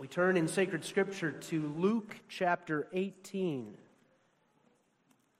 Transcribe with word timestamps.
We 0.00 0.08
turn 0.08 0.38
in 0.38 0.48
sacred 0.48 0.82
scripture 0.82 1.30
to 1.30 1.74
Luke 1.76 2.16
chapter 2.26 2.88
18. 2.94 3.76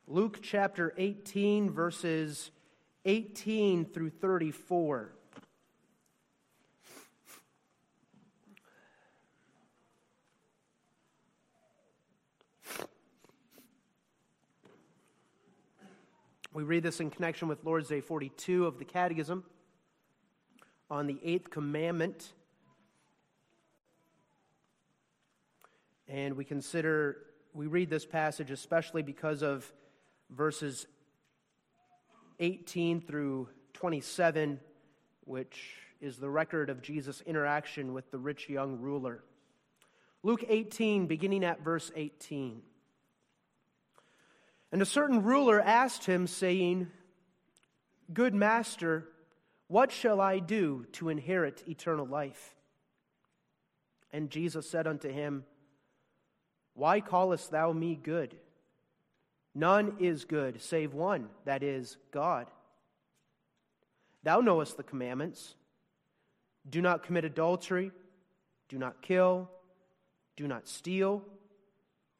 Luke 0.06 0.40
chapter 0.42 0.92
18, 0.98 1.70
verses 1.70 2.50
18 3.06 3.86
through 3.86 4.10
34. 4.10 5.12
We 16.52 16.62
read 16.64 16.82
this 16.82 17.00
in 17.00 17.08
connection 17.08 17.48
with 17.48 17.64
Lord's 17.64 17.88
Day 17.88 18.02
42 18.02 18.66
of 18.66 18.78
the 18.78 18.84
Catechism 18.84 19.42
on 20.90 21.06
the 21.06 21.18
eighth 21.24 21.48
commandment. 21.48 22.34
And 26.10 26.36
we 26.36 26.44
consider, 26.44 27.18
we 27.54 27.68
read 27.68 27.88
this 27.88 28.04
passage 28.04 28.50
especially 28.50 29.02
because 29.02 29.42
of 29.42 29.72
verses 30.28 30.88
18 32.40 33.00
through 33.00 33.48
27, 33.74 34.58
which 35.24 35.76
is 36.00 36.16
the 36.16 36.28
record 36.28 36.68
of 36.68 36.82
Jesus' 36.82 37.22
interaction 37.24 37.92
with 37.92 38.10
the 38.10 38.18
rich 38.18 38.48
young 38.48 38.80
ruler. 38.80 39.22
Luke 40.24 40.44
18, 40.48 41.06
beginning 41.06 41.44
at 41.44 41.62
verse 41.62 41.92
18. 41.94 42.60
And 44.72 44.82
a 44.82 44.86
certain 44.86 45.22
ruler 45.22 45.60
asked 45.60 46.06
him, 46.06 46.26
saying, 46.26 46.88
Good 48.12 48.34
master, 48.34 49.06
what 49.68 49.92
shall 49.92 50.20
I 50.20 50.40
do 50.40 50.86
to 50.94 51.08
inherit 51.08 51.62
eternal 51.68 52.06
life? 52.06 52.56
And 54.12 54.28
Jesus 54.28 54.68
said 54.68 54.88
unto 54.88 55.08
him, 55.08 55.44
why 56.74 57.00
callest 57.00 57.50
thou 57.50 57.72
me 57.72 57.94
good? 57.94 58.36
None 59.54 59.96
is 59.98 60.24
good 60.24 60.60
save 60.60 60.94
one, 60.94 61.28
that 61.44 61.62
is, 61.62 61.96
God. 62.12 62.46
Thou 64.22 64.40
knowest 64.40 64.76
the 64.76 64.82
commandments 64.82 65.54
do 66.68 66.80
not 66.80 67.02
commit 67.02 67.24
adultery, 67.24 67.90
do 68.68 68.78
not 68.78 69.02
kill, 69.02 69.50
do 70.36 70.46
not 70.46 70.68
steal, 70.68 71.22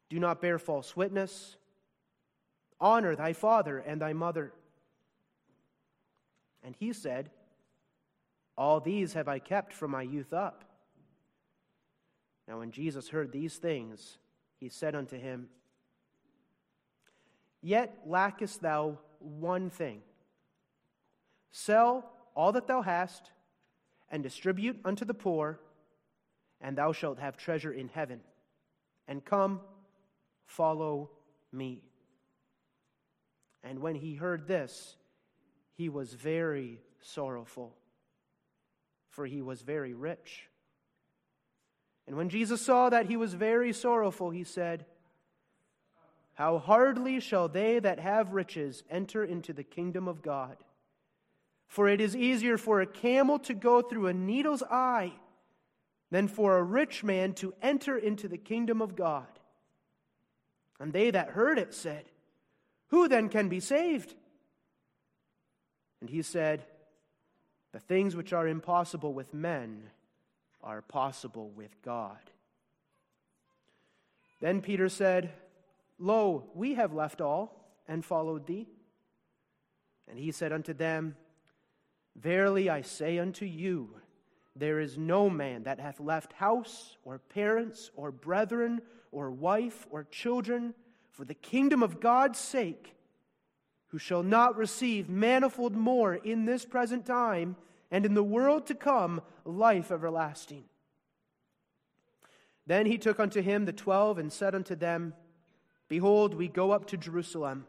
do 0.09 0.19
not 0.19 0.41
bear 0.41 0.59
false 0.59 0.95
witness, 0.95 1.57
honor 2.79 3.15
thy 3.15 3.33
father 3.33 3.77
and 3.77 4.01
thy 4.01 4.13
mother. 4.13 4.51
And 6.63 6.75
he 6.75 6.91
said, 6.91 7.29
All 8.57 8.79
these 8.79 9.13
have 9.13 9.27
I 9.27 9.39
kept 9.39 9.73
from 9.73 9.91
my 9.91 10.01
youth 10.01 10.33
up. 10.33 10.65
Now, 12.47 12.59
when 12.59 12.71
Jesus 12.71 13.09
heard 13.09 13.31
these 13.31 13.55
things, 13.55 14.17
he 14.61 14.69
said 14.69 14.95
unto 14.95 15.17
him, 15.17 15.49
Yet 17.63 17.97
lackest 18.05 18.61
thou 18.61 18.99
one 19.19 19.69
thing. 19.71 20.01
Sell 21.51 22.09
all 22.35 22.53
that 22.53 22.67
thou 22.67 22.81
hast, 22.81 23.31
and 24.09 24.23
distribute 24.23 24.79
unto 24.85 25.03
the 25.03 25.13
poor, 25.13 25.59
and 26.61 26.77
thou 26.77 26.91
shalt 26.91 27.19
have 27.19 27.37
treasure 27.37 27.73
in 27.73 27.89
heaven. 27.89 28.21
And 29.07 29.25
come, 29.25 29.61
follow 30.45 31.09
me. 31.51 31.81
And 33.63 33.79
when 33.79 33.95
he 33.95 34.15
heard 34.15 34.47
this, 34.47 34.95
he 35.73 35.89
was 35.89 36.13
very 36.13 36.79
sorrowful, 37.01 37.75
for 39.09 39.25
he 39.25 39.41
was 39.41 39.61
very 39.61 39.93
rich. 39.93 40.50
And 42.11 42.17
when 42.17 42.27
Jesus 42.27 42.61
saw 42.61 42.89
that 42.89 43.05
he 43.05 43.15
was 43.15 43.35
very 43.35 43.71
sorrowful, 43.71 44.31
he 44.31 44.43
said, 44.43 44.85
How 46.33 46.57
hardly 46.57 47.21
shall 47.21 47.47
they 47.47 47.79
that 47.79 48.01
have 48.01 48.33
riches 48.33 48.83
enter 48.89 49.23
into 49.23 49.53
the 49.53 49.63
kingdom 49.63 50.09
of 50.09 50.21
God? 50.21 50.57
For 51.67 51.87
it 51.87 52.01
is 52.01 52.13
easier 52.13 52.57
for 52.57 52.81
a 52.81 52.85
camel 52.85 53.39
to 53.39 53.53
go 53.53 53.81
through 53.81 54.07
a 54.07 54.13
needle's 54.13 54.61
eye 54.61 55.13
than 56.09 56.27
for 56.27 56.57
a 56.57 56.63
rich 56.63 57.01
man 57.01 57.31
to 57.35 57.53
enter 57.61 57.97
into 57.97 58.27
the 58.27 58.37
kingdom 58.37 58.81
of 58.81 58.97
God. 58.97 59.39
And 60.81 60.91
they 60.91 61.11
that 61.11 61.29
heard 61.29 61.57
it 61.57 61.73
said, 61.73 62.03
Who 62.87 63.07
then 63.07 63.29
can 63.29 63.47
be 63.47 63.61
saved? 63.61 64.13
And 66.01 66.09
he 66.09 66.23
said, 66.23 66.65
The 67.71 67.79
things 67.79 68.17
which 68.17 68.33
are 68.33 68.49
impossible 68.49 69.13
with 69.13 69.33
men 69.33 69.91
are 70.63 70.81
possible 70.81 71.49
with 71.49 71.81
God. 71.81 72.19
Then 74.39 74.61
Peter 74.61 74.89
said, 74.89 75.31
Lo, 75.99 76.49
we 76.55 76.73
have 76.73 76.93
left 76.93 77.21
all 77.21 77.71
and 77.87 78.03
followed 78.03 78.47
thee. 78.47 78.67
And 80.09 80.17
he 80.17 80.31
said 80.31 80.51
unto 80.51 80.73
them, 80.73 81.15
Verily 82.15 82.69
I 82.69 82.81
say 82.81 83.19
unto 83.19 83.45
you, 83.45 83.95
there 84.55 84.79
is 84.79 84.97
no 84.97 85.29
man 85.29 85.63
that 85.63 85.79
hath 85.79 85.99
left 85.99 86.33
house 86.33 86.97
or 87.05 87.19
parents 87.19 87.89
or 87.95 88.11
brethren 88.11 88.81
or 89.11 89.31
wife 89.31 89.87
or 89.89 90.03
children 90.03 90.73
for 91.11 91.23
the 91.23 91.33
kingdom 91.33 91.83
of 91.83 91.99
God's 91.99 92.39
sake, 92.39 92.95
who 93.87 93.97
shall 93.97 94.23
not 94.23 94.57
receive 94.57 95.09
manifold 95.09 95.75
more 95.75 96.15
in 96.15 96.45
this 96.45 96.65
present 96.65 97.05
time 97.05 97.55
and 97.91 98.05
in 98.05 98.13
the 98.13 98.23
world 98.23 98.65
to 98.67 98.73
come 98.73 99.21
life 99.43 99.91
everlasting. 99.91 100.63
Then 102.65 102.85
he 102.85 102.97
took 102.97 103.19
unto 103.19 103.41
him 103.41 103.65
the 103.65 103.73
twelve 103.73 104.17
and 104.17 104.31
said 104.31 104.55
unto 104.55 104.75
them, 104.75 105.13
Behold, 105.89 106.33
we 106.33 106.47
go 106.47 106.71
up 106.71 106.87
to 106.87 106.97
Jerusalem, 106.97 107.65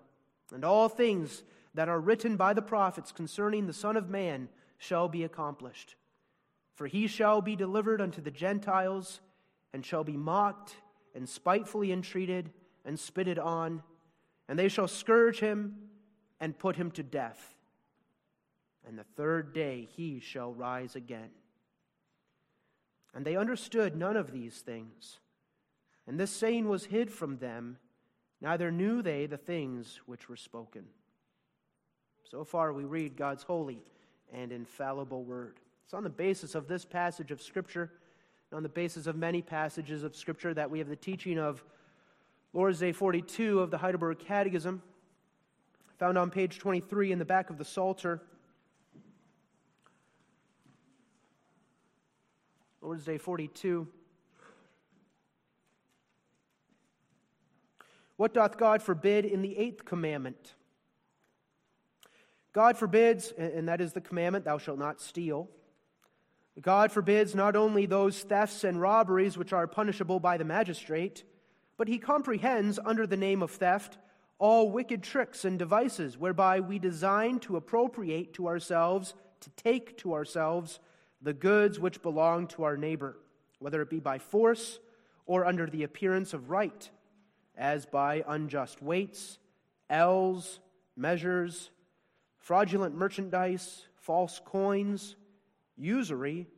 and 0.55 0.65
all 0.65 0.88
things 0.88 1.43
that 1.75 1.88
are 1.88 1.99
written 1.99 2.37
by 2.37 2.53
the 2.53 2.62
prophets 2.62 3.10
concerning 3.10 3.66
the 3.66 3.72
Son 3.72 3.97
of 3.97 4.09
Man 4.09 4.49
shall 4.78 5.09
be 5.09 5.25
accomplished. 5.25 5.97
For 6.75 6.87
he 6.87 7.09
shall 7.09 7.41
be 7.41 7.56
delivered 7.56 8.00
unto 8.00 8.21
the 8.21 8.31
Gentiles, 8.31 9.21
and 9.72 9.84
shall 9.84 10.04
be 10.04 10.16
mocked, 10.16 10.77
and 11.15 11.28
spitefully 11.28 11.91
entreated, 11.91 12.50
and 12.84 12.99
spitted 12.99 13.39
on, 13.39 13.83
and 14.49 14.59
they 14.59 14.69
shall 14.69 14.89
scourge 14.89 15.41
him, 15.41 15.75
and 16.39 16.59
put 16.59 16.77
him 16.77 16.91
to 16.93 17.03
death 17.03 17.51
and 18.87 18.98
the 18.98 19.04
third 19.16 19.53
day 19.53 19.88
he 19.97 20.20
shall 20.20 20.53
rise 20.53 20.97
again. 20.97 21.31
And 23.15 23.25
they 23.25 23.37
understood 23.37 23.97
none 23.97 24.16
of 24.16 24.32
these 24.32 24.60
things. 24.60 25.20
And 26.06 26.19
this 26.19 26.31
saying 26.31 26.69
was 26.69 26.87
hid 26.87 27.10
from 27.10 27.38
them, 27.38 27.78
neither 28.41 28.71
knew 28.71 29.03
they 29.03 29.26
the 29.26 29.37
things 29.37 30.00
which 30.06 30.28
were 30.28 30.37
spoken. 30.37 30.84
So 32.25 32.44
far, 32.44 32.72
we 32.72 32.84
read 32.84 33.16
God's 33.16 33.42
holy 33.42 33.82
and 34.32 34.50
infallible 34.53 35.22
word. 35.22 35.60
It's 35.84 35.94
on 35.94 36.03
the 36.03 36.10
basis 36.10 36.54
of 36.54 36.66
this 36.66 36.84
passage 36.84 37.31
of 37.31 37.42
Scripture, 37.42 37.92
and 38.50 38.56
on 38.56 38.62
the 38.62 38.69
basis 38.69 39.06
of 39.06 39.16
many 39.16 39.42
passages 39.42 40.03
of 40.03 40.16
Scripture, 40.16 40.54
that 40.54 40.71
we 40.71 40.78
have 40.78 40.88
the 40.88 40.97
teaching 40.97 41.38
of 41.38 41.62
Lord's 42.54 42.81
Day 42.81 42.92
42 42.92 43.60
of 43.60 43.71
the 43.71 43.78
Heidelberg 43.78 44.19
Catechism, 44.19 44.82
found 45.98 46.16
on 46.19 46.31
page 46.31 46.59
23 46.59 47.12
in 47.12 47.19
the 47.19 47.25
back 47.25 47.50
of 47.50 47.59
the 47.59 47.65
Psalter. 47.65 48.22
Lord's 52.82 53.04
Day 53.04 53.16
42. 53.16 53.87
What 58.16 58.34
doth 58.34 58.59
God 58.59 58.82
forbid 58.82 59.25
in 59.25 59.41
the 59.41 59.56
eighth 59.56 59.84
commandment? 59.84 60.54
God 62.53 62.76
forbids, 62.76 63.32
and 63.38 63.69
that 63.69 63.81
is 63.81 63.92
the 63.92 64.00
commandment, 64.00 64.44
thou 64.44 64.59
shalt 64.59 64.81
not 64.81 65.00
steal. 65.00 65.48
God 66.60 66.91
forbids 66.91 67.37
not 67.37 67.54
only 67.54 67.87
those 67.87 68.21
thefts 68.21 68.65
and 68.65 68.81
robberies 68.81 69.38
which 69.38 69.53
are 69.53 69.66
punishable 69.69 70.18
by 70.18 70.36
the 70.36 70.45
magistrate, 70.45 71.22
but 71.77 71.86
he 71.86 71.98
comprehends 71.98 72.80
under 72.84 73.06
the 73.06 73.16
name 73.16 73.42
of 73.42 73.53
theft 73.53 73.97
all 74.39 74.71
wicked 74.71 75.04
tricks 75.04 75.45
and 75.45 75.56
devices 75.56 76.18
whereby 76.18 76.59
we 76.59 76.80
design 76.80 77.39
to 77.39 77.56
appropriate 77.56 78.34
to 78.34 78.48
ourselves, 78.48 79.15
to 79.41 79.51
take 79.51 79.97
to 79.98 80.15
ourselves 80.15 80.80
the 81.22 81.33
goods 81.33 81.78
which 81.78 82.03
belong 82.03 82.48
to 82.48 82.65
our 82.65 82.77
neighbor, 82.77 83.16
whether 83.59 83.80
it 83.80 83.91
be 83.91 84.01
by 84.01 84.19
force 84.19 84.80
or 85.24 85.47
under 85.47 85.66
the 85.66 85.84
appearance 85.84 86.34
of 86.34 86.51
right, 86.51 86.91
as 87.57 87.86
by 87.86 88.24
unjust 88.27 88.83
weights, 88.83 89.39
ells, 89.89 90.59
measures, 90.97 91.71
fraudulent 92.39 92.95
merchandise, 92.95 93.86
false 93.95 94.41
coins, 94.45 95.15
usury, 95.77 96.48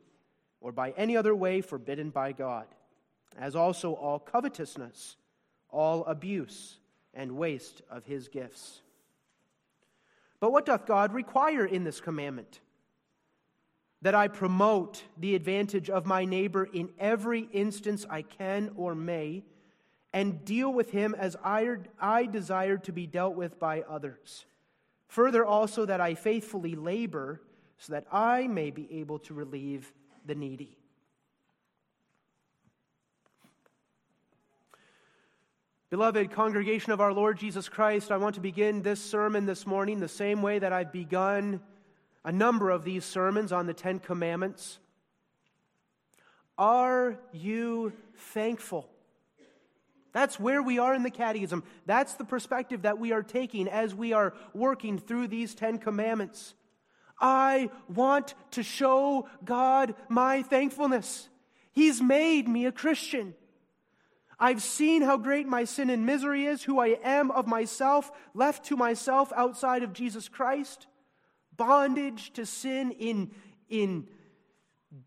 or 0.61 0.71
by 0.71 0.91
any 0.91 1.15
other 1.15 1.35
way 1.35 1.61
forbidden 1.61 2.09
by 2.09 2.31
God, 2.31 2.65
as 3.37 3.55
also 3.55 3.93
all 3.93 4.17
covetousness, 4.17 5.15
all 5.69 6.03
abuse, 6.05 6.79
and 7.13 7.37
waste 7.37 7.81
of 7.89 8.05
his 8.05 8.27
gifts. 8.27 8.81
But 10.39 10.51
what 10.51 10.65
doth 10.65 10.85
God 10.85 11.13
require 11.13 11.65
in 11.65 11.83
this 11.83 12.01
commandment? 12.01 12.59
That 14.05 14.13
I 14.13 14.27
promote 14.27 15.01
the 15.17 15.33
advantage 15.33 15.89
of 15.89 16.05
my 16.05 16.25
neighbor 16.25 16.63
in 16.63 16.89
every 16.99 17.49
instance 17.51 18.05
I 18.07 18.21
can 18.21 18.69
or 18.75 18.93
may, 18.93 19.43
and 20.13 20.45
deal 20.45 20.71
with 20.71 20.91
him 20.91 21.15
as 21.17 21.35
I, 21.43 21.77
I 21.99 22.27
desire 22.27 22.77
to 22.77 22.91
be 22.91 23.07
dealt 23.07 23.33
with 23.33 23.59
by 23.59 23.81
others. 23.81 24.45
Further, 25.07 25.43
also, 25.43 25.87
that 25.87 26.01
I 26.01 26.13
faithfully 26.13 26.75
labor 26.75 27.41
so 27.79 27.93
that 27.93 28.05
I 28.11 28.45
may 28.45 28.69
be 28.69 28.87
able 28.99 29.17
to 29.17 29.33
relieve 29.33 29.91
the 30.23 30.35
needy. 30.35 30.77
Beloved 35.89 36.29
congregation 36.29 36.91
of 36.91 37.01
our 37.01 37.11
Lord 37.11 37.39
Jesus 37.39 37.67
Christ, 37.67 38.11
I 38.11 38.17
want 38.17 38.35
to 38.35 38.41
begin 38.41 38.83
this 38.83 39.01
sermon 39.01 39.47
this 39.47 39.65
morning 39.65 39.99
the 39.99 40.07
same 40.07 40.43
way 40.43 40.59
that 40.59 40.71
I've 40.71 40.91
begun 40.91 41.59
a 42.25 42.31
number 42.31 42.71
of 42.71 42.83
these 42.83 43.05
sermons 43.05 43.53
on 43.53 43.67
the 43.67 43.73
Ten 43.73 43.99
Commandments. 43.99 44.79
Are 46.57 47.19
you 47.31 47.93
thankful? 48.17 48.89
That's 50.11 50.39
where 50.39 50.63
we 50.63 50.79
are 50.79 50.95
in 50.95 51.03
the 51.03 51.11
catechism. 51.11 51.63
That's 51.85 52.15
the 52.15 52.25
perspective 52.25 52.81
that 52.81 52.97
we 52.97 53.11
are 53.11 53.21
taking 53.21 53.67
as 53.67 53.93
we 53.93 54.13
are 54.13 54.33
working 54.53 54.97
through 54.97 55.27
these 55.27 55.53
Ten 55.53 55.77
Commandments. 55.77 56.55
I 57.21 57.69
want 57.93 58.33
to 58.51 58.63
show 58.63 59.29
God 59.43 59.93
my 60.09 60.41
thankfulness. 60.41 61.29
He's 61.73 62.01
made 62.01 62.47
me 62.47 62.65
a 62.65 62.71
Christian. 62.71 63.35
I've 64.39 64.63
seen 64.63 65.01
how 65.01 65.17
great 65.17 65.47
my 65.47 65.65
sin 65.65 65.89
and 65.89 66.05
misery 66.05 66.45
is, 66.45 66.63
who 66.63 66.79
I 66.79 66.97
am 67.03 67.29
of 67.29 67.45
myself, 67.45 68.11
left 68.33 68.65
to 68.65 68.75
myself 68.75 69.31
outside 69.35 69.83
of 69.83 69.93
Jesus 69.93 70.27
Christ, 70.27 70.87
bondage 71.57 72.31
to 72.33 72.45
sin 72.45 72.91
in, 72.91 73.31
in 73.69 74.07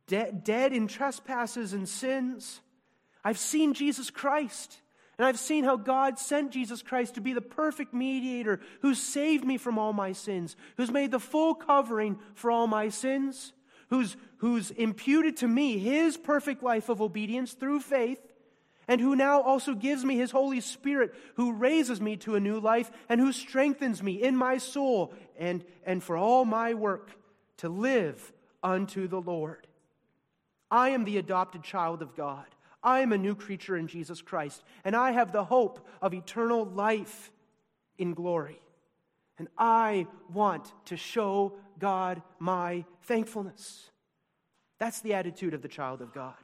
de- 0.07 0.33
dead 0.33 0.73
in 0.73 0.89
trespasses 0.89 1.73
and 1.73 1.89
sins. 1.89 2.61
I've 3.25 3.39
seen 3.39 3.75
Jesus 3.75 4.11
Christ, 4.11 4.81
and 5.19 5.27
I've 5.27 5.39
seen 5.39 5.65
how 5.65 5.77
God 5.77 6.19
sent 6.19 6.53
Jesus 6.53 6.83
Christ 6.83 7.15
to 7.15 7.21
be 7.21 7.33
the 7.33 7.41
perfect 7.41 7.93
mediator 7.93 8.61
who 8.83 8.95
saved 8.95 9.45
me 9.45 9.59
from 9.59 9.79
all 9.79 9.93
my 9.93 10.13
sins, 10.13 10.57
who's 10.77 10.91
made 10.91 11.11
the 11.11 11.21
full 11.21 11.55
covering 11.55 12.19
for 12.35 12.51
all 12.51 12.67
my 12.67 12.89
sins, 12.89 13.53
who's, 13.91 14.17
who's 14.39 14.71
imputed 14.71 15.39
to 15.39 15.49
me 15.49 15.79
his 15.79 16.17
perfect 16.17 16.63
life 16.63 16.89
of 16.89 17.01
obedience 17.03 17.53
through 17.53 17.81
faith 17.81 18.21
and 18.89 19.01
who 19.01 19.15
now 19.15 19.43
also 19.43 19.75
gives 19.75 20.05
me 20.05 20.17
his 20.17 20.31
Holy 20.31 20.61
Spirit, 20.61 21.15
who 21.37 21.53
raises 21.53 22.01
me 22.01 22.17
to 22.17 22.35
a 22.35 22.41
new 22.41 22.59
life 22.59 22.91
and 23.09 23.21
who 23.21 23.33
strengthens 23.33 24.03
me 24.03 24.23
in 24.23 24.35
my 24.35 24.57
soul 24.57 25.13
and, 25.39 25.63
and 25.85 26.03
for 26.03 26.17
all 26.17 26.47
my 26.47 26.73
work 26.73 27.11
to 27.59 27.69
live 27.69 28.33
unto 28.63 29.07
the 29.07 29.21
Lord. 29.21 29.67
I 30.71 30.91
am 30.91 31.05
the 31.05 31.19
adopted 31.19 31.63
child 31.63 32.03
of 32.03 32.17
God. 32.17 32.47
I 32.83 33.01
am 33.01 33.13
a 33.13 33.19
new 33.19 33.35
creature 33.35 33.77
in 33.77 33.89
Jesus 33.89 34.23
Christ, 34.23 34.63
and 34.85 34.97
I 34.97 35.11
have 35.11 35.33
the 35.33 35.45
hope 35.45 35.87
of 36.01 36.15
eternal 36.15 36.65
life 36.65 37.31
in 37.99 38.15
glory. 38.15 38.61
And 39.39 39.49
I 39.57 40.07
want 40.33 40.73
to 40.87 40.97
show 40.97 41.55
God 41.79 42.23
my 42.39 42.85
thankfulness. 43.03 43.91
That's 44.79 45.01
the 45.01 45.15
attitude 45.15 45.55
of 45.55 45.63
the 45.63 45.69
child 45.69 46.01
of 46.01 46.13
God. 46.15 46.35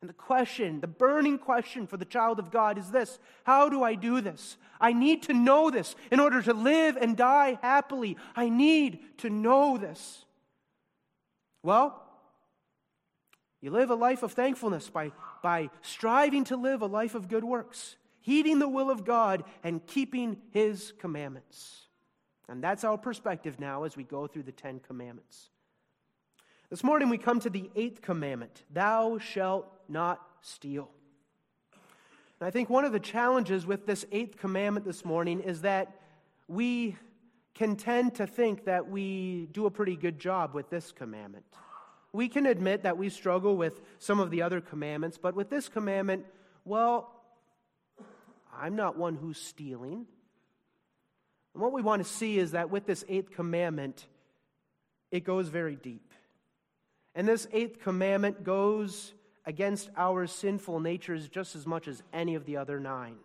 And 0.00 0.10
the 0.10 0.14
question, 0.14 0.80
the 0.80 0.86
burning 0.86 1.38
question 1.38 1.86
for 1.86 1.96
the 1.96 2.04
child 2.04 2.38
of 2.38 2.50
God 2.50 2.78
is 2.78 2.90
this 2.90 3.18
How 3.44 3.68
do 3.68 3.82
I 3.82 3.94
do 3.94 4.20
this? 4.20 4.56
I 4.80 4.92
need 4.92 5.22
to 5.24 5.32
know 5.32 5.70
this 5.70 5.96
in 6.10 6.20
order 6.20 6.42
to 6.42 6.52
live 6.52 6.96
and 6.96 7.16
die 7.16 7.58
happily. 7.62 8.16
I 8.34 8.48
need 8.48 9.18
to 9.18 9.30
know 9.30 9.78
this. 9.78 10.24
Well, 11.62 12.02
you 13.62 13.70
live 13.70 13.90
a 13.90 13.94
life 13.94 14.22
of 14.22 14.32
thankfulness 14.32 14.90
by, 14.90 15.12
by 15.42 15.70
striving 15.80 16.44
to 16.44 16.56
live 16.56 16.82
a 16.82 16.86
life 16.86 17.14
of 17.14 17.28
good 17.28 17.42
works, 17.42 17.96
heeding 18.20 18.58
the 18.58 18.68
will 18.68 18.90
of 18.90 19.04
God, 19.04 19.44
and 19.64 19.84
keeping 19.86 20.36
His 20.50 20.92
commandments. 20.98 21.86
And 22.48 22.62
that's 22.62 22.84
our 22.84 22.98
perspective 22.98 23.58
now 23.58 23.84
as 23.84 23.96
we 23.96 24.04
go 24.04 24.26
through 24.26 24.44
the 24.44 24.52
Ten 24.52 24.78
Commandments. 24.78 25.50
This 26.68 26.82
morning 26.82 27.10
we 27.10 27.18
come 27.18 27.38
to 27.40 27.50
the 27.50 27.70
eighth 27.76 28.02
commandment 28.02 28.64
Thou 28.72 29.18
shalt 29.18 29.72
not 29.88 30.20
steal. 30.40 30.90
And 32.40 32.46
I 32.48 32.50
think 32.50 32.68
one 32.68 32.84
of 32.84 32.92
the 32.92 33.00
challenges 33.00 33.64
with 33.64 33.86
this 33.86 34.04
eighth 34.10 34.36
commandment 34.36 34.84
this 34.84 35.04
morning 35.04 35.40
is 35.40 35.60
that 35.62 36.00
we 36.48 36.96
can 37.54 37.76
tend 37.76 38.16
to 38.16 38.26
think 38.26 38.64
that 38.64 38.90
we 38.90 39.48
do 39.52 39.66
a 39.66 39.70
pretty 39.70 39.94
good 39.94 40.18
job 40.18 40.54
with 40.54 40.68
this 40.68 40.90
commandment. 40.90 41.44
We 42.12 42.28
can 42.28 42.46
admit 42.46 42.82
that 42.82 42.98
we 42.98 43.10
struggle 43.10 43.56
with 43.56 43.80
some 44.00 44.18
of 44.18 44.30
the 44.30 44.42
other 44.42 44.60
commandments, 44.60 45.18
but 45.18 45.36
with 45.36 45.48
this 45.48 45.68
commandment, 45.68 46.26
well, 46.64 47.12
I'm 48.52 48.74
not 48.74 48.98
one 48.98 49.14
who's 49.14 49.38
stealing. 49.38 50.06
And 51.54 51.62
what 51.62 51.72
we 51.72 51.80
want 51.80 52.04
to 52.04 52.08
see 52.08 52.38
is 52.38 52.50
that 52.52 52.70
with 52.70 52.86
this 52.86 53.04
eighth 53.08 53.30
commandment, 53.30 54.04
it 55.12 55.24
goes 55.24 55.48
very 55.48 55.76
deep. 55.76 56.05
And 57.16 57.26
this 57.26 57.48
eighth 57.50 57.80
commandment 57.80 58.44
goes 58.44 59.14
against 59.46 59.88
our 59.96 60.26
sinful 60.26 60.80
natures 60.80 61.28
just 61.28 61.56
as 61.56 61.66
much 61.66 61.88
as 61.88 62.02
any 62.12 62.34
of 62.34 62.44
the 62.44 62.58
other 62.58 62.78
nine. 62.78 63.16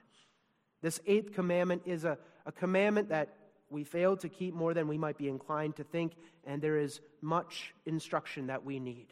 This 0.81 1.01
eighth 1.05 1.33
commandment 1.33 1.83
is 1.85 2.05
a, 2.05 2.17
a 2.45 2.53
commandment 2.53 3.09
that 3.09 3.35
we 3.69 3.83
fail 3.83 4.15
to 4.17 4.29
keep 4.29 4.53
more 4.53 4.73
than 4.73 4.87
we 4.87 4.97
might 4.97 5.17
be 5.17 5.27
inclined 5.27 5.75
to 5.75 5.83
think, 5.83 6.13
and 6.45 6.61
there 6.61 6.77
is 6.77 7.01
much 7.21 7.73
instruction 7.85 8.47
that 8.47 8.63
we 8.63 8.79
need. 8.79 9.07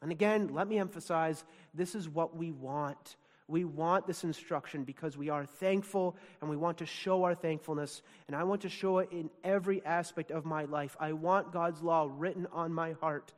And 0.00 0.12
again, 0.12 0.48
let 0.52 0.68
me 0.68 0.78
emphasize 0.78 1.44
this 1.74 1.96
is 1.96 2.08
what 2.08 2.36
we 2.36 2.52
want. 2.52 3.16
We 3.48 3.64
want 3.64 4.06
this 4.06 4.22
instruction 4.22 4.84
because 4.84 5.16
we 5.16 5.28
are 5.28 5.44
thankful 5.44 6.16
and 6.40 6.48
we 6.48 6.56
want 6.56 6.78
to 6.78 6.86
show 6.86 7.24
our 7.24 7.34
thankfulness. 7.34 8.00
And 8.26 8.36
I 8.36 8.44
want 8.44 8.62
to 8.62 8.68
show 8.68 8.98
it 8.98 9.10
in 9.12 9.28
every 9.42 9.84
aspect 9.84 10.30
of 10.30 10.44
my 10.44 10.64
life. 10.64 10.96
I 10.98 11.12
want 11.12 11.52
God's 11.52 11.82
law 11.82 12.08
written 12.10 12.46
on 12.52 12.72
my 12.72 12.92
heart 12.92 13.34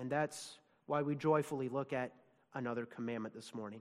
and 0.00 0.10
that's 0.10 0.58
why 0.86 1.02
we 1.02 1.14
joyfully 1.14 1.68
look 1.68 1.92
at 1.92 2.12
another 2.54 2.86
commandment 2.86 3.34
this 3.34 3.54
morning. 3.54 3.80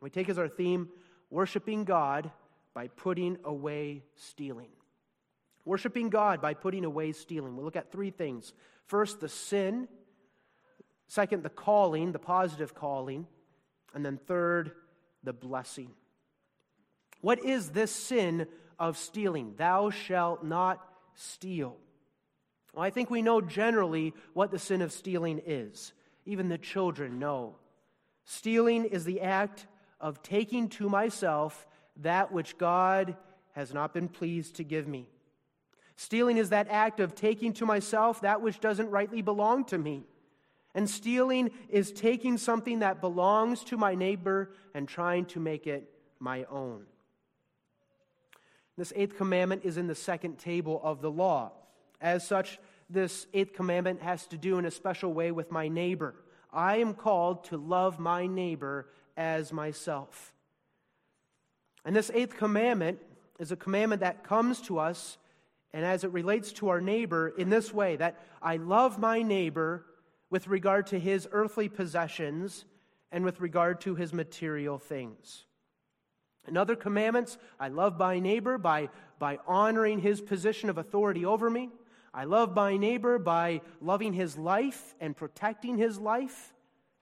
We 0.00 0.10
take 0.10 0.28
as 0.28 0.36
our 0.36 0.48
theme 0.48 0.88
worshiping 1.30 1.84
God 1.84 2.30
by 2.74 2.88
putting 2.88 3.38
away 3.44 4.02
stealing. 4.16 4.70
Worshiping 5.64 6.10
God 6.10 6.42
by 6.42 6.54
putting 6.54 6.84
away 6.84 7.12
stealing. 7.12 7.54
We'll 7.54 7.64
look 7.64 7.76
at 7.76 7.92
three 7.92 8.10
things. 8.10 8.52
First, 8.86 9.20
the 9.20 9.28
sin. 9.28 9.86
Second, 11.06 11.44
the 11.44 11.50
calling, 11.50 12.12
the 12.12 12.18
positive 12.18 12.74
calling. 12.74 13.26
And 13.94 14.04
then 14.04 14.18
third, 14.26 14.72
the 15.22 15.32
blessing. 15.32 15.90
What 17.20 17.44
is 17.44 17.70
this 17.70 17.92
sin 17.92 18.46
of 18.78 18.98
stealing? 18.98 19.54
Thou 19.56 19.90
shalt 19.90 20.42
not 20.44 20.84
steal. 21.14 21.76
Well, 22.74 22.84
I 22.84 22.90
think 22.90 23.10
we 23.10 23.22
know 23.22 23.40
generally 23.40 24.14
what 24.32 24.50
the 24.50 24.58
sin 24.58 24.82
of 24.82 24.92
stealing 24.92 25.40
is. 25.44 25.92
Even 26.24 26.48
the 26.48 26.58
children 26.58 27.18
know. 27.18 27.56
Stealing 28.24 28.84
is 28.84 29.04
the 29.04 29.20
act 29.20 29.66
of 30.00 30.22
taking 30.22 30.68
to 30.68 30.88
myself 30.88 31.66
that 31.96 32.32
which 32.32 32.56
God 32.58 33.16
has 33.52 33.74
not 33.74 33.92
been 33.92 34.08
pleased 34.08 34.56
to 34.56 34.64
give 34.64 34.86
me. 34.86 35.08
Stealing 35.96 36.36
is 36.38 36.50
that 36.50 36.68
act 36.70 37.00
of 37.00 37.14
taking 37.14 37.52
to 37.54 37.66
myself 37.66 38.22
that 38.22 38.40
which 38.40 38.60
doesn't 38.60 38.90
rightly 38.90 39.20
belong 39.20 39.64
to 39.66 39.76
me. 39.76 40.04
And 40.74 40.88
stealing 40.88 41.50
is 41.68 41.92
taking 41.92 42.38
something 42.38 42.78
that 42.78 43.00
belongs 43.00 43.64
to 43.64 43.76
my 43.76 43.94
neighbor 43.94 44.52
and 44.72 44.88
trying 44.88 45.26
to 45.26 45.40
make 45.40 45.66
it 45.66 45.90
my 46.20 46.44
own. 46.44 46.84
This 48.78 48.92
eighth 48.96 49.16
commandment 49.16 49.62
is 49.64 49.76
in 49.76 49.88
the 49.88 49.94
second 49.94 50.38
table 50.38 50.80
of 50.82 51.02
the 51.02 51.10
law. 51.10 51.52
As 52.00 52.26
such, 52.26 52.58
this 52.88 53.26
eighth 53.34 53.52
commandment 53.52 54.02
has 54.02 54.26
to 54.28 54.38
do 54.38 54.58
in 54.58 54.64
a 54.64 54.70
special 54.70 55.12
way 55.12 55.30
with 55.30 55.50
my 55.50 55.68
neighbor. 55.68 56.14
I 56.52 56.78
am 56.78 56.94
called 56.94 57.44
to 57.44 57.56
love 57.56 57.98
my 57.98 58.26
neighbor 58.26 58.88
as 59.16 59.52
myself. 59.52 60.32
And 61.84 61.94
this 61.94 62.10
eighth 62.12 62.36
commandment 62.36 62.98
is 63.38 63.52
a 63.52 63.56
commandment 63.56 64.00
that 64.00 64.24
comes 64.24 64.60
to 64.62 64.78
us 64.78 65.18
and 65.72 65.84
as 65.84 66.02
it 66.04 66.12
relates 66.12 66.52
to 66.52 66.68
our 66.68 66.80
neighbor 66.80 67.28
in 67.28 67.48
this 67.48 67.72
way 67.72 67.96
that 67.96 68.18
I 68.42 68.56
love 68.56 68.98
my 68.98 69.22
neighbor 69.22 69.86
with 70.28 70.48
regard 70.48 70.88
to 70.88 70.98
his 70.98 71.28
earthly 71.30 71.68
possessions 71.68 72.64
and 73.12 73.24
with 73.24 73.40
regard 73.40 73.80
to 73.82 73.94
his 73.94 74.12
material 74.12 74.78
things. 74.78 75.44
In 76.48 76.56
other 76.56 76.74
commandments, 76.74 77.38
I 77.58 77.68
love 77.68 77.98
my 77.98 78.18
neighbor 78.18 78.58
by, 78.58 78.88
by 79.18 79.38
honoring 79.46 80.00
his 80.00 80.20
position 80.20 80.70
of 80.70 80.78
authority 80.78 81.24
over 81.24 81.50
me. 81.50 81.70
I 82.12 82.24
love 82.24 82.54
my 82.54 82.76
neighbor 82.76 83.18
by 83.18 83.60
loving 83.80 84.12
his 84.12 84.36
life 84.36 84.94
and 85.00 85.16
protecting 85.16 85.78
his 85.78 85.98
life, 85.98 86.52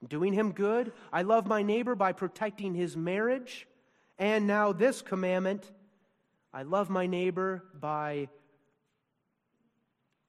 doing 0.07 0.33
him 0.33 0.53
good. 0.53 0.93
I 1.12 1.23
love 1.23 1.47
my 1.47 1.62
neighbor 1.62 1.95
by 1.95 2.12
protecting 2.12 2.75
his 2.75 2.97
marriage. 2.97 3.67
And 4.19 4.47
now, 4.47 4.73
this 4.73 5.00
commandment 5.03 5.71
I 6.53 6.62
love 6.62 6.88
my 6.88 7.07
neighbor 7.07 7.65
by 7.79 8.29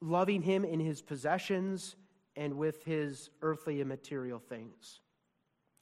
loving 0.01 0.41
him 0.41 0.65
in 0.65 0.79
his 0.79 1.01
possessions 1.01 1.95
and 2.35 2.57
with 2.57 2.83
his 2.83 3.29
earthly 3.41 3.79
and 3.79 3.89
material 3.89 4.39
things. 4.39 4.99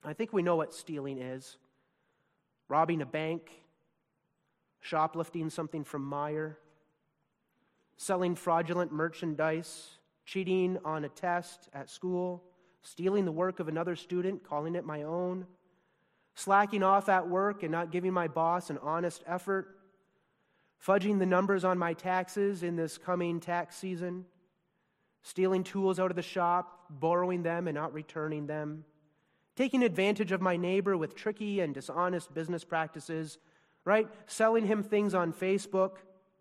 I 0.04 0.14
think 0.14 0.34
we 0.34 0.44
know 0.44 0.56
what 0.56 0.74
stealing 0.74 1.18
is 1.18 1.58
robbing 2.70 3.02
a 3.02 3.06
bank, 3.06 3.50
shoplifting 4.82 5.50
something 5.50 5.84
from 5.84 6.10
Meijer, 6.10 6.56
selling 7.98 8.36
fraudulent 8.36 8.92
merchandise, 8.92 9.98
cheating 10.26 10.78
on 10.86 11.04
a 11.04 11.10
test 11.10 11.68
at 11.74 11.90
school, 11.90 12.44
stealing 12.84 13.26
the 13.26 13.32
work 13.32 13.60
of 13.60 13.68
another 13.68 13.96
student, 13.96 14.44
calling 14.44 14.76
it 14.76 14.86
my 14.86 15.04
own, 15.04 15.46
slacking 16.36 16.84
off 16.84 17.10
at 17.10 17.28
work 17.28 17.64
and 17.64 17.72
not 17.72 17.92
giving 17.92 18.14
my 18.14 18.28
boss 18.28 18.70
an 18.70 18.78
honest 18.82 19.24
effort, 19.26 19.76
fudging 20.86 21.18
the 21.18 21.26
numbers 21.26 21.66
on 21.66 21.78
my 21.78 21.94
taxes 21.94 22.62
in 22.64 22.76
this 22.76 22.98
coming 22.98 23.40
tax 23.40 23.76
season, 23.76 24.26
stealing 25.24 25.64
tools 25.64 26.00
out 26.00 26.12
of 26.12 26.16
the 26.16 26.22
shop, 26.22 26.86
borrowing 26.90 27.42
them 27.42 27.68
and 27.68 27.76
not 27.76 27.94
returning 27.94 28.46
them, 28.46 28.86
taking 29.56 29.82
advantage 29.82 30.32
of 30.32 30.40
my 30.40 30.56
neighbor 30.56 30.96
with 30.96 31.16
tricky 31.16 31.60
and 31.60 31.74
dishonest 31.74 32.34
business 32.34 32.64
practices, 32.64 33.40
right? 33.84 34.08
Selling 34.28 34.68
him 34.68 34.84
things 34.84 35.16
on 35.16 35.34
Facebook 35.34 35.94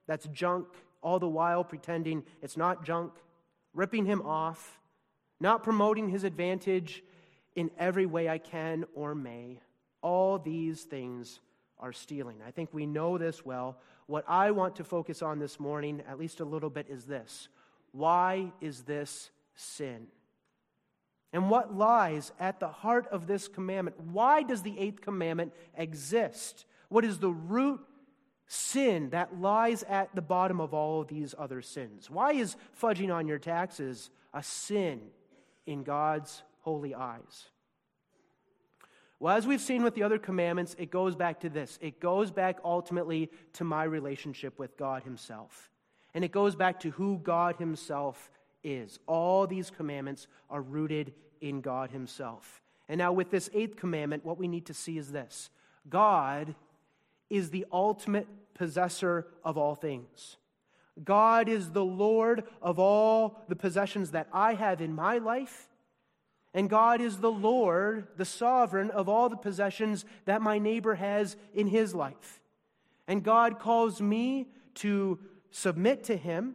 that's 0.06 0.26
junk, 0.26 0.66
all 1.06 1.20
the 1.20 1.28
while 1.28 1.62
pretending 1.62 2.24
it's 2.42 2.56
not 2.56 2.84
junk, 2.84 3.12
ripping 3.74 4.04
him 4.04 4.20
off, 4.22 4.80
not 5.38 5.62
promoting 5.62 6.08
his 6.08 6.24
advantage 6.24 7.00
in 7.54 7.70
every 7.78 8.06
way 8.06 8.28
I 8.28 8.38
can 8.38 8.84
or 8.92 9.14
may. 9.14 9.60
All 10.02 10.36
these 10.36 10.82
things 10.82 11.38
are 11.78 11.92
stealing. 11.92 12.38
I 12.44 12.50
think 12.50 12.74
we 12.74 12.86
know 12.86 13.18
this 13.18 13.46
well. 13.46 13.78
What 14.06 14.24
I 14.26 14.50
want 14.50 14.74
to 14.76 14.84
focus 14.84 15.22
on 15.22 15.38
this 15.38 15.60
morning, 15.60 16.02
at 16.08 16.18
least 16.18 16.40
a 16.40 16.44
little 16.44 16.70
bit, 16.70 16.86
is 16.90 17.04
this 17.04 17.46
why 17.92 18.50
is 18.60 18.82
this 18.82 19.30
sin? 19.54 20.08
And 21.32 21.48
what 21.48 21.72
lies 21.72 22.32
at 22.40 22.58
the 22.58 22.68
heart 22.68 23.06
of 23.12 23.28
this 23.28 23.46
commandment? 23.46 24.00
Why 24.00 24.42
does 24.42 24.62
the 24.62 24.76
eighth 24.76 25.02
commandment 25.02 25.52
exist? 25.76 26.64
What 26.88 27.04
is 27.04 27.20
the 27.20 27.30
root 27.30 27.80
sin 28.46 29.10
that 29.10 29.40
lies 29.40 29.82
at 29.84 30.14
the 30.14 30.22
bottom 30.22 30.60
of 30.60 30.72
all 30.72 31.00
of 31.00 31.08
these 31.08 31.34
other 31.38 31.62
sins? 31.62 32.10
Why 32.10 32.32
is 32.32 32.56
fudging 32.80 33.14
on 33.14 33.26
your 33.26 33.38
taxes 33.38 34.10
a 34.32 34.42
sin 34.42 35.00
in 35.66 35.82
God's 35.82 36.42
holy 36.60 36.94
eyes? 36.94 37.50
Well, 39.18 39.36
as 39.36 39.46
we've 39.46 39.60
seen 39.60 39.82
with 39.82 39.94
the 39.94 40.02
other 40.02 40.18
commandments, 40.18 40.76
it 40.78 40.90
goes 40.90 41.16
back 41.16 41.40
to 41.40 41.48
this. 41.48 41.78
It 41.80 42.00
goes 42.00 42.30
back 42.30 42.58
ultimately 42.62 43.30
to 43.54 43.64
my 43.64 43.84
relationship 43.84 44.58
with 44.58 44.76
God 44.76 45.04
Himself. 45.04 45.70
And 46.12 46.24
it 46.24 46.32
goes 46.32 46.54
back 46.54 46.80
to 46.80 46.90
who 46.90 47.18
God 47.22 47.56
Himself 47.56 48.30
is. 48.62 48.98
All 49.06 49.46
these 49.46 49.70
commandments 49.70 50.26
are 50.50 50.60
rooted 50.60 51.14
in 51.40 51.62
God 51.62 51.90
Himself. 51.90 52.62
And 52.88 52.98
now, 52.98 53.12
with 53.12 53.30
this 53.30 53.50
eighth 53.54 53.76
commandment, 53.76 54.24
what 54.24 54.38
we 54.38 54.48
need 54.48 54.66
to 54.66 54.74
see 54.74 54.98
is 54.98 55.10
this 55.10 55.50
God 55.88 56.54
is 57.30 57.50
the 57.50 57.66
ultimate 57.72 58.26
possessor 58.54 59.26
of 59.44 59.58
all 59.58 59.74
things. 59.74 60.36
God 61.02 61.48
is 61.48 61.70
the 61.70 61.84
Lord 61.84 62.44
of 62.62 62.78
all 62.78 63.44
the 63.48 63.56
possessions 63.56 64.12
that 64.12 64.28
I 64.32 64.54
have 64.54 64.80
in 64.80 64.94
my 64.94 65.18
life 65.18 65.68
and 66.56 66.70
God 66.70 67.02
is 67.02 67.18
the 67.18 67.30
Lord, 67.30 68.06
the 68.16 68.24
sovereign 68.24 68.90
of 68.90 69.10
all 69.10 69.28
the 69.28 69.36
possessions 69.36 70.06
that 70.24 70.40
my 70.40 70.58
neighbor 70.58 70.94
has 70.94 71.36
in 71.52 71.66
his 71.66 71.94
life. 71.94 72.40
And 73.06 73.22
God 73.22 73.58
calls 73.58 74.00
me 74.00 74.48
to 74.76 75.18
submit 75.50 76.04
to 76.04 76.16
him 76.16 76.54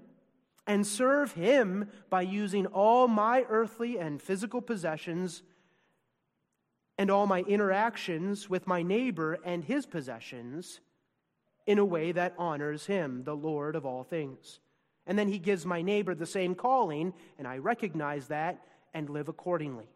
and 0.65 0.87
serve 0.87 1.33
him 1.33 1.87
by 2.09 2.23
using 2.23 2.65
all 2.65 3.07
my 3.07 3.45
earthly 3.47 3.99
and 3.99 4.19
physical 4.19 4.59
possessions 4.59 5.43
and 7.01 7.09
all 7.09 7.25
my 7.25 7.39
interactions 7.39 8.47
with 8.47 8.67
my 8.67 8.83
neighbor 8.83 9.39
and 9.43 9.63
his 9.63 9.87
possessions 9.87 10.81
in 11.65 11.79
a 11.79 11.83
way 11.85 12.11
that 12.11 12.35
honors 12.37 12.85
him, 12.85 13.23
the 13.23 13.35
Lord 13.35 13.75
of 13.75 13.87
all 13.87 14.03
things. 14.03 14.59
And 15.07 15.17
then 15.17 15.27
he 15.27 15.39
gives 15.39 15.65
my 15.65 15.81
neighbor 15.81 16.13
the 16.13 16.27
same 16.27 16.53
calling, 16.53 17.15
and 17.39 17.47
I 17.47 17.57
recognize 17.57 18.27
that 18.27 18.63
and 18.93 19.09
live 19.09 19.29
accordingly. 19.29 19.89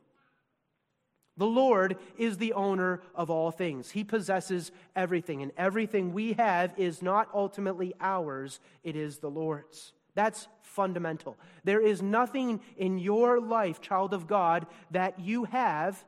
The 1.38 1.46
Lord 1.46 1.98
is 2.18 2.40
the 2.40 2.54
owner 2.54 3.02
of 3.14 3.30
all 3.30 3.52
things. 3.52 3.92
He 3.92 4.04
possesses 4.04 4.72
everything, 4.96 5.44
and 5.44 5.52
everything 5.60 6.12
we 6.12 6.34
have 6.34 6.74
is 6.76 7.04
not 7.04 7.30
ultimately 7.36 7.94
ours, 8.02 8.60
it 8.84 8.96
is 8.96 9.20
the 9.20 9.30
Lord's. 9.30 9.94
That's 10.16 10.48
fundamental. 10.64 11.38
There 11.66 11.82
is 11.82 12.02
nothing 12.02 12.62
in 12.78 12.98
your 12.98 13.40
life, 13.40 13.80
child 13.80 14.12
of 14.12 14.26
God, 14.26 14.66
that 14.90 15.20
you 15.20 15.44
have 15.44 16.04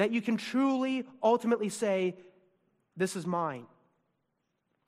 that 0.00 0.12
you 0.12 0.22
can 0.22 0.38
truly, 0.38 1.04
ultimately 1.22 1.68
say, 1.68 2.16
This 2.96 3.16
is 3.16 3.26
mine. 3.26 3.66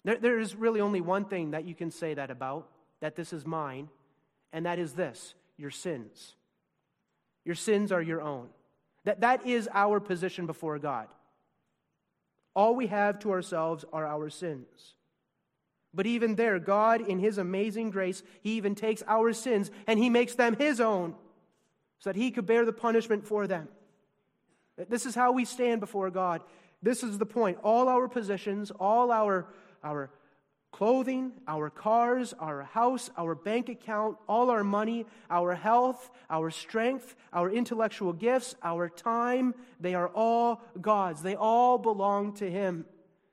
There, 0.04 0.16
there 0.16 0.40
is 0.40 0.54
really 0.56 0.80
only 0.80 1.02
one 1.02 1.26
thing 1.26 1.50
that 1.50 1.66
you 1.66 1.74
can 1.74 1.90
say 1.90 2.14
that 2.14 2.30
about, 2.30 2.66
that 3.00 3.14
this 3.14 3.34
is 3.34 3.44
mine, 3.44 3.90
and 4.54 4.64
that 4.64 4.78
is 4.78 4.94
this 4.94 5.34
your 5.58 5.70
sins. 5.70 6.34
Your 7.44 7.54
sins 7.54 7.92
are 7.92 8.00
your 8.00 8.22
own. 8.22 8.48
That, 9.04 9.20
that 9.20 9.46
is 9.46 9.68
our 9.74 10.00
position 10.00 10.46
before 10.46 10.78
God. 10.78 11.08
All 12.56 12.74
we 12.74 12.86
have 12.86 13.18
to 13.18 13.32
ourselves 13.32 13.84
are 13.92 14.06
our 14.06 14.30
sins. 14.30 14.94
But 15.92 16.06
even 16.06 16.36
there, 16.36 16.58
God, 16.58 17.06
in 17.06 17.18
His 17.18 17.36
amazing 17.36 17.90
grace, 17.90 18.22
He 18.40 18.52
even 18.52 18.74
takes 18.74 19.02
our 19.06 19.34
sins 19.34 19.70
and 19.86 19.98
He 19.98 20.08
makes 20.08 20.36
them 20.36 20.56
His 20.56 20.80
own 20.80 21.16
so 21.98 22.08
that 22.08 22.18
He 22.18 22.30
could 22.30 22.46
bear 22.46 22.64
the 22.64 22.72
punishment 22.72 23.26
for 23.26 23.46
them. 23.46 23.68
This 24.88 25.06
is 25.06 25.14
how 25.14 25.32
we 25.32 25.44
stand 25.44 25.80
before 25.80 26.10
God. 26.10 26.42
This 26.82 27.02
is 27.02 27.18
the 27.18 27.26
point. 27.26 27.58
All 27.62 27.88
our 27.88 28.08
positions, 28.08 28.70
all 28.70 29.12
our, 29.12 29.46
our 29.84 30.10
clothing, 30.72 31.32
our 31.46 31.70
cars, 31.70 32.34
our 32.40 32.62
house, 32.62 33.10
our 33.16 33.34
bank 33.34 33.68
account, 33.68 34.16
all 34.28 34.50
our 34.50 34.64
money, 34.64 35.06
our 35.30 35.54
health, 35.54 36.10
our 36.30 36.50
strength, 36.50 37.14
our 37.32 37.50
intellectual 37.50 38.12
gifts, 38.12 38.56
our 38.62 38.88
time, 38.88 39.54
they 39.78 39.94
are 39.94 40.08
all 40.08 40.62
God's. 40.80 41.22
They 41.22 41.36
all 41.36 41.78
belong 41.78 42.32
to 42.34 42.50
Him. 42.50 42.86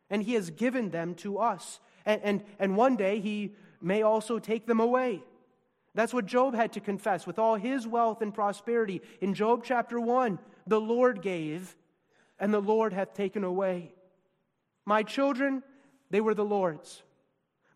And 0.09 0.21
He 0.21 0.33
has 0.33 0.49
given 0.49 0.89
them 0.89 1.15
to 1.15 1.37
us. 1.37 1.79
And, 2.05 2.21
and, 2.23 2.43
and 2.59 2.75
one 2.75 2.97
day 2.97 3.19
He 3.19 3.55
may 3.81 4.01
also 4.01 4.37
take 4.39 4.67
them 4.67 4.79
away. 4.79 5.23
That's 5.95 6.13
what 6.13 6.25
Job 6.25 6.53
had 6.53 6.73
to 6.73 6.79
confess 6.79 7.25
with 7.25 7.39
all 7.39 7.55
his 7.55 7.87
wealth 7.87 8.21
and 8.21 8.33
prosperity. 8.33 9.01
In 9.21 9.33
Job 9.33 9.63
chapter 9.65 9.99
1, 9.99 10.37
the 10.69 10.79
Lord 10.79 11.21
gave, 11.21 11.75
and 12.39 12.53
the 12.53 12.61
Lord 12.61 12.93
hath 12.93 13.15
taken 13.15 13.43
away. 13.43 13.91
My 14.85 15.03
children, 15.03 15.63
they 16.11 16.21
were 16.21 16.35
the 16.35 16.45
Lord's. 16.45 17.01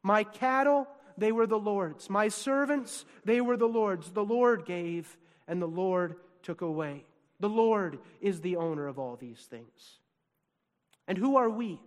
My 0.04 0.24
cattle, 0.24 0.88
they 1.18 1.32
were 1.32 1.48
the 1.48 1.60
Lord's. 1.60 2.10
My 2.10 2.28
servants, 2.28 3.06
they 3.26 3.42
were 3.42 3.58
the 3.58 3.66
Lord's. 3.66 4.12
The 4.12 4.24
Lord 4.24 4.66
gave, 4.66 5.18
and 5.48 5.62
the 5.62 5.68
Lord 5.68 6.16
took 6.44 6.62
away. 6.62 7.04
The 7.40 7.50
Lord 7.50 7.98
is 8.22 8.42
the 8.42 8.58
owner 8.58 8.88
of 8.88 9.00
all 9.00 9.16
these 9.16 9.40
things. 9.50 10.00
And 11.08 11.18
who 11.18 11.38
are 11.38 11.50
we? 11.50 11.82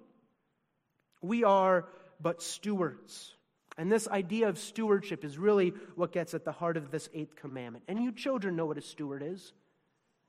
We 1.23 1.45
are 1.45 1.87
but 2.21 2.43
stewards. 2.43 3.33
And 3.79 3.93
this 3.93 4.09
idea 4.09 4.49
of 4.49 4.59
stewardship 4.59 5.25
is 5.25 5.39
really 5.39 5.73
what 5.95 6.13
gets 6.13 6.35
at 6.35 6.45
the 6.45 6.53
heart 6.53 6.77
of 6.77 6.91
this 6.91 7.09
eighth 7.15 7.37
commandment. 7.37 7.85
And 7.87 8.03
you 8.03 8.11
children 8.11 8.57
know 8.57 8.67
what 8.67 8.79
a 8.79 8.83
steward 8.83 9.23
is. 9.23 9.53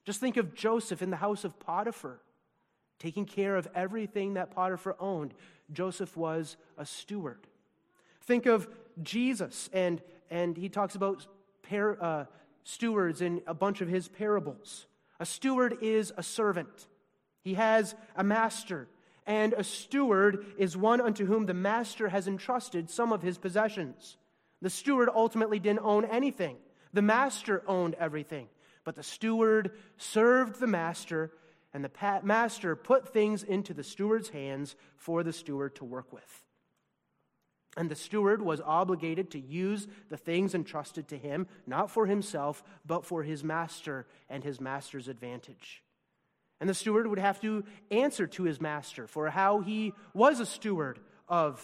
Just 0.08 0.22
think 0.22 0.38
of 0.38 0.56
Joseph 0.56 1.02
in 1.02 1.10
the 1.10 1.18
house 1.18 1.44
of 1.44 1.60
Potiphar, 1.60 2.22
taking 2.98 3.26
care 3.26 3.58
of 3.58 3.68
everything 3.76 4.36
that 4.36 4.52
Potiphar 4.52 4.96
owned. 5.02 5.34
Joseph 5.74 6.16
was 6.16 6.56
a 6.78 6.86
steward. 6.86 7.46
Think 8.22 8.46
of 8.46 8.70
Jesus, 9.04 9.70
and, 9.74 10.02
and 10.32 10.56
he 10.56 10.70
talks 10.70 10.96
about 10.96 11.28
par, 11.70 11.98
uh, 12.00 12.24
stewards 12.64 13.22
in 13.22 13.42
a 13.48 13.54
bunch 13.54 13.82
of 13.82 13.90
his 13.90 14.08
parables. 14.08 14.86
A 15.20 15.26
steward 15.26 15.80
is 15.82 16.14
a 16.16 16.24
servant, 16.24 16.88
he 17.44 17.56
has 17.56 17.94
a 18.16 18.24
master, 18.24 18.88
and 19.26 19.52
a 19.58 19.64
steward 19.66 20.46
is 20.58 20.78
one 20.78 21.02
unto 21.02 21.26
whom 21.26 21.48
the 21.48 21.54
master 21.54 22.08
has 22.08 22.30
entrusted 22.30 22.90
some 22.90 23.12
of 23.12 23.24
his 23.24 23.38
possessions. 23.38 24.16
The 24.62 24.70
steward 24.70 25.10
ultimately 25.14 25.60
didn't 25.60 25.84
own 25.84 26.06
anything, 26.06 26.56
the 26.94 27.02
master 27.02 27.62
owned 27.68 27.96
everything. 27.96 28.48
But 28.88 28.96
the 28.96 29.04
steward 29.04 29.72
served 29.98 30.62
the 30.62 30.66
master, 30.66 31.34
and 31.74 31.84
the 31.84 32.22
master 32.24 32.74
put 32.74 33.12
things 33.12 33.44
into 33.44 33.74
the 33.74 33.84
steward's 33.84 34.30
hands 34.30 34.78
for 34.96 35.24
the 35.24 35.34
steward 35.34 35.76
to 35.76 35.84
work 35.84 36.14
with. 36.14 36.46
And 37.76 37.92
the 37.92 37.96
steward 37.96 38.42
was 38.42 38.62
obligated 38.62 39.32
to 39.32 39.42
use 39.42 39.90
the 40.08 40.16
things 40.16 40.56
entrusted 40.56 41.10
to 41.10 41.18
him, 41.18 41.48
not 41.66 41.92
for 41.92 42.06
himself, 42.06 42.64
but 42.86 43.04
for 43.04 43.24
his 43.24 43.44
master 43.44 44.08
and 44.30 44.42
his 44.42 44.62
master's 44.62 45.10
advantage. 45.10 45.84
And 46.62 46.70
the 46.70 46.74
steward 46.74 47.08
would 47.08 47.20
have 47.20 47.42
to 47.42 47.66
answer 47.92 48.26
to 48.26 48.44
his 48.44 48.62
master 48.62 49.06
for 49.06 49.30
how 49.30 49.60
he 49.60 49.92
was 50.14 50.40
a 50.40 50.46
steward 50.46 51.00
of 51.28 51.62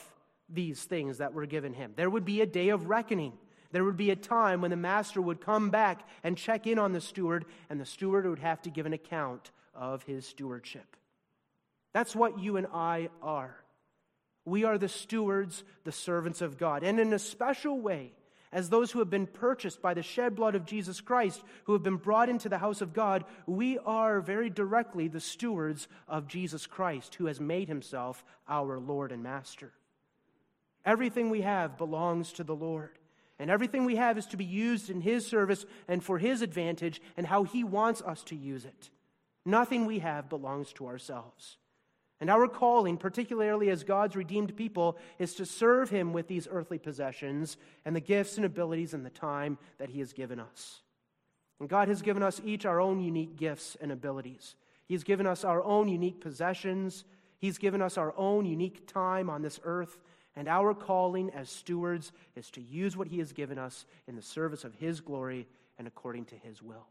these 0.49 0.83
things 0.83 1.19
that 1.19 1.33
were 1.33 1.45
given 1.45 1.71
him. 1.71 1.93
There 1.95 2.09
would 2.09 2.25
be 2.25 2.41
a 2.41 2.45
day 2.45 2.67
of 2.67 2.89
reckoning. 2.89 3.31
There 3.73 3.83
would 3.83 3.97
be 3.97 4.11
a 4.11 4.15
time 4.15 4.61
when 4.61 4.69
the 4.69 4.77
master 4.77 5.19
would 5.19 5.41
come 5.41 5.71
back 5.71 6.07
and 6.23 6.37
check 6.37 6.67
in 6.67 6.77
on 6.77 6.93
the 6.93 7.01
steward, 7.01 7.45
and 7.71 7.81
the 7.81 7.85
steward 7.85 8.25
would 8.25 8.39
have 8.39 8.61
to 8.61 8.69
give 8.69 8.85
an 8.85 8.93
account 8.93 9.49
of 9.73 10.03
his 10.03 10.27
stewardship. 10.27 10.95
That's 11.91 12.15
what 12.15 12.39
you 12.39 12.55
and 12.57 12.67
I 12.71 13.09
are. 13.23 13.55
We 14.45 14.63
are 14.63 14.77
the 14.77 14.87
stewards, 14.87 15.63
the 15.85 15.91
servants 15.91 16.41
of 16.41 16.59
God. 16.59 16.83
And 16.83 16.99
in 16.99 17.11
a 17.13 17.19
special 17.19 17.81
way, 17.81 18.11
as 18.51 18.69
those 18.69 18.91
who 18.91 18.99
have 18.99 19.09
been 19.09 19.25
purchased 19.25 19.81
by 19.81 19.95
the 19.95 20.03
shed 20.03 20.35
blood 20.35 20.53
of 20.53 20.67
Jesus 20.67 21.01
Christ, 21.01 21.43
who 21.63 21.73
have 21.73 21.81
been 21.81 21.97
brought 21.97 22.29
into 22.29 22.49
the 22.49 22.59
house 22.59 22.81
of 22.81 22.93
God, 22.93 23.25
we 23.47 23.79
are 23.79 24.21
very 24.21 24.51
directly 24.51 25.07
the 25.07 25.19
stewards 25.19 25.87
of 26.07 26.27
Jesus 26.27 26.67
Christ, 26.67 27.15
who 27.15 27.25
has 27.25 27.41
made 27.41 27.69
himself 27.69 28.23
our 28.47 28.79
Lord 28.79 29.11
and 29.11 29.23
Master. 29.23 29.71
Everything 30.85 31.31
we 31.31 31.41
have 31.41 31.75
belongs 31.75 32.33
to 32.33 32.43
the 32.43 32.55
Lord. 32.55 32.99
And 33.43 33.51
everything 33.51 33.83
we 33.83 33.97
have 33.97 34.17
is 34.17 34.25
to 34.27 34.37
be 34.37 34.45
used 34.45 34.89
in 34.89 35.01
His 35.01 35.27
service 35.27 35.65
and 35.89 36.01
for 36.01 36.17
His 36.17 36.41
advantage 36.41 37.01
and 37.17 37.27
how 37.27 37.43
He 37.43 37.65
wants 37.65 38.01
us 38.01 38.23
to 38.23 38.37
use 38.37 38.63
it. 38.63 38.89
Nothing 39.45 39.85
we 39.85 39.99
have 39.99 40.29
belongs 40.29 40.71
to 40.75 40.87
ourselves. 40.87 41.57
And 42.21 42.29
our 42.29 42.47
calling, 42.47 42.95
particularly 42.95 43.69
as 43.69 43.83
God's 43.83 44.15
redeemed 44.15 44.55
people, 44.55 44.97
is 45.19 45.35
to 45.35 45.45
serve 45.45 45.89
Him 45.89 46.13
with 46.13 46.29
these 46.29 46.47
earthly 46.49 46.77
possessions 46.77 47.57
and 47.83 47.93
the 47.93 47.99
gifts 47.99 48.37
and 48.37 48.45
abilities 48.45 48.93
and 48.93 49.05
the 49.05 49.09
time 49.09 49.57
that 49.77 49.89
He 49.89 49.99
has 49.99 50.13
given 50.13 50.39
us. 50.39 50.79
And 51.59 51.67
God 51.67 51.89
has 51.89 52.01
given 52.01 52.23
us 52.23 52.39
each 52.45 52.65
our 52.65 52.79
own 52.79 53.01
unique 53.01 53.35
gifts 53.35 53.75
and 53.81 53.91
abilities. 53.91 54.55
He's 54.85 55.03
given 55.03 55.27
us 55.27 55.43
our 55.43 55.61
own 55.61 55.89
unique 55.89 56.21
possessions. 56.21 57.03
He's 57.39 57.57
given 57.57 57.81
us 57.81 57.97
our 57.97 58.13
own 58.15 58.45
unique 58.45 58.87
time 58.87 59.29
on 59.29 59.41
this 59.41 59.59
earth. 59.65 59.97
And 60.35 60.47
our 60.47 60.73
calling 60.73 61.29
as 61.31 61.49
stewards 61.49 62.11
is 62.35 62.49
to 62.51 62.61
use 62.61 62.97
what 62.97 63.07
He 63.07 63.19
has 63.19 63.33
given 63.33 63.59
us 63.59 63.85
in 64.07 64.15
the 64.15 64.21
service 64.21 64.63
of 64.63 64.73
His 64.75 64.99
glory 64.99 65.47
and 65.77 65.87
according 65.87 66.25
to 66.25 66.35
His 66.35 66.61
will. 66.61 66.87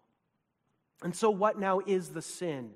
And 1.03 1.15
so, 1.15 1.31
what 1.31 1.59
now 1.59 1.81
is 1.85 2.11
the 2.11 2.23
sin 2.23 2.71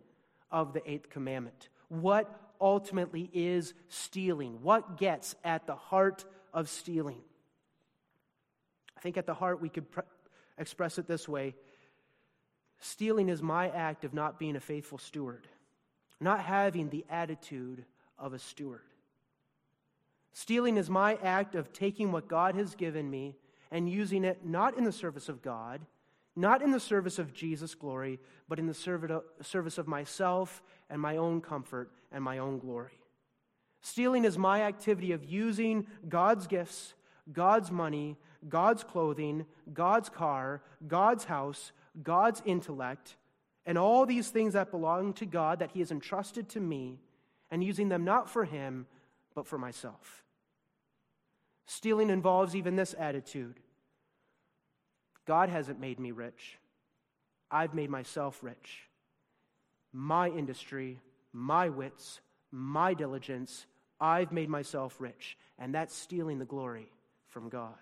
of 0.51 0.73
the 0.73 0.89
eighth 0.91 1.11
commandment? 1.11 1.69
What 1.89 2.29
ultimately 2.61 3.31
is 3.33 3.75
stealing? 3.89 4.63
What 4.63 4.99
gets 4.99 5.37
at 5.45 5.67
the 5.67 5.77
heart 5.77 6.25
of 6.53 6.69
stealing? 6.69 7.21
I 8.97 9.01
think 9.01 9.17
at 9.17 9.27
the 9.27 9.35
heart 9.35 9.61
we 9.61 9.69
could 9.69 9.91
pre- 9.91 10.03
express 10.59 10.99
it 10.99 11.07
this 11.07 11.29
way 11.29 11.55
Stealing 12.79 13.29
is 13.29 13.43
my 13.43 13.71
act 13.71 14.05
of 14.05 14.13
not 14.13 14.39
being 14.39 14.57
a 14.57 14.61
faithful 14.61 14.99
steward, 14.99 15.49
not 16.21 16.41
having 16.41 16.89
the 16.89 17.05
attitude 17.09 17.85
of 18.19 18.33
a 18.33 18.39
steward. 18.39 18.83
Stealing 20.39 20.77
is 20.77 20.91
my 20.91 21.15
act 21.23 21.55
of 21.55 21.73
taking 21.73 22.13
what 22.13 22.29
God 22.29 22.57
has 22.57 22.75
given 22.75 23.09
me 23.09 23.37
and 23.71 23.89
using 23.89 24.23
it 24.23 24.45
not 24.45 24.77
in 24.77 24.85
the 24.85 24.93
service 24.93 25.31
of 25.31 25.41
God, 25.41 25.81
not 26.37 26.61
in 26.61 26.73
the 26.73 26.79
service 26.79 27.19
of 27.19 27.33
Jesus' 27.33 27.75
glory, 27.75 28.21
but 28.47 28.59
in 28.59 28.67
the 28.67 29.23
service 29.41 29.79
of 29.79 29.89
myself 29.89 30.63
and 30.91 31.01
my 31.01 31.17
own 31.17 31.41
comfort 31.41 31.91
and 32.13 32.23
my 32.23 32.37
own 32.37 32.59
glory. 32.59 33.01
Stealing 33.81 34.27
is 34.27 34.37
my 34.37 34.61
activity 34.61 35.13
of 35.13 35.25
using 35.25 35.87
God's 36.07 36.47
gifts, 36.47 36.93
God's 37.33 37.71
money, 37.71 38.19
God's 38.47 38.85
clothing, 38.85 39.47
God's 39.73 40.11
car, 40.11 40.61
God's 40.87 41.25
house, 41.25 41.73
God's 42.03 42.43
intellect, 42.45 43.17
and 43.65 43.79
all 43.79 44.05
these 44.05 44.29
things 44.29 44.53
that 44.53 44.71
belong 44.71 45.15
to 45.15 45.25
God 45.25 45.61
that 45.61 45.71
He 45.71 45.79
has 45.79 45.91
entrusted 45.91 46.51
to 46.51 46.61
me, 46.61 47.01
and 47.51 47.65
using 47.65 47.89
them 47.89 48.05
not 48.05 48.29
for 48.29 48.45
Him, 48.45 48.87
but 49.35 49.47
for 49.47 49.57
myself. 49.57 50.25
Stealing 51.67 52.11
involves 52.11 52.55
even 52.55 52.77
this 52.77 52.95
attitude 52.99 53.61
God 55.27 55.49
hasn't 55.49 55.81
made 55.81 55.99
me 55.99 56.13
rich, 56.13 56.59
I've 57.51 57.75
made 57.75 57.91
myself 57.91 58.43
rich. 58.43 58.89
My 59.93 60.29
industry, 60.29 61.01
my 61.33 61.69
wits, 61.69 62.21
my 62.53 62.95
diligence, 62.95 63.67
I've 64.01 64.31
made 64.31 64.49
myself 64.49 64.97
rich. 65.01 65.37
And 65.59 65.75
that's 65.75 65.95
stealing 65.95 66.39
the 66.39 66.45
glory 66.45 66.91
from 67.29 67.49
God. 67.49 67.75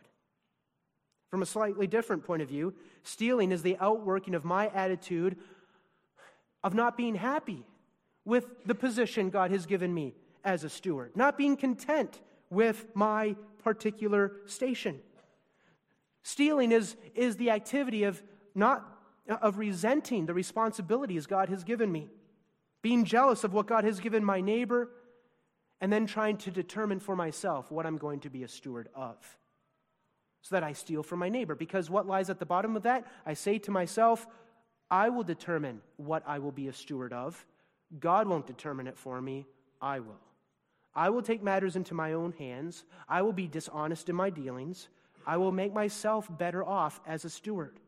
From 1.28 1.42
a 1.42 1.46
slightly 1.46 1.87
different 1.87 2.24
point 2.24 2.40
of 2.40 2.48
view, 2.48 2.74
stealing 3.02 3.52
is 3.52 3.62
the 3.62 3.76
outworking 3.78 4.35
of 4.35 4.44
my 4.44 4.68
attitude 4.68 5.37
of 6.62 6.74
not 6.74 6.96
being 6.96 7.16
happy 7.16 7.66
with 8.24 8.64
the 8.64 8.74
position 8.74 9.28
God 9.28 9.50
has 9.50 9.66
given 9.66 9.92
me 9.92 10.14
as 10.44 10.64
a 10.64 10.70
steward, 10.70 11.16
not 11.16 11.37
being 11.37 11.56
content 11.56 12.20
with 12.54 12.86
my 12.94 13.36
particular 13.62 14.32
station. 14.46 15.00
Stealing 16.22 16.72
is, 16.72 16.96
is 17.14 17.36
the 17.36 17.50
activity 17.50 18.04
of 18.04 18.22
not 18.54 18.94
of 19.28 19.58
resenting 19.58 20.26
the 20.26 20.34
responsibilities 20.34 21.26
God 21.26 21.48
has 21.48 21.64
given 21.64 21.90
me, 21.90 22.08
being 22.82 23.04
jealous 23.04 23.44
of 23.44 23.54
what 23.54 23.66
God 23.66 23.84
has 23.84 24.00
given 24.00 24.24
my 24.24 24.40
neighbor, 24.40 24.90
and 25.80 25.92
then 25.92 26.06
trying 26.06 26.36
to 26.38 26.50
determine 26.50 27.00
for 27.00 27.16
myself 27.16 27.70
what 27.70 27.86
I'm 27.86 27.96
going 27.96 28.20
to 28.20 28.30
be 28.30 28.42
a 28.42 28.48
steward 28.48 28.88
of. 28.94 29.16
So 30.42 30.54
that 30.56 30.62
I 30.62 30.74
steal 30.74 31.02
from 31.02 31.20
my 31.20 31.30
neighbor. 31.30 31.54
Because 31.54 31.88
what 31.88 32.06
lies 32.06 32.28
at 32.28 32.38
the 32.38 32.46
bottom 32.46 32.76
of 32.76 32.82
that? 32.82 33.06
I 33.24 33.32
say 33.32 33.58
to 33.60 33.70
myself, 33.70 34.26
I 34.90 35.08
will 35.08 35.24
determine 35.24 35.80
what 35.96 36.22
I 36.26 36.38
will 36.38 36.52
be 36.52 36.68
a 36.68 36.72
steward 36.72 37.14
of. 37.14 37.46
God 37.98 38.28
won't 38.28 38.46
determine 38.46 38.86
it 38.86 38.98
for 38.98 39.20
me, 39.22 39.46
I 39.80 40.00
will. 40.00 40.20
I 40.96 41.11
will 41.11 41.22
take 41.22 41.42
matters 41.42 41.76
into 41.76 41.94
my 41.94 42.12
own 42.12 42.33
hands. 42.38 42.85
I 43.09 43.22
will 43.22 43.33
be 43.33 43.48
dishonest 43.48 44.09
in 44.09 44.16
my 44.16 44.30
dealings. 44.30 44.88
I 45.26 45.38
will 45.38 45.52
make 45.52 45.72
myself 45.72 46.28
better 46.38 46.64
off 46.64 47.00
as 47.07 47.24
a 47.24 47.30
steward. 47.30 47.78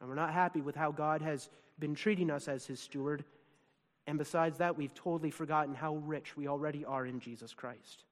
And 0.00 0.08
we're 0.08 0.14
not 0.14 0.32
happy 0.32 0.60
with 0.60 0.76
how 0.76 0.92
God 0.92 1.22
has 1.22 1.48
been 1.78 1.94
treating 1.94 2.30
us 2.30 2.48
as 2.48 2.66
his 2.66 2.80
steward. 2.80 3.24
And 4.06 4.18
besides 4.18 4.58
that, 4.58 4.76
we've 4.76 4.94
totally 4.94 5.30
forgotten 5.30 5.74
how 5.74 5.96
rich 5.96 6.36
we 6.36 6.46
already 6.46 6.84
are 6.84 7.06
in 7.06 7.18
Jesus 7.18 7.54
Christ. 7.54 8.04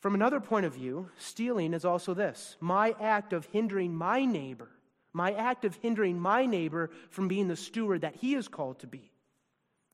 From 0.00 0.14
another 0.14 0.40
point 0.40 0.64
of 0.64 0.74
view, 0.74 1.10
stealing 1.18 1.74
is 1.74 1.84
also 1.84 2.14
this 2.14 2.56
my 2.58 2.94
act 3.00 3.32
of 3.32 3.44
hindering 3.46 3.94
my 3.94 4.24
neighbor, 4.24 4.68
my 5.12 5.32
act 5.32 5.64
of 5.64 5.76
hindering 5.76 6.18
my 6.18 6.46
neighbor 6.46 6.90
from 7.10 7.28
being 7.28 7.48
the 7.48 7.56
steward 7.56 8.00
that 8.00 8.16
he 8.16 8.34
is 8.34 8.48
called 8.48 8.78
to 8.80 8.86
be. 8.86 9.10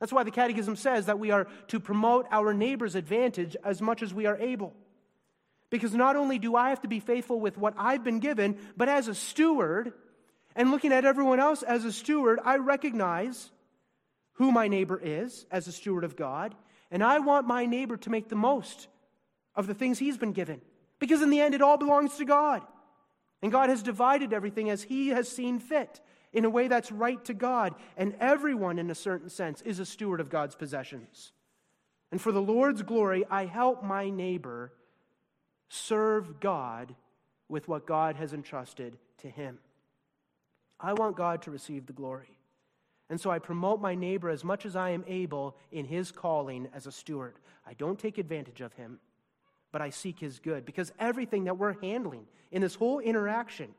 That's 0.01 0.13
why 0.13 0.25
the 0.25 0.31
Catechism 0.31 0.77
says 0.77 1.07
that 1.07 1.19
we 1.19 1.31
are 1.31 1.47
to 1.69 1.81
promote 1.81 2.27
our 2.31 2.53
neighbor's 2.53 2.95
advantage 2.95 3.57
as 3.65 3.81
much 3.81 4.03
as 4.03 4.13
we 4.13 4.27
are 4.27 4.37
able. 4.37 4.75
Because 5.71 5.95
not 5.95 6.17
only 6.17 6.39
do 6.39 6.55
I 6.55 6.71
have 6.71 6.83
to 6.83 6.89
be 6.89 7.01
faithful 7.01 7.41
with 7.41 7.59
what 7.59 7.75
I've 7.77 8.05
been 8.05 8.21
given, 8.21 8.59
but 8.77 8.89
as 8.89 9.09
a 9.09 9.15
steward, 9.15 9.93
and 10.55 10.71
looking 10.71 10.93
at 10.93 11.05
everyone 11.05 11.41
else 11.41 11.63
as 11.63 11.85
a 11.85 11.93
steward, 11.93 12.39
I 12.45 12.57
recognize 12.59 13.51
who 14.35 14.53
my 14.53 14.69
neighbor 14.69 15.01
is 15.03 15.47
as 15.51 15.67
a 15.67 15.73
steward 15.73 16.05
of 16.05 16.15
God, 16.15 16.55
and 16.91 17.03
I 17.03 17.19
want 17.19 17.47
my 17.47 17.67
neighbor 17.67 17.97
to 17.97 18.11
make 18.11 18.29
the 18.29 18.37
most 18.37 18.89
of 19.55 19.67
the 19.67 19.75
things 19.75 19.99
he's 19.99 20.19
been 20.19 20.33
given. 20.33 20.61
Because 20.99 21.23
in 21.23 21.31
the 21.31 21.41
end, 21.41 21.55
it 21.55 21.63
all 21.63 21.79
belongs 21.79 22.17
to 22.17 22.25
God. 22.25 22.63
And 23.43 23.53
God 23.53 23.71
has 23.71 23.83
divided 23.83 24.33
everything 24.33 24.71
as 24.71 24.83
he 24.83 25.09
has 25.09 25.29
seen 25.29 25.59
fit 25.59 26.01
in 26.37 26.45
a 26.45 26.51
way 26.51 26.69
that's 26.69 26.93
right 26.93 27.25
to 27.25 27.35
God. 27.35 27.75
And 27.97 28.15
everyone, 28.21 28.79
in 28.79 28.91
a 28.91 28.95
certain 28.95 29.31
sense, 29.31 29.63
is 29.63 29.81
a 29.81 29.87
steward 29.87 30.21
of 30.21 30.29
God's 30.29 30.55
possessions. 30.55 31.33
And 32.13 32.21
for 32.21 32.31
the 32.31 32.43
Lord's 32.43 32.83
glory, 32.83 33.25
I 33.31 33.47
help 33.47 33.83
my 33.83 34.11
neighbor 34.11 34.71
serve 35.71 36.39
God 36.39 36.95
with 37.49 37.69
what 37.69 37.87
God 37.87 38.17
has 38.17 38.35
entrusted 38.35 38.99
to 39.19 39.31
him. 39.31 39.59
I 40.79 40.93
want 40.93 41.17
God 41.17 41.41
to 41.43 41.51
receive 41.51 41.87
the 41.87 41.95
glory. 41.95 42.37
And 43.09 43.19
so 43.19 43.31
I 43.31 43.39
promote 43.39 43.81
my 43.81 43.95
neighbor 43.95 44.29
as 44.29 44.45
much 44.45 44.67
as 44.67 44.77
I 44.77 44.91
am 44.91 45.05
able 45.07 45.57
in 45.73 45.87
his 45.87 46.13
calling 46.13 46.69
as 46.75 46.87
a 46.87 46.93
steward. 46.93 47.37
I 47.67 47.73
don't 47.73 47.99
take 47.99 48.19
advantage 48.19 48.61
of 48.61 48.75
him, 48.75 48.99
but 49.73 49.81
I 49.81 49.89
seek 49.89 50.21
his 50.21 50.39
good 50.39 50.67
because 50.67 50.93
everything 50.99 51.45
that 51.45 51.57
we're 51.57 51.81
handling 51.81 52.27
in 52.53 52.61
this 52.61 52.75
whole 52.75 52.99
interaction 52.99 53.71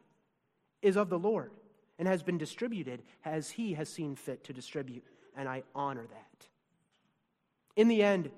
is 0.81 0.97
of 0.97 1.09
the 1.09 1.19
Lord 1.19 1.51
and 1.99 2.07
has 2.07 2.23
been 2.23 2.37
distributed 2.37 3.01
as 3.25 3.51
he 3.51 3.73
has 3.73 3.89
seen 3.89 4.15
fit 4.15 4.43
to 4.45 4.53
distribute. 4.53 5.03
And 5.35 5.47
I 5.47 5.63
honor 5.75 6.05
that. 6.05 6.47
In 7.75 7.87
the 7.87 8.03
end, 8.03 8.31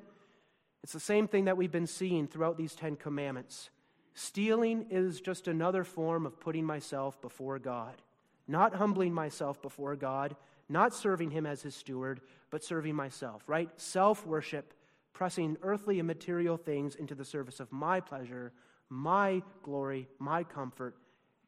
it's 0.84 0.94
the 0.94 1.00
same 1.00 1.28
thing 1.28 1.46
that 1.46 1.58
we've 1.58 1.72
been 1.72 1.88
seeing 1.88 2.28
throughout 2.28 2.58
these 2.58 2.76
Ten 2.76 2.96
Commandments. 2.96 3.70
Stealing 4.14 4.88
is 4.90 5.22
just 5.22 5.48
another 5.48 5.84
form 5.84 6.26
of 6.26 6.40
putting 6.40 6.66
myself 6.66 7.22
before 7.22 7.60
God, 7.60 8.02
not 8.48 8.76
humbling 8.76 9.14
myself 9.14 9.62
before 9.62 9.96
God, 9.96 10.36
not 10.68 10.94
serving 10.94 11.32
Him 11.32 11.46
as 11.46 11.62
His 11.62 11.76
steward, 11.76 12.22
but 12.50 12.64
serving 12.64 12.96
myself, 12.96 13.44
right? 13.48 13.70
Self 13.78 14.26
worship, 14.26 14.74
pressing 15.14 15.58
earthly 15.62 16.00
and 16.00 16.08
material 16.08 16.58
things 16.58 16.96
into 16.96 17.16
the 17.16 17.26
service 17.26 17.60
of 17.60 17.72
my 17.72 18.00
pleasure, 18.00 18.52
my 18.90 19.42
glory, 19.64 20.08
my 20.18 20.44
comfort, 20.44 20.96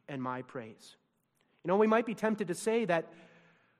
and 0.08 0.22
my 0.22 0.42
praise. 0.42 0.96
You 1.64 1.68
know, 1.68 1.78
we 1.78 1.88
might 1.88 2.06
be 2.06 2.16
tempted 2.16 2.48
to 2.48 2.56
say 2.56 2.86
that 2.86 3.08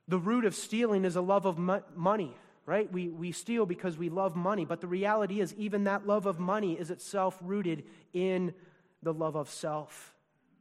the 0.08 0.18
root 0.18 0.44
of 0.44 0.54
stealing 0.54 1.04
is 1.04 1.16
a 1.16 1.20
love 1.20 1.46
of 1.46 1.58
mo- 1.58 1.82
money, 1.96 2.36
right? 2.66 2.90
We, 2.92 3.08
we 3.08 3.32
steal 3.32 3.66
because 3.66 3.98
we 3.98 4.08
love 4.08 4.36
money, 4.36 4.64
but 4.64 4.80
the 4.80 4.86
reality 4.86 5.40
is, 5.40 5.54
even 5.54 5.84
that 5.84 6.06
love 6.06 6.26
of 6.26 6.38
money 6.38 6.74
is 6.74 6.90
itself 6.90 7.38
rooted 7.40 7.84
in 8.12 8.54
the 9.02 9.12
love 9.12 9.36
of 9.36 9.48
self. 9.50 10.14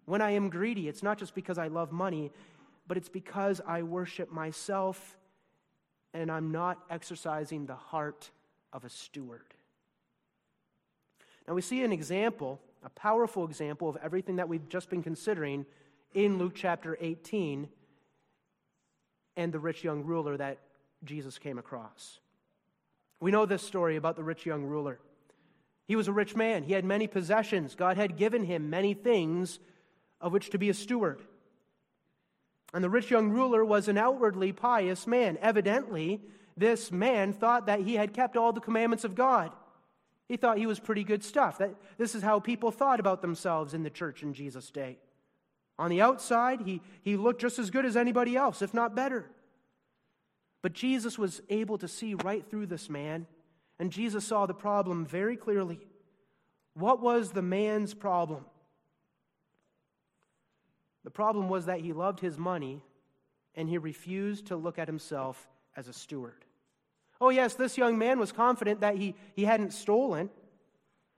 When 0.06 0.22
I 0.22 0.32
am 0.32 0.50
greedy, 0.50 0.88
it's 0.88 1.04
not 1.04 1.18
just 1.18 1.36
because 1.36 1.58
I 1.58 1.68
love 1.68 1.92
money, 1.92 2.32
but 2.88 2.98
it's 2.98 3.10
because 3.10 3.62
I 3.66 3.84
worship 3.84 4.32
myself 4.32 5.18
and 6.14 6.32
I'm 6.32 6.52
not 6.52 6.80
exercising 6.90 7.66
the 7.66 7.76
heart 7.76 8.32
of 8.74 8.84
a 8.84 8.90
steward. 8.90 9.54
Now 11.48 11.54
we 11.54 11.62
see 11.62 11.84
an 11.84 11.92
example, 11.92 12.60
a 12.84 12.90
powerful 12.90 13.46
example 13.46 13.88
of 13.88 13.98
everything 14.04 14.38
that 14.38 14.50
we've 14.50 14.68
just 14.70 14.90
been 14.90 15.04
considering 15.04 15.66
in 16.14 16.38
Luke 16.38 16.54
chapter 16.56 16.98
18 17.00 17.68
and 19.38 19.54
the 19.54 19.60
rich 19.60 19.84
young 19.84 20.04
ruler 20.04 20.38
that 20.38 20.60
Jesus 21.04 21.38
came 21.38 21.58
across. 21.58 22.20
We 23.20 23.32
know 23.32 23.46
this 23.46 23.64
story 23.64 23.96
about 23.96 24.16
the 24.16 24.24
rich 24.24 24.46
young 24.46 24.64
ruler. 24.64 25.00
He 25.88 25.96
was 25.96 26.08
a 26.08 26.14
rich 26.14 26.36
man, 26.36 26.64
he 26.64 26.74
had 26.74 26.86
many 26.86 27.08
possessions. 27.08 27.76
God 27.76 27.98
had 27.98 28.18
given 28.18 28.46
him 28.46 28.70
many 28.70 28.94
things 28.94 29.60
of 30.20 30.32
which 30.32 30.50
to 30.52 30.58
be 30.58 30.70
a 30.70 30.74
steward. 30.74 31.22
And 32.74 32.84
the 32.84 32.90
rich 32.90 33.12
young 33.12 33.30
ruler 33.30 33.66
was 33.66 33.88
an 33.88 33.98
outwardly 33.98 34.54
pious 34.54 35.06
man. 35.06 35.38
Evidently, 35.42 36.22
this 36.56 36.92
man 36.92 37.34
thought 37.34 37.66
that 37.66 37.82
he 37.82 37.96
had 37.96 38.14
kept 38.14 38.38
all 38.38 38.54
the 38.54 38.62
commandments 38.62 39.04
of 39.04 39.16
God. 39.16 39.52
He 40.30 40.38
thought 40.38 40.58
he 40.58 40.68
was 40.68 40.80
pretty 40.80 41.04
good 41.04 41.24
stuff. 41.24 41.58
That, 41.58 41.76
this 41.98 42.16
is 42.16 42.24
how 42.24 42.40
people 42.40 42.72
thought 42.72 43.02
about 43.02 43.22
themselves 43.22 43.74
in 43.74 43.84
the 43.84 43.90
church 43.90 44.24
in 44.24 44.34
Jesus' 44.34 44.72
day. 44.72 44.98
On 45.82 45.90
the 45.90 46.00
outside, 46.00 46.62
he, 46.62 46.80
he 47.02 47.18
looked 47.18 47.42
just 47.42 47.58
as 47.58 47.72
good 47.72 47.88
as 47.88 47.98
anybody 47.98 48.36
else, 48.36 48.62
if 48.62 48.72
not 48.72 48.96
better. 48.96 49.26
But 50.62 50.74
Jesus 50.74 51.18
was 51.18 51.42
able 51.50 51.80
to 51.80 51.88
see 51.88 52.14
right 52.14 52.48
through 52.48 52.68
this 52.68 52.88
man, 52.88 53.26
and 53.80 53.92
Jesus 53.92 54.24
saw 54.24 54.46
the 54.46 54.54
problem 54.54 55.08
very 55.08 55.36
clearly. 55.36 55.80
What 56.76 57.02
was 57.02 57.32
the 57.32 57.42
man's 57.42 57.96
problem? 57.96 58.46
The 61.04 61.10
problem 61.10 61.50
was 61.50 61.66
that 61.66 61.80
he 61.80 61.94
loved 61.94 62.20
his 62.20 62.38
money 62.38 62.84
and 63.56 63.68
he 63.68 63.80
refused 63.80 64.46
to 64.46 64.56
look 64.56 64.78
at 64.78 64.88
himself 64.88 65.50
as 65.76 65.88
a 65.88 65.94
steward. 65.94 66.46
Oh, 67.20 67.30
yes, 67.30 67.56
this 67.56 67.76
young 67.76 67.98
man 67.98 68.20
was 68.20 68.32
confident 68.32 68.82
that 68.82 68.98
he, 68.98 69.16
he 69.34 69.46
hadn't 69.46 69.74
stolen. 69.74 70.30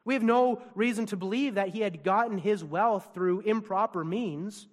We 0.05 0.13
have 0.15 0.23
no 0.23 0.61
reason 0.75 1.05
to 1.07 1.17
believe 1.17 1.55
that 1.55 1.69
he 1.69 1.81
had 1.81 2.03
gotten 2.03 2.37
his 2.37 2.63
wealth 2.63 3.11
through 3.13 3.41
improper 3.41 4.03
means. 4.03 4.67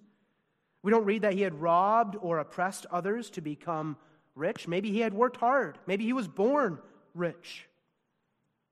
We 0.83 0.91
don't 0.91 1.05
read 1.05 1.21
that 1.21 1.33
he 1.33 1.41
had 1.41 1.61
robbed 1.61 2.17
or 2.19 2.39
oppressed 2.39 2.85
others 2.91 3.29
to 3.31 3.41
become 3.41 3.97
rich. 4.35 4.67
Maybe 4.67 4.91
he 4.91 4.99
had 4.99 5.13
worked 5.13 5.37
hard. 5.37 5.77
Maybe 5.87 6.03
he 6.03 6.13
was 6.13 6.27
born 6.27 6.79
rich. 7.13 7.67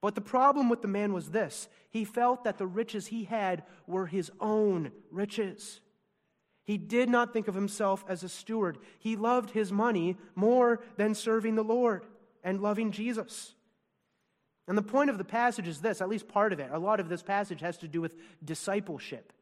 But 0.02 0.16
the 0.16 0.22
problem 0.22 0.70
with 0.70 0.82
the 0.82 0.88
man 0.88 1.14
was 1.14 1.32
this 1.32 1.70
he 1.90 2.06
felt 2.06 2.44
that 2.44 2.58
the 2.58 2.68
riches 2.68 3.08
he 3.08 3.24
had 3.24 3.64
were 3.88 4.06
his 4.06 4.32
own 4.40 4.92
riches. 5.12 5.82
He 6.66 6.78
did 6.78 7.10
not 7.10 7.34
think 7.34 7.48
of 7.48 7.56
himself 7.56 8.06
as 8.08 8.24
a 8.24 8.30
steward. 8.30 8.78
He 9.00 9.16
loved 9.16 9.52
his 9.52 9.72
money 9.72 10.18
more 10.36 10.84
than 10.98 11.16
serving 11.16 11.56
the 11.56 11.64
Lord 11.64 12.06
and 12.44 12.62
loving 12.62 12.92
Jesus. 12.92 13.56
And 14.70 14.78
the 14.78 14.84
point 14.84 15.10
of 15.10 15.18
the 15.18 15.26
passage 15.26 15.68
is 15.68 15.82
this, 15.82 16.00
at 16.00 16.08
least 16.08 16.28
part 16.28 16.54
of 16.54 16.60
it. 16.60 16.70
A 16.72 16.78
lot 16.78 17.00
of 17.00 17.10
this 17.10 17.24
passage 17.24 17.60
has 17.62 17.76
to 17.80 17.88
do 17.88 18.02
with 18.02 18.14
discipleship. 18.46 19.34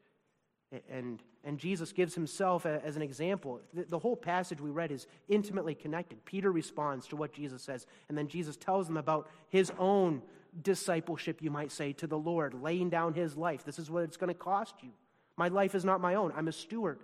And, 0.90 1.22
and 1.44 1.58
Jesus 1.58 1.92
gives 1.92 2.16
himself 2.16 2.66
as 2.66 2.96
an 2.96 3.02
example. 3.02 3.60
The, 3.74 3.84
the 3.84 4.00
whole 4.00 4.16
passage 4.16 4.62
we 4.62 4.70
read 4.70 4.90
is 4.90 5.06
intimately 5.28 5.76
connected. 5.76 6.24
Peter 6.24 6.50
responds 6.50 7.08
to 7.08 7.18
what 7.18 7.34
Jesus 7.34 7.62
says, 7.62 7.86
and 8.08 8.18
then 8.18 8.30
Jesus 8.30 8.56
tells 8.56 8.88
them 8.88 8.96
about 8.96 9.30
his 9.50 9.70
own 9.78 10.22
discipleship, 10.62 11.42
you 11.42 11.52
might 11.52 11.74
say, 11.74 11.92
to 11.92 12.08
the 12.08 12.18
Lord, 12.18 12.54
laying 12.54 12.90
down 12.90 13.13
his 13.13 13.36
life. 13.36 13.66
This 13.66 13.80
is 13.80 13.92
what 13.92 14.04
it's 14.04 14.18
going 14.18 14.30
to 14.30 14.34
cost 14.34 14.76
you. 14.82 14.92
My 15.36 15.50
life 15.50 15.76
is 15.76 15.84
not 15.84 16.00
my 16.00 16.16
own, 16.16 16.32
I'm 16.38 16.48
a 16.48 16.54
steward. 16.54 17.00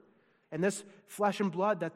And 0.50 0.64
this 0.64 0.86
flesh 1.08 1.42
and 1.42 1.52
blood 1.52 1.82
that 1.82 1.92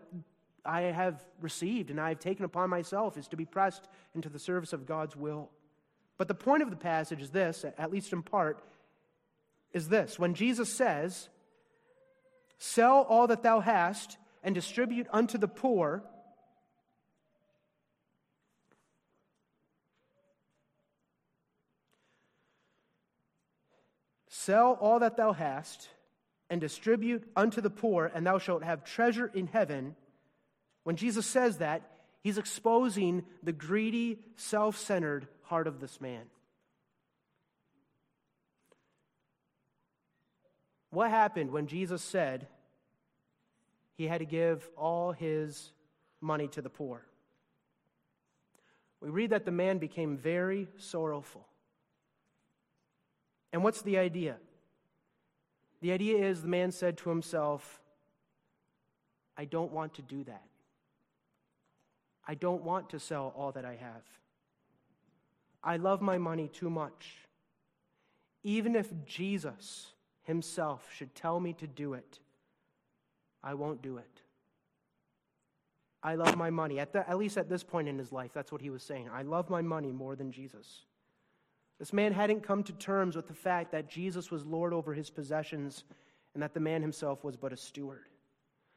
I 0.65 0.81
have 0.81 1.23
received 1.39 1.89
and 1.89 2.01
I 2.01 2.09
have 2.09 2.19
taken 2.19 2.43
upon 2.43 2.69
myself 2.69 3.17
is 3.17 3.29
to 3.29 3.37
be 3.37 3.45
pressed 3.45 3.87
into 4.13 4.27
the 4.27 4.39
service 4.39 4.73
of 4.73 4.85
God's 4.85 5.15
will. 5.15 5.49
But 6.17 6.27
the 6.27 6.33
point 6.33 6.63
of 6.63 6.69
the 6.69 6.75
passage 6.75 7.21
is 7.21 7.29
this, 7.29 7.63
at 7.77 7.91
least 7.91 8.11
in 8.11 8.23
part, 8.23 8.63
is 9.71 9.89
this. 9.89 10.17
When 10.17 10.33
Jesus 10.33 10.71
says, 10.71 11.29
Sell 12.57 13.05
all 13.07 13.27
that 13.27 13.43
thou 13.43 13.59
hast 13.59 14.17
and 14.43 14.55
distribute 14.55 15.07
unto 15.11 15.37
the 15.37 15.47
poor, 15.47 16.03
Sell 24.29 24.77
all 24.79 24.99
that 24.99 25.17
thou 25.17 25.33
hast 25.33 25.89
and 26.49 26.61
distribute 26.61 27.29
unto 27.35 27.59
the 27.59 27.69
poor, 27.69 28.09
and 28.15 28.25
thou 28.25 28.37
shalt 28.37 28.63
have 28.63 28.85
treasure 28.85 29.29
in 29.33 29.47
heaven. 29.47 29.93
When 30.83 30.95
Jesus 30.95 31.25
says 31.25 31.57
that, 31.57 31.81
he's 32.23 32.37
exposing 32.37 33.25
the 33.43 33.51
greedy, 33.51 34.19
self 34.37 34.77
centered 34.77 35.27
heart 35.47 35.67
of 35.67 35.79
this 35.79 35.99
man. 35.99 36.23
What 40.89 41.09
happened 41.09 41.51
when 41.51 41.67
Jesus 41.67 42.01
said 42.01 42.47
he 43.97 44.07
had 44.07 44.19
to 44.19 44.25
give 44.25 44.67
all 44.77 45.11
his 45.11 45.71
money 46.21 46.47
to 46.49 46.61
the 46.61 46.69
poor? 46.69 47.03
We 49.01 49.09
read 49.09 49.29
that 49.29 49.45
the 49.45 49.51
man 49.51 49.77
became 49.77 50.17
very 50.17 50.67
sorrowful. 50.77 51.45
And 53.53 53.63
what's 53.63 53.81
the 53.81 53.97
idea? 53.97 54.37
The 55.81 55.91
idea 55.91 56.25
is 56.25 56.41
the 56.41 56.47
man 56.47 56.71
said 56.71 56.97
to 56.99 57.09
himself, 57.09 57.79
I 59.37 59.45
don't 59.45 59.71
want 59.71 59.93
to 59.95 60.01
do 60.01 60.23
that. 60.23 60.43
I 62.27 62.33
don't 62.33 62.63
want 62.63 62.89
to 62.89 62.99
sell 62.99 63.33
all 63.37 63.51
that 63.53 63.65
I 63.65 63.75
have. 63.75 64.03
I 65.63 65.77
love 65.77 66.01
my 66.01 66.17
money 66.17 66.47
too 66.47 66.69
much. 66.69 67.27
Even 68.43 68.75
if 68.75 68.91
Jesus 69.05 69.93
himself 70.23 70.87
should 70.95 71.13
tell 71.15 71.39
me 71.39 71.53
to 71.53 71.67
do 71.67 71.93
it, 71.93 72.19
I 73.43 73.53
won't 73.53 73.81
do 73.81 73.97
it. 73.97 74.21
I 76.03 76.15
love 76.15 76.37
my 76.37 76.49
money. 76.49 76.79
At, 76.79 76.93
the, 76.93 77.09
at 77.09 77.17
least 77.17 77.37
at 77.37 77.49
this 77.49 77.63
point 77.63 77.87
in 77.87 77.97
his 77.97 78.11
life, 78.11 78.31
that's 78.33 78.51
what 78.51 78.61
he 78.61 78.69
was 78.69 78.83
saying. 78.83 79.09
I 79.11 79.23
love 79.23 79.49
my 79.49 79.61
money 79.61 79.91
more 79.91 80.15
than 80.15 80.31
Jesus. 80.31 80.85
This 81.79 81.93
man 81.93 82.13
hadn't 82.13 82.43
come 82.43 82.63
to 82.63 82.73
terms 82.73 83.15
with 83.15 83.27
the 83.27 83.33
fact 83.33 83.71
that 83.71 83.89
Jesus 83.89 84.31
was 84.31 84.45
Lord 84.45 84.73
over 84.73 84.93
his 84.93 85.09
possessions 85.09 85.83
and 86.33 86.41
that 86.41 86.53
the 86.53 86.59
man 86.59 86.81
himself 86.81 87.23
was 87.23 87.35
but 87.35 87.53
a 87.53 87.57
steward. 87.57 88.05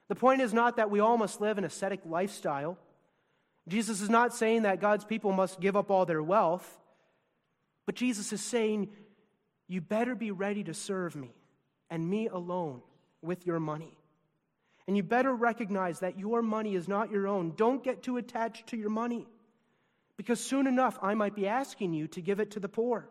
The 0.08 0.14
point 0.14 0.40
is 0.40 0.52
not 0.52 0.76
that 0.76 0.90
we 0.90 1.00
all 1.00 1.16
must 1.16 1.40
live 1.40 1.56
an 1.56 1.64
ascetic 1.64 2.00
lifestyle. 2.04 2.78
Jesus 3.70 4.00
is 4.00 4.10
not 4.10 4.34
saying 4.34 4.62
that 4.62 4.80
God's 4.80 5.04
people 5.04 5.32
must 5.32 5.60
give 5.60 5.76
up 5.76 5.90
all 5.90 6.04
their 6.04 6.22
wealth, 6.22 6.78
but 7.86 7.94
Jesus 7.94 8.32
is 8.32 8.40
saying, 8.40 8.90
You 9.68 9.80
better 9.80 10.14
be 10.14 10.32
ready 10.32 10.64
to 10.64 10.74
serve 10.74 11.14
me 11.14 11.32
and 11.88 12.08
me 12.08 12.26
alone 12.26 12.82
with 13.22 13.46
your 13.46 13.60
money. 13.60 13.96
And 14.88 14.96
you 14.96 15.04
better 15.04 15.32
recognize 15.32 16.00
that 16.00 16.18
your 16.18 16.42
money 16.42 16.74
is 16.74 16.88
not 16.88 17.12
your 17.12 17.28
own. 17.28 17.52
Don't 17.56 17.84
get 17.84 18.02
too 18.02 18.16
attached 18.16 18.66
to 18.68 18.76
your 18.76 18.90
money. 18.90 19.28
Because 20.16 20.40
soon 20.40 20.66
enough, 20.66 20.98
I 21.00 21.14
might 21.14 21.36
be 21.36 21.46
asking 21.46 21.92
you 21.94 22.08
to 22.08 22.20
give 22.20 22.40
it 22.40 22.50
to 22.52 22.60
the 22.60 22.68
poor. 22.68 23.08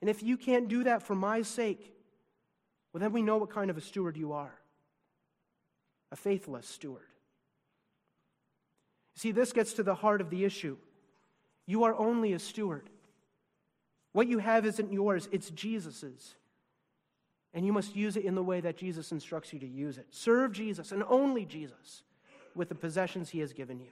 And 0.00 0.08
if 0.08 0.22
you 0.22 0.38
can't 0.38 0.68
do 0.68 0.84
that 0.84 1.02
for 1.02 1.14
my 1.14 1.42
sake, 1.42 1.92
well, 2.92 3.00
then 3.00 3.12
we 3.12 3.22
know 3.22 3.36
what 3.36 3.50
kind 3.50 3.70
of 3.70 3.76
a 3.76 3.82
steward 3.82 4.16
you 4.16 4.32
are 4.32 4.54
a 6.10 6.16
faithless 6.16 6.66
steward. 6.66 7.06
See, 9.14 9.32
this 9.32 9.52
gets 9.52 9.74
to 9.74 9.82
the 9.82 9.94
heart 9.94 10.20
of 10.20 10.30
the 10.30 10.44
issue. 10.44 10.76
You 11.66 11.84
are 11.84 11.94
only 11.94 12.32
a 12.32 12.38
steward. 12.38 12.88
What 14.12 14.26
you 14.26 14.38
have 14.38 14.66
isn't 14.66 14.92
yours, 14.92 15.28
it's 15.32 15.50
Jesus's. 15.50 16.34
And 17.54 17.66
you 17.66 17.72
must 17.72 17.94
use 17.94 18.16
it 18.16 18.24
in 18.24 18.34
the 18.34 18.42
way 18.42 18.60
that 18.60 18.76
Jesus 18.76 19.12
instructs 19.12 19.52
you 19.52 19.58
to 19.58 19.66
use 19.66 19.98
it. 19.98 20.06
Serve 20.10 20.52
Jesus 20.52 20.92
and 20.92 21.04
only 21.08 21.44
Jesus 21.44 22.02
with 22.54 22.68
the 22.68 22.74
possessions 22.74 23.30
he 23.30 23.40
has 23.40 23.52
given 23.52 23.78
you. 23.78 23.90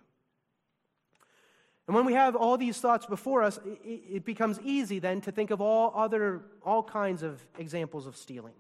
And 1.87 1.95
when 1.95 2.07
we 2.07 2.15
have 2.15 2.37
all 2.37 2.57
these 2.57 2.79
thoughts 2.79 3.05
before 3.05 3.43
us, 3.43 3.59
it 3.85 4.25
becomes 4.25 4.61
easy 4.61 4.99
then 4.99 5.21
to 5.23 5.33
think 5.33 5.51
of 5.51 5.61
all 5.61 5.93
other, 5.95 6.43
all 6.65 6.83
kinds 6.83 7.23
of 7.23 7.45
examples 7.59 8.07
of 8.07 8.17
stealing. 8.17 8.55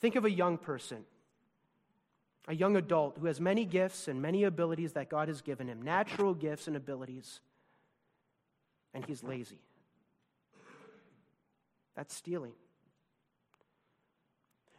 Think 0.00 0.16
of 0.16 0.24
a 0.24 0.30
young 0.30 0.58
person, 0.58 1.04
a 2.48 2.54
young 2.54 2.76
adult 2.76 3.18
who 3.18 3.26
has 3.26 3.40
many 3.40 3.64
gifts 3.64 4.08
and 4.08 4.20
many 4.20 4.44
abilities 4.44 4.92
that 4.92 5.08
God 5.08 5.28
has 5.28 5.40
given 5.40 5.68
him, 5.68 5.80
natural 5.82 6.34
gifts 6.34 6.66
and 6.66 6.76
abilities, 6.76 7.40
and 8.94 9.04
he's 9.04 9.22
lazy. 9.22 9.60
That's 11.94 12.14
stealing. 12.14 12.52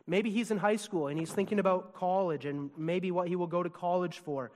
Maybe 0.06 0.32
he's 0.32 0.52
in 0.52 0.58
high 0.58 0.76
school 0.76 1.08
and 1.08 1.18
he's 1.18 1.32
thinking 1.32 1.60
about 1.60 1.94
college 1.94 2.46
and 2.46 2.72
maybe 2.78 3.12
what 3.12 3.28
he 3.28 3.36
will 3.36 3.48
go 3.48 3.64
to 3.64 3.70
college 3.70 4.20
for. 4.20 4.52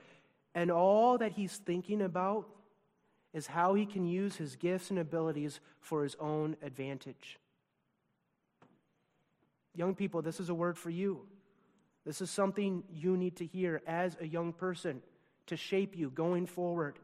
And 0.54 0.70
all 0.70 1.18
that 1.18 1.32
he's 1.32 1.56
thinking 1.56 2.02
about 2.02 2.46
is 3.32 3.46
how 3.46 3.74
he 3.74 3.86
can 3.86 4.04
use 4.04 4.36
his 4.36 4.56
gifts 4.56 4.90
and 4.90 4.98
abilities 4.98 5.60
for 5.80 6.02
his 6.02 6.16
own 6.20 6.56
advantage. 6.62 7.38
Young 9.74 9.94
people, 9.94 10.20
this 10.20 10.40
is 10.40 10.48
a 10.48 10.54
word 10.54 10.76
for 10.76 10.90
you. 10.90 11.22
This 12.04 12.20
is 12.20 12.30
something 12.30 12.84
you 12.92 13.16
need 13.16 13.36
to 13.36 13.46
hear 13.46 13.82
as 13.86 14.16
a 14.20 14.26
young 14.26 14.52
person 14.52 15.02
to 15.46 15.56
shape 15.56 15.96
you 15.96 16.10
going 16.10 16.46
forward. 16.46 16.98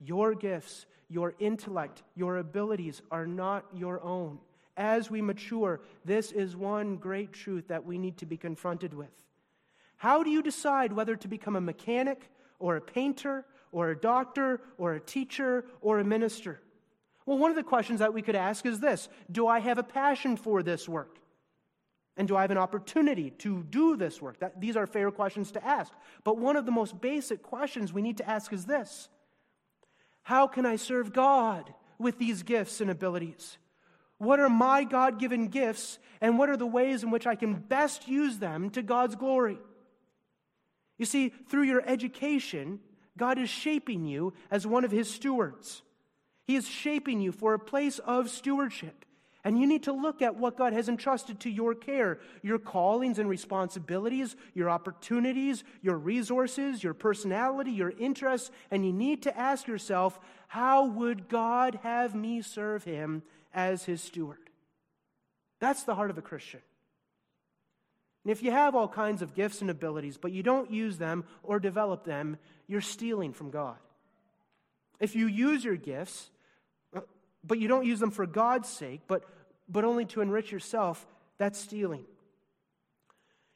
Your 0.00 0.34
gifts, 0.34 0.86
your 1.08 1.34
intellect, 1.38 2.02
your 2.14 2.38
abilities 2.38 3.02
are 3.10 3.26
not 3.26 3.64
your 3.74 4.02
own. 4.02 4.38
As 4.76 5.10
we 5.10 5.20
mature, 5.20 5.80
this 6.04 6.32
is 6.32 6.56
one 6.56 6.96
great 6.96 7.32
truth 7.32 7.68
that 7.68 7.84
we 7.84 7.98
need 7.98 8.18
to 8.18 8.26
be 8.26 8.36
confronted 8.36 8.94
with. 8.94 9.12
How 9.96 10.22
do 10.22 10.30
you 10.30 10.42
decide 10.42 10.92
whether 10.92 11.14
to 11.14 11.28
become 11.28 11.54
a 11.54 11.60
mechanic 11.60 12.30
or 12.58 12.76
a 12.76 12.80
painter 12.80 13.44
or 13.70 13.90
a 13.90 13.96
doctor 13.96 14.60
or 14.78 14.94
a 14.94 15.00
teacher 15.00 15.64
or 15.80 15.98
a 15.98 16.04
minister? 16.04 16.60
Well, 17.26 17.38
one 17.38 17.50
of 17.50 17.56
the 17.56 17.62
questions 17.62 18.00
that 18.00 18.12
we 18.12 18.22
could 18.22 18.34
ask 18.34 18.66
is 18.66 18.80
this 18.80 19.08
Do 19.30 19.46
I 19.46 19.60
have 19.60 19.78
a 19.78 19.82
passion 19.82 20.36
for 20.36 20.62
this 20.62 20.88
work? 20.88 21.18
And 22.16 22.28
do 22.28 22.36
I 22.36 22.42
have 22.42 22.50
an 22.50 22.58
opportunity 22.58 23.30
to 23.38 23.62
do 23.62 23.96
this 23.96 24.20
work? 24.20 24.40
That, 24.40 24.60
these 24.60 24.76
are 24.76 24.86
fair 24.86 25.10
questions 25.10 25.52
to 25.52 25.64
ask. 25.64 25.92
But 26.24 26.36
one 26.36 26.56
of 26.56 26.66
the 26.66 26.72
most 26.72 27.00
basic 27.00 27.42
questions 27.42 27.92
we 27.92 28.02
need 28.02 28.18
to 28.18 28.28
ask 28.28 28.52
is 28.52 28.66
this 28.66 29.08
How 30.22 30.46
can 30.46 30.66
I 30.66 30.76
serve 30.76 31.12
God 31.12 31.72
with 31.98 32.18
these 32.18 32.42
gifts 32.42 32.80
and 32.80 32.90
abilities? 32.90 33.56
What 34.18 34.38
are 34.38 34.48
my 34.48 34.84
God 34.84 35.18
given 35.18 35.48
gifts, 35.48 35.98
and 36.20 36.38
what 36.38 36.48
are 36.48 36.56
the 36.56 36.66
ways 36.66 37.02
in 37.02 37.10
which 37.10 37.26
I 37.26 37.34
can 37.34 37.54
best 37.54 38.06
use 38.06 38.38
them 38.38 38.70
to 38.70 38.82
God's 38.82 39.16
glory? 39.16 39.58
You 40.96 41.06
see, 41.06 41.30
through 41.48 41.64
your 41.64 41.82
education, 41.84 42.78
God 43.16 43.38
is 43.38 43.48
shaping 43.50 44.04
you 44.04 44.34
as 44.50 44.66
one 44.66 44.84
of 44.84 44.92
His 44.92 45.10
stewards. 45.10 45.82
He 46.44 46.56
is 46.56 46.68
shaping 46.68 47.20
you 47.20 47.32
for 47.32 47.54
a 47.54 47.58
place 47.58 47.98
of 47.98 48.30
stewardship. 48.30 49.04
And 49.44 49.58
you 49.58 49.66
need 49.66 49.82
to 49.84 49.92
look 49.92 50.22
at 50.22 50.36
what 50.36 50.56
God 50.56 50.72
has 50.72 50.88
entrusted 50.88 51.40
to 51.40 51.50
your 51.50 51.74
care 51.74 52.20
your 52.42 52.58
callings 52.58 53.18
and 53.18 53.28
responsibilities, 53.28 54.36
your 54.54 54.70
opportunities, 54.70 55.64
your 55.82 55.98
resources, 55.98 56.82
your 56.82 56.94
personality, 56.94 57.72
your 57.72 57.92
interests. 57.98 58.50
And 58.70 58.86
you 58.86 58.92
need 58.92 59.22
to 59.22 59.36
ask 59.36 59.66
yourself, 59.66 60.20
how 60.46 60.86
would 60.86 61.28
God 61.28 61.80
have 61.82 62.14
me 62.14 62.40
serve 62.42 62.84
Him 62.84 63.22
as 63.52 63.84
His 63.84 64.00
steward? 64.00 64.38
That's 65.58 65.84
the 65.84 65.94
heart 65.94 66.10
of 66.10 66.18
a 66.18 66.22
Christian. 66.22 66.60
And 68.24 68.30
if 68.30 68.42
you 68.42 68.52
have 68.52 68.76
all 68.76 68.88
kinds 68.88 69.22
of 69.22 69.34
gifts 69.34 69.60
and 69.60 69.70
abilities, 69.70 70.16
but 70.16 70.30
you 70.30 70.44
don't 70.44 70.70
use 70.70 70.98
them 70.98 71.24
or 71.42 71.58
develop 71.58 72.04
them, 72.04 72.38
you're 72.68 72.80
stealing 72.80 73.32
from 73.32 73.50
God. 73.50 73.76
If 75.00 75.16
you 75.16 75.26
use 75.26 75.64
your 75.64 75.76
gifts, 75.76 76.30
but 77.44 77.58
you 77.58 77.68
don't 77.68 77.84
use 77.84 78.00
them 78.00 78.10
for 78.10 78.26
God's 78.26 78.68
sake, 78.68 79.00
but, 79.08 79.24
but 79.68 79.84
only 79.84 80.04
to 80.06 80.20
enrich 80.20 80.52
yourself, 80.52 81.06
that's 81.38 81.58
stealing. 81.58 82.04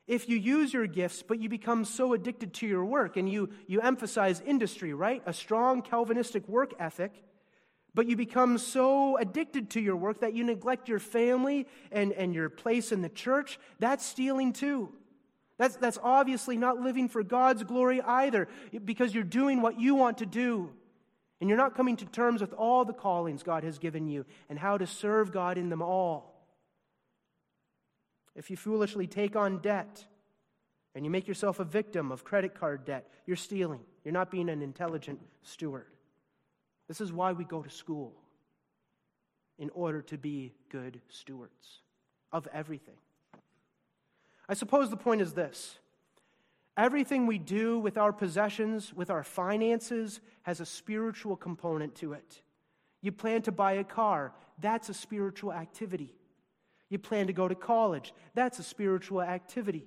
If 0.07 0.29
you 0.29 0.37
use 0.37 0.73
your 0.73 0.87
gifts, 0.87 1.23
but 1.23 1.41
you 1.41 1.49
become 1.49 1.85
so 1.85 2.13
addicted 2.13 2.55
to 2.55 2.67
your 2.67 2.85
work 2.85 3.17
and 3.17 3.29
you, 3.29 3.51
you 3.67 3.81
emphasize 3.81 4.41
industry, 4.41 4.95
right? 4.95 5.23
A 5.27 5.33
strong 5.33 5.83
Calvinistic 5.83 6.49
work 6.49 6.75
ethic, 6.79 7.13
but 7.93 8.07
you 8.07 8.15
become 8.15 8.59
so 8.59 9.17
addicted 9.17 9.71
to 9.71 9.81
your 9.81 9.97
work 9.97 10.21
that 10.21 10.35
you 10.35 10.45
neglect 10.45 10.89
your 10.89 11.01
family 11.01 11.67
and, 11.91 12.13
and 12.13 12.35
your 12.35 12.49
place 12.49 12.93
in 12.93 13.03
the 13.03 13.09
church, 13.09 13.59
that's 13.79 14.05
stealing 14.05 14.53
too. 14.53 14.93
That's, 15.59 15.77
that's 15.77 15.99
obviously 16.03 16.57
not 16.57 16.79
living 16.79 17.09
for 17.09 17.25
God's 17.25 17.65
glory 17.65 18.03
either, 18.03 18.49
because 18.85 19.15
you're 19.15 19.25
doing 19.25 19.63
what 19.63 19.81
you 19.81 19.95
want 19.95 20.19
to 20.19 20.27
do. 20.27 20.71
And 21.41 21.51
you're 21.51 21.59
not 21.59 21.77
coming 21.77 21.97
to 21.97 22.07
terms 22.07 22.41
with 22.41 22.53
all 22.55 22.85
the 22.85 22.93
callings 22.93 23.43
God 23.43 23.63
has 23.63 23.79
given 23.79 24.09
you 24.09 24.25
and 24.49 24.59
how 24.59 24.79
to 24.79 24.87
serve 24.87 25.33
God 25.33 25.59
in 25.59 25.69
them 25.69 25.83
all. 25.83 26.35
If 28.35 28.51
you 28.51 28.57
foolishly 28.57 29.07
take 29.07 29.37
on 29.37 29.59
debt 29.59 30.05
and 30.95 31.05
you 31.05 31.11
make 31.11 31.29
yourself 31.29 31.61
a 31.61 31.65
victim 31.65 32.11
of 32.11 32.25
credit 32.25 32.55
card 32.59 32.85
debt, 32.85 33.11
you're 33.27 33.37
stealing. 33.37 33.81
You're 34.05 34.13
not 34.13 34.31
being 34.31 34.49
an 34.49 34.63
intelligent 34.63 35.21
steward. 35.43 35.87
This 36.89 37.01
is 37.01 37.13
why 37.13 37.33
we 37.33 37.45
go 37.45 37.63
to 37.63 37.71
school, 37.71 38.15
in 39.59 39.71
order 39.71 40.03
to 40.03 40.17
be 40.17 40.55
good 40.71 41.01
stewards 41.09 41.81
of 42.33 42.47
everything. 42.53 42.97
I 44.49 44.55
suppose 44.55 44.91
the 44.91 44.97
point 44.97 45.21
is 45.21 45.33
this 45.33 45.79
Everything 46.77 47.27
we 47.27 47.39
do 47.39 47.79
with 47.79 47.97
our 47.97 48.13
possessions, 48.13 48.93
with 48.95 49.11
our 49.11 49.25
finances, 49.25 50.21
has 50.43 50.61
a 50.61 50.67
spiritual 50.67 51.35
component 51.35 51.95
to 51.97 52.13
it. 52.13 52.43
You 53.01 53.13
plan 53.13 53.43
to 53.43 53.53
buy 53.53 53.73
a 53.75 53.85
car, 53.85 54.33
that's 54.61 54.89
a 54.89 54.95
spiritual 54.95 55.53
activity. 55.53 56.15
You 56.89 56.99
plan 56.99 57.27
to 57.29 57.33
go 57.33 57.49
to 57.49 57.55
college, 57.55 58.13
that's 58.35 58.59
a 58.59 58.63
spiritual 58.63 59.23
activity. 59.23 59.87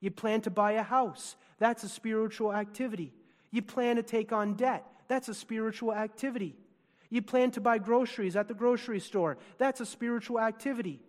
You 0.00 0.10
plan 0.10 0.40
to 0.42 0.50
buy 0.50 0.72
a 0.72 0.82
house, 0.82 1.36
that's 1.58 1.84
a 1.84 1.88
spiritual 1.88 2.52
activity. 2.52 3.12
You 3.50 3.62
plan 3.62 3.96
to 3.96 4.02
take 4.02 4.32
on 4.32 4.54
debt, 4.54 4.84
that's 5.08 5.28
a 5.28 5.34
spiritual 5.34 5.94
activity. 5.94 6.56
You 7.08 7.22
plan 7.22 7.52
to 7.52 7.60
buy 7.60 7.78
groceries 7.78 8.34
at 8.34 8.48
the 8.48 8.54
grocery 8.54 9.00
store, 9.00 9.38
that's 9.58 9.80
a 9.80 9.86
spiritual 9.86 10.40
activity. 10.40 11.00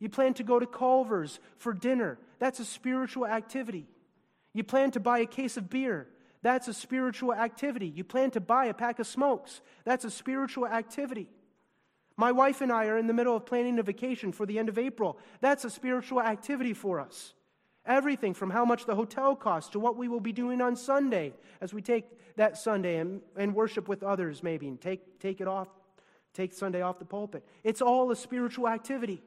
You 0.00 0.08
plan 0.08 0.34
to 0.34 0.42
go 0.42 0.58
to 0.58 0.66
Culver's 0.66 1.38
for 1.58 1.72
dinner, 1.72 2.18
that's 2.40 2.58
a 2.58 2.64
spiritual 2.64 3.26
activity. 3.26 3.86
You 4.54 4.64
plan 4.64 4.92
to 4.92 5.00
buy 5.00 5.18
a 5.18 5.26
case 5.26 5.56
of 5.58 5.68
beer. 5.68 6.08
That's 6.42 6.68
a 6.68 6.74
spiritual 6.74 7.34
activity. 7.34 7.88
You 7.88 8.04
plan 8.04 8.30
to 8.32 8.40
buy 8.40 8.66
a 8.66 8.74
pack 8.74 8.98
of 8.98 9.06
smokes. 9.06 9.60
That's 9.84 10.04
a 10.04 10.10
spiritual 10.10 10.66
activity. 10.66 11.28
My 12.16 12.30
wife 12.30 12.60
and 12.60 12.70
I 12.70 12.86
are 12.86 12.96
in 12.96 13.08
the 13.08 13.12
middle 13.12 13.34
of 13.34 13.44
planning 13.44 13.78
a 13.78 13.82
vacation 13.82 14.30
for 14.30 14.46
the 14.46 14.58
end 14.58 14.68
of 14.68 14.78
April. 14.78 15.18
That's 15.40 15.64
a 15.64 15.70
spiritual 15.70 16.20
activity 16.20 16.72
for 16.72 17.00
us. 17.00 17.34
Everything 17.86 18.34
from 18.34 18.50
how 18.50 18.64
much 18.64 18.86
the 18.86 18.94
hotel 18.94 19.34
costs 19.34 19.70
to 19.70 19.80
what 19.80 19.96
we 19.96 20.06
will 20.06 20.20
be 20.20 20.32
doing 20.32 20.60
on 20.60 20.76
Sunday 20.76 21.34
as 21.60 21.74
we 21.74 21.82
take 21.82 22.04
that 22.36 22.56
Sunday 22.56 22.98
and, 22.98 23.20
and 23.36 23.54
worship 23.54 23.88
with 23.88 24.02
others, 24.02 24.42
maybe, 24.42 24.68
and 24.68 24.80
take, 24.80 25.18
take 25.18 25.40
it 25.40 25.48
off, 25.48 25.68
take 26.32 26.52
Sunday 26.52 26.82
off 26.82 26.98
the 26.98 27.04
pulpit. 27.04 27.44
It's 27.62 27.82
all 27.82 28.10
a 28.10 28.16
spiritual 28.16 28.68
activity. 28.68 29.22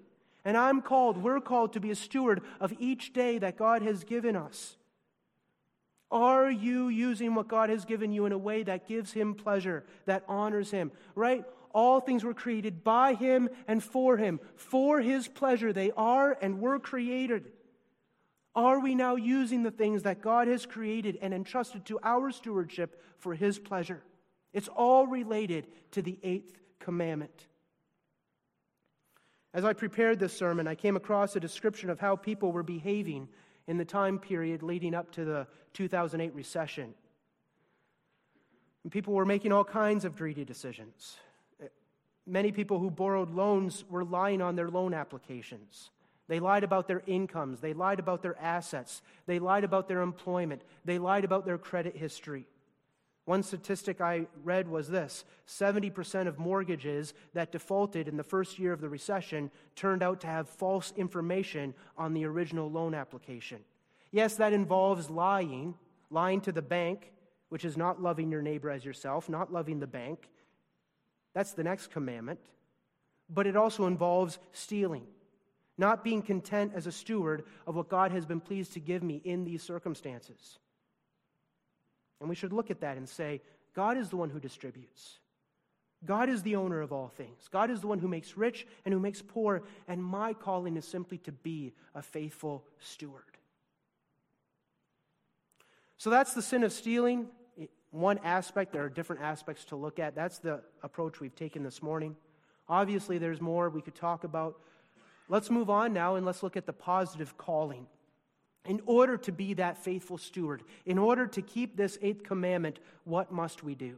And 0.46 0.56
I'm 0.56 0.82
called, 0.82 1.18
we're 1.18 1.42
called 1.42 1.74
to 1.74 1.80
be 1.80 1.92
a 1.92 1.96
steward 1.96 2.42
of 2.60 2.74
each 2.80 3.12
day 3.12 3.38
that 3.38 3.58
God 3.58 3.82
has 3.82 4.04
given 4.04 4.36
us. 4.36 4.77
Are 6.10 6.50
you 6.50 6.88
using 6.88 7.36
what 7.36 7.48
God 7.48 7.70
has 7.70 7.86
given 7.86 8.12
you 8.12 8.26
in 8.26 8.32
a 8.32 8.38
way 8.38 8.64
that 8.64 8.88
gives 8.88 9.12
Him 9.12 9.34
pleasure, 9.34 9.84
that 10.06 10.24
honors 10.28 10.72
Him? 10.72 10.92
Right? 11.16 11.44
All 11.74 12.00
things 12.00 12.24
were 12.24 12.34
created 12.34 12.84
by 12.84 13.14
Him 13.14 13.50
and 13.68 13.84
for 13.84 14.18
Him. 14.18 14.40
For 14.56 15.02
His 15.02 15.28
pleasure, 15.28 15.74
they 15.74 15.92
are 15.92 16.38
and 16.42 16.60
were 16.60 16.80
created. 16.80 17.52
Are 18.56 18.80
we 18.80 18.96
now 18.96 19.16
using 19.16 19.64
the 19.64 19.72
things 19.72 20.04
that 20.04 20.22
God 20.22 20.48
has 20.48 20.66
created 20.66 21.20
and 21.22 21.34
entrusted 21.34 21.86
to 21.86 22.00
our 22.02 22.32
stewardship 22.32 23.02
for 23.20 23.36
His 23.36 23.60
pleasure? 23.60 24.02
It's 24.54 24.70
all 24.70 25.06
related 25.06 25.68
to 25.92 26.02
the 26.02 26.18
eighth 26.24 26.58
commandment. 26.80 27.46
As 29.54 29.66
I 29.66 29.74
prepared 29.74 30.20
this 30.20 30.36
sermon, 30.36 30.68
I 30.68 30.76
came 30.76 30.96
across 30.96 31.36
a 31.36 31.40
description 31.40 31.90
of 31.90 32.00
how 32.00 32.16
people 32.16 32.52
were 32.52 32.64
behaving 32.64 33.28
in 33.68 33.78
the 33.78 33.86
time 33.86 34.18
period 34.18 34.64
leading 34.64 34.96
up 34.96 35.12
to 35.12 35.26
the 35.26 35.48
2008 35.74 36.34
recession. 36.34 36.94
And 38.84 38.92
people 38.92 39.14
were 39.14 39.26
making 39.26 39.52
all 39.52 39.66
kinds 39.66 40.06
of 40.06 40.16
greedy 40.16 40.46
decisions. 40.46 41.18
Many 42.26 42.52
people 42.52 42.80
who 42.80 42.90
borrowed 42.90 43.30
loans 43.30 43.86
were 43.90 44.04
lying 44.04 44.42
on 44.42 44.56
their 44.56 44.70
loan 44.70 44.94
applications. 44.94 45.92
They 46.28 46.40
lied 46.40 46.64
about 46.64 46.88
their 46.88 47.04
incomes. 47.08 47.62
They 47.62 47.74
lied 47.74 48.00
about 48.00 48.22
their 48.22 48.38
assets. 48.40 49.02
They 49.26 49.40
lied 49.40 49.64
about 49.64 49.88
their 49.88 50.02
employment. 50.02 50.62
They 50.84 51.00
lied 51.00 51.24
about 51.24 51.46
their 51.46 51.58
credit 51.58 51.96
history. 51.96 52.46
One 53.28 53.44
statistic 53.44 54.00
I 54.00 54.26
read 54.46 54.70
was 54.70 54.88
this 54.88 55.26
70% 55.50 56.28
of 56.28 56.40
mortgages 56.40 57.14
that 57.34 57.52
defaulted 57.52 58.08
in 58.08 58.16
the 58.16 58.24
first 58.24 58.58
year 58.58 58.72
of 58.72 58.80
the 58.80 58.88
recession 58.88 59.52
turned 59.76 60.02
out 60.02 60.22
to 60.22 60.28
have 60.28 60.48
false 60.48 60.94
information 60.96 61.74
on 61.98 62.14
the 62.14 62.24
original 62.24 62.72
loan 62.72 62.94
application. 62.94 63.60
Yes, 64.12 64.36
that 64.36 64.54
involves 64.54 65.10
lying, 65.10 65.76
lying 66.10 66.40
to 66.40 66.54
the 66.54 66.62
bank, 66.62 67.12
which 67.50 67.66
is 67.66 67.76
not 67.76 68.02
loving 68.02 68.32
your 68.32 68.42
neighbor 68.42 68.70
as 68.70 68.86
yourself, 68.86 69.28
not 69.28 69.52
loving 69.52 69.82
the 69.82 69.88
bank. 69.88 70.30
That's 71.34 71.52
the 71.52 71.66
next 71.66 71.88
commandment. 71.92 72.40
But 73.30 73.46
it 73.46 73.58
also 73.58 73.88
involves 73.88 74.40
stealing, 74.54 75.06
not 75.78 76.02
being 76.02 76.22
content 76.22 76.72
as 76.74 76.88
a 76.88 76.94
steward 76.94 77.44
of 77.68 77.76
what 77.76 77.90
God 77.90 78.14
has 78.14 78.26
been 78.26 78.40
pleased 78.40 78.72
to 78.76 78.80
give 78.80 79.04
me 79.04 79.20
in 79.26 79.44
these 79.44 79.64
circumstances. 79.64 80.60
And 82.20 82.30
we 82.30 82.36
should 82.36 82.54
look 82.54 82.72
at 82.72 82.82
that 82.82 82.98
and 82.98 83.08
say, 83.08 83.42
God 83.76 83.98
is 83.98 84.10
the 84.10 84.18
one 84.18 84.30
who 84.30 84.40
distributes. 84.40 85.20
God 86.06 86.30
is 86.30 86.44
the 86.44 86.56
owner 86.56 86.82
of 86.82 86.92
all 86.94 87.10
things. 87.10 87.48
God 87.52 87.72
is 87.72 87.82
the 87.82 87.88
one 87.88 88.00
who 88.00 88.08
makes 88.08 88.38
rich 88.38 88.68
and 88.86 88.94
who 88.94 89.00
makes 89.00 89.22
poor. 89.22 89.64
And 89.88 90.04
my 90.04 90.34
calling 90.34 90.78
is 90.78 90.86
simply 90.86 91.18
to 91.20 91.32
be 91.32 91.74
a 91.96 92.02
faithful 92.02 92.64
steward. 92.80 93.24
So 95.98 96.10
that's 96.10 96.34
the 96.34 96.42
sin 96.42 96.64
of 96.64 96.72
stealing. 96.72 97.28
One 97.90 98.20
aspect, 98.24 98.74
there 98.74 98.84
are 98.84 98.90
different 98.90 99.22
aspects 99.22 99.66
to 99.66 99.76
look 99.76 99.98
at. 99.98 100.14
That's 100.14 100.40
the 100.40 100.62
approach 100.84 101.20
we've 101.20 101.36
taken 101.36 101.64
this 101.64 101.82
morning. 101.82 102.16
Obviously, 102.70 103.18
there's 103.18 103.42
more 103.42 103.70
we 103.70 103.82
could 103.82 103.96
talk 103.96 104.24
about. 104.24 104.60
Let's 105.30 105.50
move 105.50 105.70
on 105.70 105.94
now 105.94 106.16
and 106.16 106.26
let's 106.26 106.44
look 106.44 106.58
at 106.58 106.66
the 106.66 106.74
positive 106.74 107.38
calling. 107.38 107.88
In 108.68 108.82
order 108.86 109.18
to 109.18 109.32
be 109.32 109.54
that 109.56 109.78
faithful 109.78 110.18
steward, 110.18 110.62
in 110.86 110.98
order 110.98 111.26
to 111.26 111.42
keep 111.42 111.76
this 111.76 111.98
eighth 112.02 112.24
commandment, 112.24 112.80
what 113.06 113.32
must 113.32 113.64
we 113.64 113.76
do? 113.76 113.98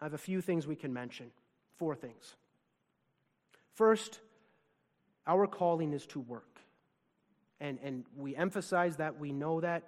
I 0.00 0.04
have 0.04 0.14
a 0.14 0.18
few 0.18 0.40
things 0.40 0.66
we 0.66 0.74
can 0.74 0.92
mention. 0.92 1.30
Four 1.78 1.94
things. 1.94 2.34
First, 3.74 4.20
our 5.26 5.46
calling 5.46 5.92
is 5.92 6.06
to 6.06 6.20
work. 6.20 6.60
And, 7.60 7.78
and 7.82 8.04
we 8.16 8.34
emphasize 8.34 8.96
that, 8.96 9.20
we 9.20 9.32
know 9.32 9.60
that. 9.60 9.84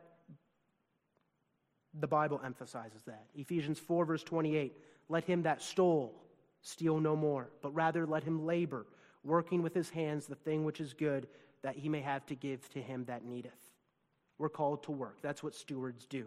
The 1.99 2.07
Bible 2.07 2.41
emphasizes 2.45 3.03
that. 3.07 3.25
Ephesians 3.35 3.79
4, 3.79 4.05
verse 4.05 4.23
28 4.23 4.77
Let 5.09 5.25
him 5.25 5.43
that 5.43 5.63
stole 5.63 6.15
steal 6.63 7.01
no 7.01 7.17
more, 7.17 7.51
but 7.61 7.75
rather 7.75 8.07
let 8.07 8.23
him 8.23 8.47
labor, 8.47 8.87
working 9.25 9.63
with 9.63 9.75
his 9.75 9.91
hands 9.91 10.27
the 10.27 10.37
thing 10.37 10.65
which 10.65 10.81
is 10.81 10.95
good, 10.95 11.27
that 11.63 11.77
he 11.77 11.89
may 11.89 12.01
have 12.01 12.27
to 12.27 12.35
give 12.35 12.69
to 12.71 12.83
him 12.83 13.05
that 13.05 13.25
needeth. 13.25 13.53
We're 14.39 14.49
called 14.49 14.83
to 14.85 14.93
work. 14.93 15.19
That's 15.23 15.43
what 15.43 15.55
stewards 15.55 16.07
do. 16.07 16.27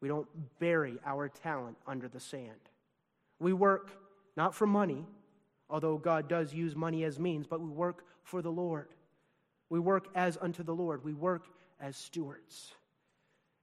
We 0.00 0.08
don't 0.08 0.26
bury 0.58 0.98
our 1.04 1.28
talent 1.28 1.76
under 1.86 2.08
the 2.08 2.20
sand. 2.20 2.70
We 3.38 3.52
work 3.52 3.90
not 4.36 4.54
for 4.54 4.66
money, 4.66 5.06
although 5.70 5.96
God 5.98 6.28
does 6.28 6.52
use 6.52 6.74
money 6.74 7.04
as 7.04 7.18
means, 7.18 7.46
but 7.46 7.60
we 7.60 7.68
work 7.68 8.04
for 8.22 8.42
the 8.42 8.50
Lord. 8.50 8.88
We 9.70 9.78
work 9.78 10.08
as 10.14 10.36
unto 10.40 10.62
the 10.62 10.74
Lord. 10.74 11.04
We 11.04 11.12
work 11.12 11.46
as 11.80 11.96
stewards. 11.96 12.74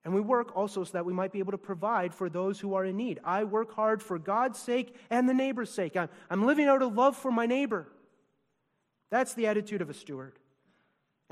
And 0.06 0.14
we 0.14 0.22
work 0.22 0.56
also 0.56 0.84
so 0.84 0.92
that 0.94 1.06
we 1.06 1.14
might 1.14 1.32
be 1.32 1.40
able 1.40 1.54
to 1.54 1.58
provide 1.58 2.14
for 2.14 2.30
those 2.30 2.60
who 2.60 2.74
are 2.74 2.84
in 2.84 2.98
need. 2.98 3.20
I 3.24 3.46
work 3.46 3.74
hard 3.74 4.04
for 4.04 4.20
God's 4.20 4.60
sake 4.60 4.96
and 5.10 5.30
the 5.30 5.34
neighbor's 5.34 5.70
sake. 5.70 5.96
I'm, 5.96 6.10
I'm 6.30 6.46
living 6.46 6.68
out 6.68 6.82
of 6.82 6.94
love 6.94 7.16
for 7.16 7.32
my 7.32 7.46
neighbor. 7.46 7.88
That's 9.12 9.34
the 9.34 9.48
attitude 9.48 9.82
of 9.82 9.90
a 9.90 9.94
steward. 9.94 10.40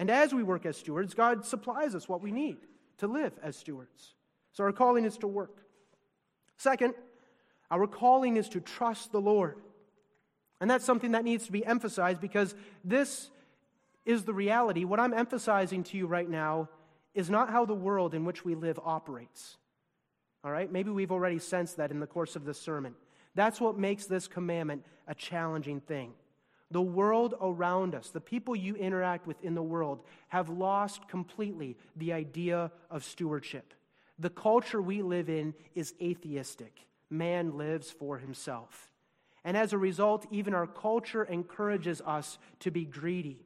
And 0.01 0.09
as 0.09 0.33
we 0.33 0.41
work 0.41 0.65
as 0.65 0.77
stewards, 0.77 1.13
God 1.13 1.45
supplies 1.45 1.93
us 1.93 2.09
what 2.09 2.23
we 2.23 2.31
need 2.31 2.57
to 2.97 3.05
live 3.05 3.33
as 3.43 3.55
stewards. 3.55 4.15
So 4.51 4.63
our 4.63 4.71
calling 4.71 5.05
is 5.05 5.15
to 5.19 5.27
work. 5.27 5.59
Second, 6.57 6.95
our 7.69 7.85
calling 7.85 8.35
is 8.35 8.49
to 8.49 8.61
trust 8.61 9.11
the 9.11 9.21
Lord. 9.21 9.57
And 10.59 10.67
that's 10.71 10.85
something 10.85 11.11
that 11.11 11.23
needs 11.23 11.45
to 11.45 11.51
be 11.51 11.63
emphasized 11.63 12.19
because 12.19 12.55
this 12.83 13.29
is 14.03 14.23
the 14.23 14.33
reality. 14.33 14.85
What 14.85 14.99
I'm 14.99 15.13
emphasizing 15.13 15.83
to 15.83 15.97
you 15.97 16.07
right 16.07 16.27
now 16.27 16.69
is 17.13 17.29
not 17.29 17.51
how 17.51 17.65
the 17.65 17.75
world 17.75 18.15
in 18.15 18.25
which 18.25 18.43
we 18.43 18.55
live 18.55 18.79
operates. 18.83 19.57
All 20.43 20.51
right? 20.51 20.71
Maybe 20.71 20.89
we've 20.89 21.11
already 21.11 21.37
sensed 21.37 21.77
that 21.77 21.91
in 21.91 21.99
the 21.99 22.07
course 22.07 22.35
of 22.35 22.43
this 22.43 22.59
sermon. 22.59 22.95
That's 23.35 23.61
what 23.61 23.77
makes 23.77 24.07
this 24.07 24.27
commandment 24.27 24.83
a 25.07 25.13
challenging 25.13 25.79
thing. 25.79 26.13
The 26.71 26.81
world 26.81 27.35
around 27.41 27.93
us, 27.95 28.09
the 28.09 28.21
people 28.21 28.55
you 28.55 28.75
interact 28.75 29.27
with 29.27 29.43
in 29.43 29.55
the 29.55 29.63
world, 29.63 30.03
have 30.29 30.49
lost 30.49 31.07
completely 31.07 31.77
the 31.95 32.13
idea 32.13 32.71
of 32.89 33.03
stewardship. 33.03 33.73
The 34.17 34.29
culture 34.29 34.81
we 34.81 35.01
live 35.01 35.29
in 35.29 35.53
is 35.75 35.93
atheistic. 36.01 36.87
Man 37.09 37.57
lives 37.57 37.91
for 37.91 38.17
himself. 38.17 38.89
And 39.43 39.57
as 39.57 39.73
a 39.73 39.77
result, 39.77 40.25
even 40.31 40.53
our 40.53 40.67
culture 40.67 41.23
encourages 41.23 42.01
us 42.01 42.37
to 42.59 42.71
be 42.71 42.85
greedy. 42.85 43.39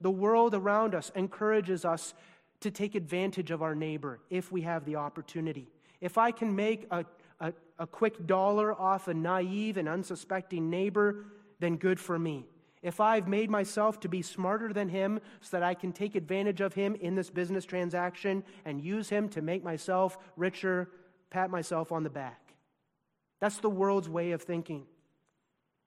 The 0.00 0.10
world 0.10 0.54
around 0.54 0.94
us 0.94 1.10
encourages 1.14 1.84
us 1.84 2.14
to 2.60 2.70
take 2.70 2.94
advantage 2.94 3.50
of 3.50 3.62
our 3.62 3.74
neighbor 3.74 4.20
if 4.30 4.52
we 4.52 4.62
have 4.62 4.84
the 4.84 4.96
opportunity. 4.96 5.68
If 6.00 6.18
I 6.18 6.30
can 6.30 6.54
make 6.54 6.86
a, 6.90 7.04
a, 7.40 7.52
a, 7.78 7.86
quick 7.86 8.26
dollar 8.26 8.78
off 8.78 9.08
a 9.08 9.14
naive 9.14 9.76
and 9.76 9.88
unsuspecting 9.88 10.68
neighbor, 10.68 11.24
then 11.60 11.76
good 11.76 11.98
for 11.98 12.18
me. 12.18 12.44
If 12.82 13.00
I've 13.00 13.28
made 13.28 13.48
myself 13.48 14.00
to 14.00 14.08
be 14.08 14.22
smarter 14.22 14.72
than 14.72 14.88
him 14.88 15.20
so 15.40 15.56
that 15.56 15.62
I 15.62 15.74
can 15.74 15.92
take 15.92 16.16
advantage 16.16 16.60
of 16.60 16.74
him 16.74 16.96
in 16.96 17.14
this 17.14 17.30
business 17.30 17.64
transaction 17.64 18.42
and 18.64 18.80
use 18.80 19.08
him 19.08 19.28
to 19.30 19.42
make 19.42 19.62
myself 19.62 20.18
richer, 20.36 20.88
pat 21.30 21.48
myself 21.50 21.92
on 21.92 22.02
the 22.02 22.10
back. 22.10 22.54
That's 23.40 23.58
the 23.58 23.70
world's 23.70 24.08
way 24.08 24.32
of 24.32 24.42
thinking. 24.42 24.86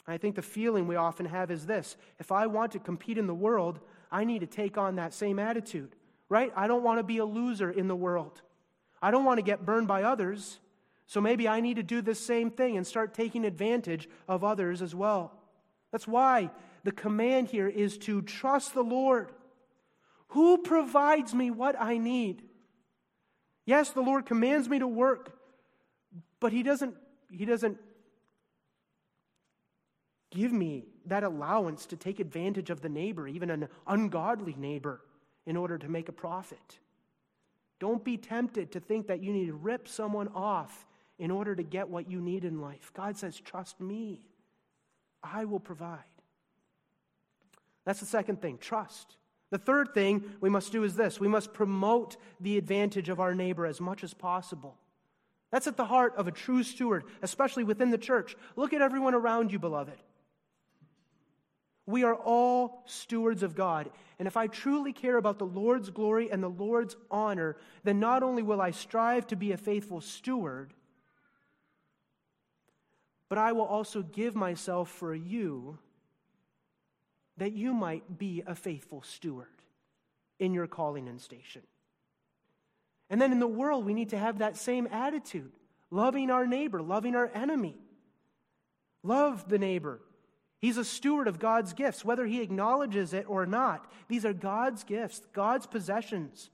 I 0.08 0.18
think 0.18 0.36
the 0.36 0.42
feeling 0.42 0.88
we 0.88 0.96
often 0.96 1.26
have 1.26 1.52
is 1.52 1.66
this 1.66 1.98
if 2.20 2.32
I 2.32 2.48
want 2.48 2.72
to 2.74 2.80
compete 2.80 3.18
in 3.18 3.28
the 3.28 3.34
world, 3.34 3.80
I 4.12 4.24
need 4.24 4.40
to 4.40 4.48
take 4.48 4.78
on 4.78 4.96
that 4.96 5.14
same 5.14 5.40
attitude 5.40 5.96
right? 6.30 6.52
I 6.56 6.68
don't 6.68 6.84
want 6.84 7.00
to 7.00 7.04
be 7.04 7.20
a 7.20 7.26
loser 7.26 7.70
in 7.70 7.88
the 7.88 7.96
world. 7.96 8.42
I 9.02 9.12
don't 9.12 9.26
want 9.26 9.38
to 9.38 9.44
get 9.44 9.66
burned 9.66 9.88
by 9.88 10.04
others. 10.04 10.60
So 11.08 11.22
maybe 11.22 11.48
I 11.48 11.62
need 11.62 11.76
to 11.76 11.84
do 11.84 12.02
this 12.02 12.20
same 12.20 12.50
thing 12.50 12.78
and 12.78 12.88
start 12.88 13.14
taking 13.14 13.46
advantage 13.46 14.10
of 14.28 14.44
others 14.44 14.82
as 14.82 14.96
well. 14.96 15.34
That's 15.92 16.08
why 16.08 16.50
the 16.86 16.92
command 16.92 17.48
here 17.48 17.68
is 17.68 17.98
to 17.98 18.22
trust 18.22 18.76
the 18.76 18.84
Lord. 18.84 19.32
Who 20.30 20.60
provides 20.60 21.34
me 21.34 21.50
what 21.50 21.76
I 21.80 21.98
need? 21.98 22.44
Yes, 23.66 23.90
the 23.90 24.02
Lord 24.02 24.28
commands 24.28 24.70
me 24.70 24.78
to 24.78 24.88
work, 24.88 25.36
but 26.40 26.54
He 26.54 26.62
doesn't, 26.62 26.96
he 27.32 27.44
doesn't 27.44 27.80
give 30.30 30.54
me 30.54 30.86
that 31.08 31.24
allowance 31.24 31.88
to 31.88 31.98
take 31.98 32.20
advantage 32.20 32.70
of 32.70 32.82
the 32.82 32.90
neighbor, 32.90 33.28
even 33.28 33.50
an 33.50 33.68
ungodly 33.88 34.54
neighbor 34.56 35.02
in 35.48 35.58
order 35.58 35.80
to 35.80 35.90
make 35.90 36.08
a 36.08 36.12
profit. 36.12 36.78
Don't 37.80 38.04
be 38.04 38.16
tempted 38.16 38.72
to 38.74 38.80
think 38.80 39.08
that 39.08 39.24
you 39.24 39.34
need 39.34 39.48
to 39.48 39.54
rip 39.54 39.88
someone 39.88 40.28
off 40.36 40.86
in 41.18 41.32
order 41.32 41.56
to 41.56 41.64
get 41.64 41.90
what 41.90 42.12
you 42.12 42.22
need 42.22 42.46
in 42.46 42.62
life. 42.62 42.92
God 42.94 43.18
says, 43.18 43.40
Trust 43.40 43.82
me, 43.82 44.22
I 45.24 45.46
will 45.46 45.60
provide. 45.60 46.15
That's 47.86 48.00
the 48.00 48.06
second 48.06 48.42
thing 48.42 48.58
trust. 48.58 49.16
The 49.52 49.58
third 49.58 49.94
thing 49.94 50.24
we 50.42 50.50
must 50.50 50.72
do 50.72 50.84
is 50.84 50.96
this 50.96 51.20
we 51.20 51.28
must 51.28 51.54
promote 51.54 52.18
the 52.40 52.58
advantage 52.58 53.10
of 53.10 53.20
our 53.20 53.34
neighbor 53.34 53.66
as 53.66 53.80
much 53.80 54.04
as 54.04 54.14
possible. 54.14 54.76
That's 55.52 55.68
at 55.68 55.78
the 55.78 55.86
heart 55.86 56.16
of 56.18 56.28
a 56.28 56.32
true 56.32 56.64
steward, 56.64 57.06
especially 57.22 57.64
within 57.64 57.92
the 57.92 57.98
church. 57.98 58.36
Look 58.56 58.74
at 58.74 58.82
everyone 58.82 59.14
around 59.14 59.52
you, 59.52 59.60
beloved. 59.60 59.98
We 61.86 62.04
are 62.04 62.16
all 62.16 62.84
stewards 62.88 63.44
of 63.44 63.56
God. 63.56 63.92
And 64.18 64.28
if 64.28 64.36
I 64.36 64.48
truly 64.48 64.92
care 64.92 65.18
about 65.18 65.38
the 65.38 65.46
Lord's 65.46 65.92
glory 65.92 66.32
and 66.32 66.42
the 66.42 66.50
Lord's 66.50 66.96
honor, 67.12 67.58
then 67.84 68.00
not 68.00 68.24
only 68.24 68.42
will 68.42 68.60
I 68.60 68.72
strive 68.72 69.28
to 69.28 69.36
be 69.36 69.52
a 69.52 69.58
faithful 69.58 70.02
steward, 70.02 70.74
but 73.30 73.38
I 73.38 73.52
will 73.52 73.66
also 73.66 74.02
give 74.02 74.36
myself 74.36 74.90
for 74.90 75.14
you 75.14 75.78
that 77.38 77.54
you 77.54 77.74
might 77.74 78.18
be 78.18 78.44
a 78.46 78.56
faithful 78.56 79.02
steward 79.04 79.48
in 80.40 80.54
your 80.54 80.68
calling 80.68 81.08
and 81.08 81.22
station. 81.22 81.62
And 83.10 83.22
then 83.22 83.32
in 83.32 83.40
the 83.40 83.48
world, 83.48 83.86
we 83.86 83.94
need 83.94 84.10
to 84.10 84.18
have 84.18 84.40
that 84.40 84.58
same 84.58 84.88
attitude 84.92 85.52
loving 85.92 86.32
our 86.32 86.48
neighbor, 86.48 86.82
loving 86.82 87.16
our 87.16 87.30
enemy. 87.34 87.78
Love 89.04 89.48
the 89.48 89.60
neighbor, 89.60 90.02
He's 90.66 90.78
a 90.78 90.84
steward 90.84 91.28
of 91.28 91.38
God's 91.38 91.74
gifts, 91.74 92.04
whether 92.04 92.26
he 92.26 92.42
acknowledges 92.42 93.14
it 93.14 93.26
or 93.30 93.46
not. 93.46 93.86
These 94.08 94.26
are 94.26 94.34
God's 94.34 94.84
gifts, 94.84 95.22
God's 95.32 95.68
possessions. 95.68 96.50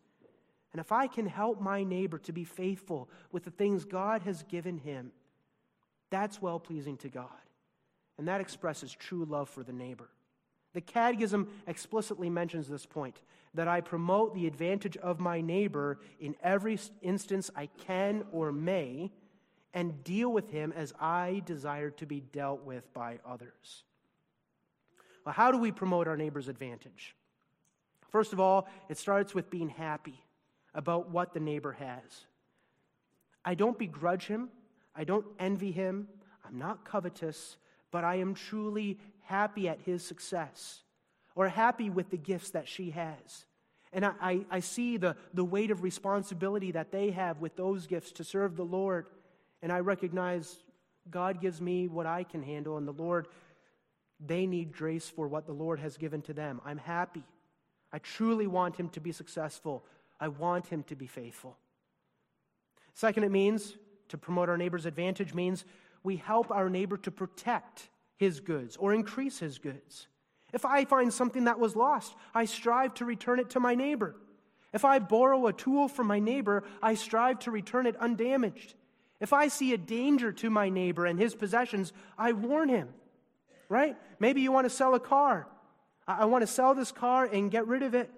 And 0.73 0.81
if 0.81 0.91
I 0.91 1.07
can 1.07 1.25
help 1.25 1.61
my 1.61 1.85
neighbor 1.85 2.17
to 2.19 2.33
be 2.33 2.43
faithful 2.43 3.09
with 3.31 3.45
the 3.45 3.51
things 3.51 3.85
God 3.85 4.23
has 4.23 4.43
given 4.43 4.77
him, 4.77 5.13
that's 6.09 6.41
well 6.41 6.59
pleasing 6.59 6.97
to 6.97 7.07
God. 7.07 7.29
And 8.17 8.27
that 8.27 8.41
expresses 8.41 8.91
true 8.91 9.23
love 9.23 9.49
for 9.49 9.63
the 9.63 9.71
neighbor. 9.71 10.09
The 10.73 10.81
Catechism 10.81 11.47
explicitly 11.67 12.29
mentions 12.29 12.67
this 12.67 12.85
point 12.85 13.21
that 13.53 13.67
I 13.67 13.81
promote 13.81 14.33
the 14.33 14.47
advantage 14.47 14.95
of 14.97 15.19
my 15.19 15.41
neighbor 15.41 15.99
in 16.19 16.35
every 16.41 16.79
instance 17.01 17.51
I 17.55 17.67
can 17.85 18.23
or 18.31 18.51
may, 18.51 19.11
and 19.73 20.03
deal 20.03 20.31
with 20.31 20.49
him 20.49 20.73
as 20.75 20.93
I 20.99 21.41
desire 21.45 21.89
to 21.91 22.05
be 22.05 22.21
dealt 22.21 22.63
with 22.63 22.93
by 22.93 23.19
others. 23.25 23.83
Well, 25.25 25.33
how 25.33 25.51
do 25.51 25.57
we 25.57 25.71
promote 25.71 26.07
our 26.07 26.17
neighbor's 26.17 26.47
advantage? 26.47 27.15
First 28.09 28.33
of 28.33 28.39
all, 28.39 28.67
it 28.89 28.97
starts 28.97 29.33
with 29.33 29.49
being 29.49 29.69
happy 29.69 30.21
about 30.73 31.09
what 31.09 31.33
the 31.33 31.39
neighbor 31.39 31.73
has. 31.73 32.25
I 33.43 33.55
don't 33.55 33.77
begrudge 33.77 34.27
him, 34.27 34.49
I 34.95 35.03
don't 35.03 35.25
envy 35.39 35.71
him, 35.71 36.07
I'm 36.45 36.57
not 36.57 36.85
covetous, 36.85 37.57
but 37.91 38.03
I 38.03 38.15
am 38.15 38.33
truly 38.33 38.99
happy 39.31 39.69
at 39.69 39.79
his 39.81 40.05
success 40.05 40.81
or 41.35 41.47
happy 41.47 41.89
with 41.89 42.09
the 42.09 42.17
gifts 42.17 42.49
that 42.51 42.67
she 42.67 42.91
has. 42.91 43.45
And 43.93 44.05
I, 44.05 44.11
I, 44.21 44.45
I, 44.51 44.59
see 44.59 44.97
the, 44.97 45.15
the 45.33 45.43
weight 45.43 45.71
of 45.71 45.83
responsibility 45.83 46.71
that 46.71 46.91
they 46.91 47.11
have 47.11 47.39
with 47.39 47.55
those 47.55 47.87
gifts 47.87 48.11
to 48.13 48.23
serve 48.23 48.55
the 48.55 48.65
Lord. 48.65 49.05
And 49.61 49.71
I 49.71 49.79
recognize 49.79 50.57
God 51.09 51.41
gives 51.41 51.61
me 51.61 51.87
what 51.87 52.05
I 52.05 52.23
can 52.23 52.43
handle, 52.43 52.77
and 52.77 52.87
the 52.87 52.93
Lord 52.93 53.27
they 54.23 54.45
need 54.45 54.71
grace 54.71 55.09
for 55.09 55.27
what 55.27 55.45
the 55.47 55.53
Lord 55.53 55.79
has 55.79 55.97
given 55.97 56.21
to 56.23 56.33
them. 56.33 56.61
I'm 56.63 56.77
happy. 56.77 57.23
I 57.91 57.99
truly 57.99 58.47
want 58.47 58.75
him 58.75 58.89
to 58.89 58.99
be 58.99 59.11
successful. 59.11 59.83
I 60.19 60.27
want 60.27 60.67
him 60.67 60.83
to 60.83 60.95
be 60.95 61.07
faithful. 61.07 61.57
Second, 62.93 63.23
it 63.23 63.31
means 63.31 63.77
to 64.09 64.17
promote 64.17 64.49
our 64.49 64.57
neighbor's 64.57 64.85
advantage 64.85 65.33
means 65.33 65.65
we 66.03 66.17
help 66.17 66.51
our 66.51 66.69
neighbor 66.69 66.97
to 66.97 67.11
protect 67.11 67.89
his 68.21 68.39
goods 68.39 68.77
or 68.77 68.93
increase 68.93 69.39
his 69.39 69.57
goods. 69.57 70.07
If 70.53 70.63
I 70.63 70.85
find 70.85 71.11
something 71.11 71.45
that 71.45 71.59
was 71.59 71.75
lost, 71.75 72.15
I 72.35 72.45
strive 72.45 72.93
to 72.95 73.05
return 73.05 73.39
it 73.39 73.49
to 73.51 73.59
my 73.59 73.73
neighbor. 73.73 74.15
If 74.71 74.85
I 74.85 74.99
borrow 74.99 75.47
a 75.47 75.53
tool 75.53 75.87
from 75.87 76.05
my 76.05 76.19
neighbor, 76.19 76.63
I 76.83 76.93
strive 76.93 77.39
to 77.39 77.51
return 77.51 77.87
it 77.87 77.97
undamaged. 77.97 78.75
If 79.19 79.33
I 79.33 79.47
see 79.47 79.73
a 79.73 79.77
danger 79.77 80.31
to 80.33 80.51
my 80.51 80.69
neighbor 80.69 81.07
and 81.07 81.19
his 81.19 81.33
possessions, 81.33 81.93
I 82.15 82.33
warn 82.33 82.69
him. 82.69 82.89
Right? 83.69 83.97
Maybe 84.19 84.41
you 84.41 84.51
want 84.51 84.65
to 84.65 84.69
sell 84.69 84.93
a 84.93 84.99
car. 84.99 85.47
I 86.07 86.25
want 86.25 86.43
to 86.43 86.47
sell 86.47 86.75
this 86.75 86.91
car 86.91 87.25
and 87.25 87.49
get 87.49 87.67
rid 87.67 87.81
of 87.81 87.95
it. 87.95 88.11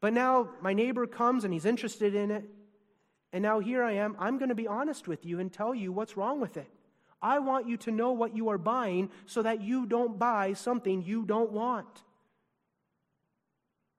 But 0.00 0.12
now 0.12 0.50
my 0.60 0.72
neighbor 0.72 1.06
comes 1.06 1.44
and 1.44 1.52
he's 1.52 1.66
interested 1.66 2.14
in 2.14 2.30
it. 2.30 2.44
And 3.32 3.42
now 3.42 3.58
here 3.58 3.82
I 3.82 3.92
am. 3.92 4.14
I'm 4.20 4.38
going 4.38 4.50
to 4.50 4.54
be 4.54 4.68
honest 4.68 5.08
with 5.08 5.26
you 5.26 5.40
and 5.40 5.52
tell 5.52 5.74
you 5.74 5.90
what's 5.90 6.16
wrong 6.16 6.40
with 6.40 6.56
it. 6.56 6.70
I 7.22 7.38
want 7.38 7.68
you 7.68 7.76
to 7.78 7.90
know 7.90 8.12
what 8.12 8.34
you 8.34 8.48
are 8.48 8.58
buying 8.58 9.10
so 9.26 9.42
that 9.42 9.60
you 9.60 9.86
don't 9.86 10.18
buy 10.18 10.54
something 10.54 11.02
you 11.02 11.24
don't 11.24 11.52
want. 11.52 11.86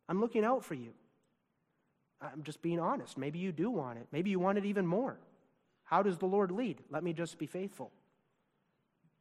I'm 0.09 0.19
looking 0.19 0.43
out 0.43 0.65
for 0.65 0.73
you. 0.73 0.93
I'm 2.21 2.43
just 2.43 2.61
being 2.61 2.79
honest. 2.79 3.17
Maybe 3.17 3.39
you 3.39 3.51
do 3.51 3.69
want 3.69 3.99
it. 3.99 4.07
Maybe 4.11 4.29
you 4.29 4.39
want 4.39 4.57
it 4.57 4.65
even 4.65 4.85
more. 4.85 5.17
How 5.83 6.03
does 6.03 6.17
the 6.17 6.25
Lord 6.25 6.51
lead? 6.51 6.79
Let 6.89 7.03
me 7.03 7.13
just 7.13 7.37
be 7.37 7.45
faithful. 7.45 7.91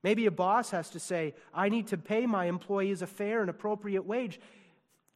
Maybe 0.03 0.27
a 0.27 0.31
boss 0.31 0.71
has 0.71 0.91
to 0.91 1.01
say, 1.01 1.35
I 1.53 1.69
need 1.69 1.89
to 1.89 1.99
pay 1.99 2.27
my 2.27 2.47
employees 2.47 3.03
a 3.03 3.07
fair 3.07 3.41
and 3.41 3.51
appropriate 3.51 4.07
wage, 4.07 4.41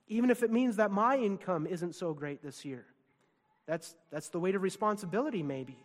even 0.08 0.30
if 0.30 0.42
it 0.42 0.50
means 0.50 0.76
that 0.76 0.90
my 0.90 1.16
income 1.16 1.66
isn't 1.66 1.94
so 1.94 2.12
great 2.12 2.42
this 2.42 2.64
year. 2.64 2.84
That's, 3.66 3.94
that's 4.10 4.28
the 4.28 4.38
weight 4.38 4.54
of 4.54 4.62
responsibility, 4.62 5.42
maybe. 5.42 5.78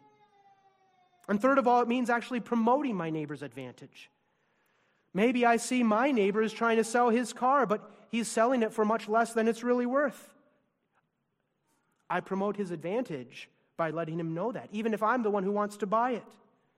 And 1.30 1.41
third 1.41 1.57
of 1.59 1.67
all, 1.67 1.82
it 1.82 1.88
means 1.88 2.09
actually 2.09 2.41
promoting 2.41 2.95
my 2.95 3.09
neighbor's 3.09 3.43
advantage. 3.43 4.09
Maybe 5.13 5.45
I 5.45 5.57
see 5.57 5.84
my 5.84 6.11
neighbor 6.11 6.41
is 6.41 6.51
trying 6.51 6.77
to 6.77 6.84
sell 6.84 7.09
his 7.09 7.34
car, 7.34 7.65
but 7.65 7.89
he's 8.09 8.27
selling 8.27 8.63
it 8.63 8.73
for 8.73 8.84
much 8.84 9.07
less 9.07 9.34
than 9.34 9.47
it's 9.47 9.63
really 9.63 9.86
worth. 9.86 10.30
I 12.09 12.19
promote 12.19 12.57
his 12.57 12.71
advantage 12.71 13.47
by 13.77 13.91
letting 13.91 14.19
him 14.19 14.34
know 14.34 14.51
that, 14.51 14.69
even 14.71 14.93
if 14.93 15.01
I'm 15.03 15.23
the 15.23 15.30
one 15.30 15.43
who 15.43 15.51
wants 15.51 15.77
to 15.77 15.86
buy 15.88 16.11
it. 16.11 16.25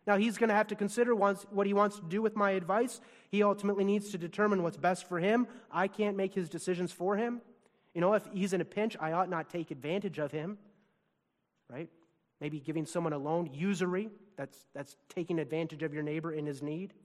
Now, 0.06 0.18
he's 0.18 0.38
going 0.38 0.50
to 0.50 0.56
have 0.56 0.68
to 0.68 0.76
consider 0.76 1.16
what 1.16 1.68
he 1.68 1.74
wants 1.74 1.98
to 1.98 2.04
do 2.04 2.22
with 2.22 2.36
my 2.36 2.52
advice. 2.52 3.00
He 3.30 3.44
ultimately 3.44 3.84
needs 3.84 4.10
to 4.10 4.18
determine 4.18 4.64
what's 4.64 4.78
best 4.78 5.08
for 5.08 5.20
him. 5.20 5.48
I 5.72 5.88
can't 5.88 6.18
make 6.18 6.34
his 6.34 6.50
decisions 6.50 6.92
for 6.92 7.16
him. 7.16 7.42
You 7.94 8.02
know, 8.02 8.14
if 8.14 8.28
he's 8.34 8.54
in 8.54 8.62
a 8.62 8.66
pinch, 8.66 8.98
I 9.00 9.12
ought 9.12 9.30
not 9.30 9.50
take 9.50 9.72
advantage 9.72 10.18
of 10.18 10.32
him, 10.32 10.58
right? 11.70 11.90
Maybe 12.40 12.60
giving 12.60 12.86
someone 12.86 13.14
a 13.14 13.18
loan, 13.18 13.52
usury, 13.54 14.10
that's, 14.42 14.66
that's 14.74 14.96
taking 15.08 15.38
advantage 15.38 15.84
of 15.84 15.94
your 15.94 16.02
neighbor 16.02 16.34
in 16.34 16.48
his 16.48 16.64
need. 16.64 16.96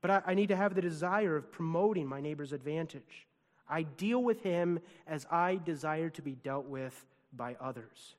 But 0.00 0.10
I, 0.10 0.22
I 0.26 0.34
need 0.34 0.48
to 0.48 0.56
have 0.56 0.74
the 0.74 0.82
desire 0.82 1.36
of 1.36 1.52
promoting 1.52 2.04
my 2.08 2.20
neighbor's 2.20 2.52
advantage. 2.52 3.28
I 3.68 3.82
deal 3.84 4.20
with 4.20 4.42
him 4.42 4.80
as 5.06 5.24
I 5.30 5.60
desire 5.64 6.10
to 6.10 6.22
be 6.22 6.32
dealt 6.32 6.66
with 6.66 7.06
by 7.32 7.56
others. 7.60 8.16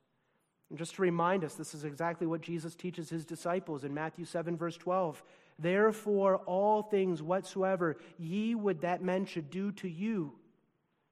And 0.70 0.78
just 0.78 0.94
to 0.94 1.02
remind 1.02 1.44
us, 1.44 1.52
this 1.52 1.74
is 1.74 1.84
exactly 1.84 2.26
what 2.26 2.40
Jesus 2.40 2.74
teaches 2.74 3.10
his 3.10 3.26
disciples 3.26 3.84
in 3.84 3.92
Matthew 3.92 4.24
7, 4.24 4.56
verse 4.56 4.78
12. 4.78 5.22
Therefore, 5.58 6.38
all 6.46 6.80
things 6.80 7.20
whatsoever 7.22 7.98
ye 8.18 8.54
would 8.54 8.80
that 8.80 9.02
men 9.02 9.26
should 9.26 9.50
do 9.50 9.70
to 9.72 9.88
you, 9.88 10.32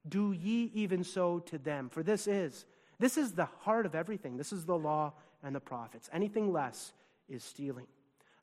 do 0.08 0.32
ye 0.32 0.70
even 0.72 1.04
so 1.04 1.40
to 1.40 1.58
them. 1.58 1.90
For 1.90 2.02
this 2.02 2.26
is, 2.26 2.64
this 2.98 3.18
is 3.18 3.32
the 3.32 3.50
heart 3.60 3.84
of 3.84 3.94
everything. 3.94 4.38
This 4.38 4.50
is 4.50 4.64
the 4.64 4.78
law 4.78 5.12
and 5.42 5.54
the 5.54 5.60
prophets. 5.60 6.08
Anything 6.12 6.52
less 6.52 6.92
is 7.28 7.42
stealing. 7.42 7.86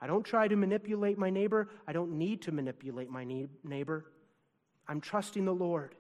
I 0.02 0.08
don't 0.08 0.24
try 0.24 0.48
to 0.48 0.56
manipulate 0.56 1.18
my 1.18 1.30
neighbor. 1.30 1.70
I 1.88 1.94
don't 1.94 2.14
need 2.18 2.44
to 2.44 2.52
manipulate 2.52 3.10
my 3.10 3.26
neighbor. 3.64 4.06
I'm 4.88 5.02
trusting 5.02 5.46
the 5.46 5.54
Lord. 5.54 5.96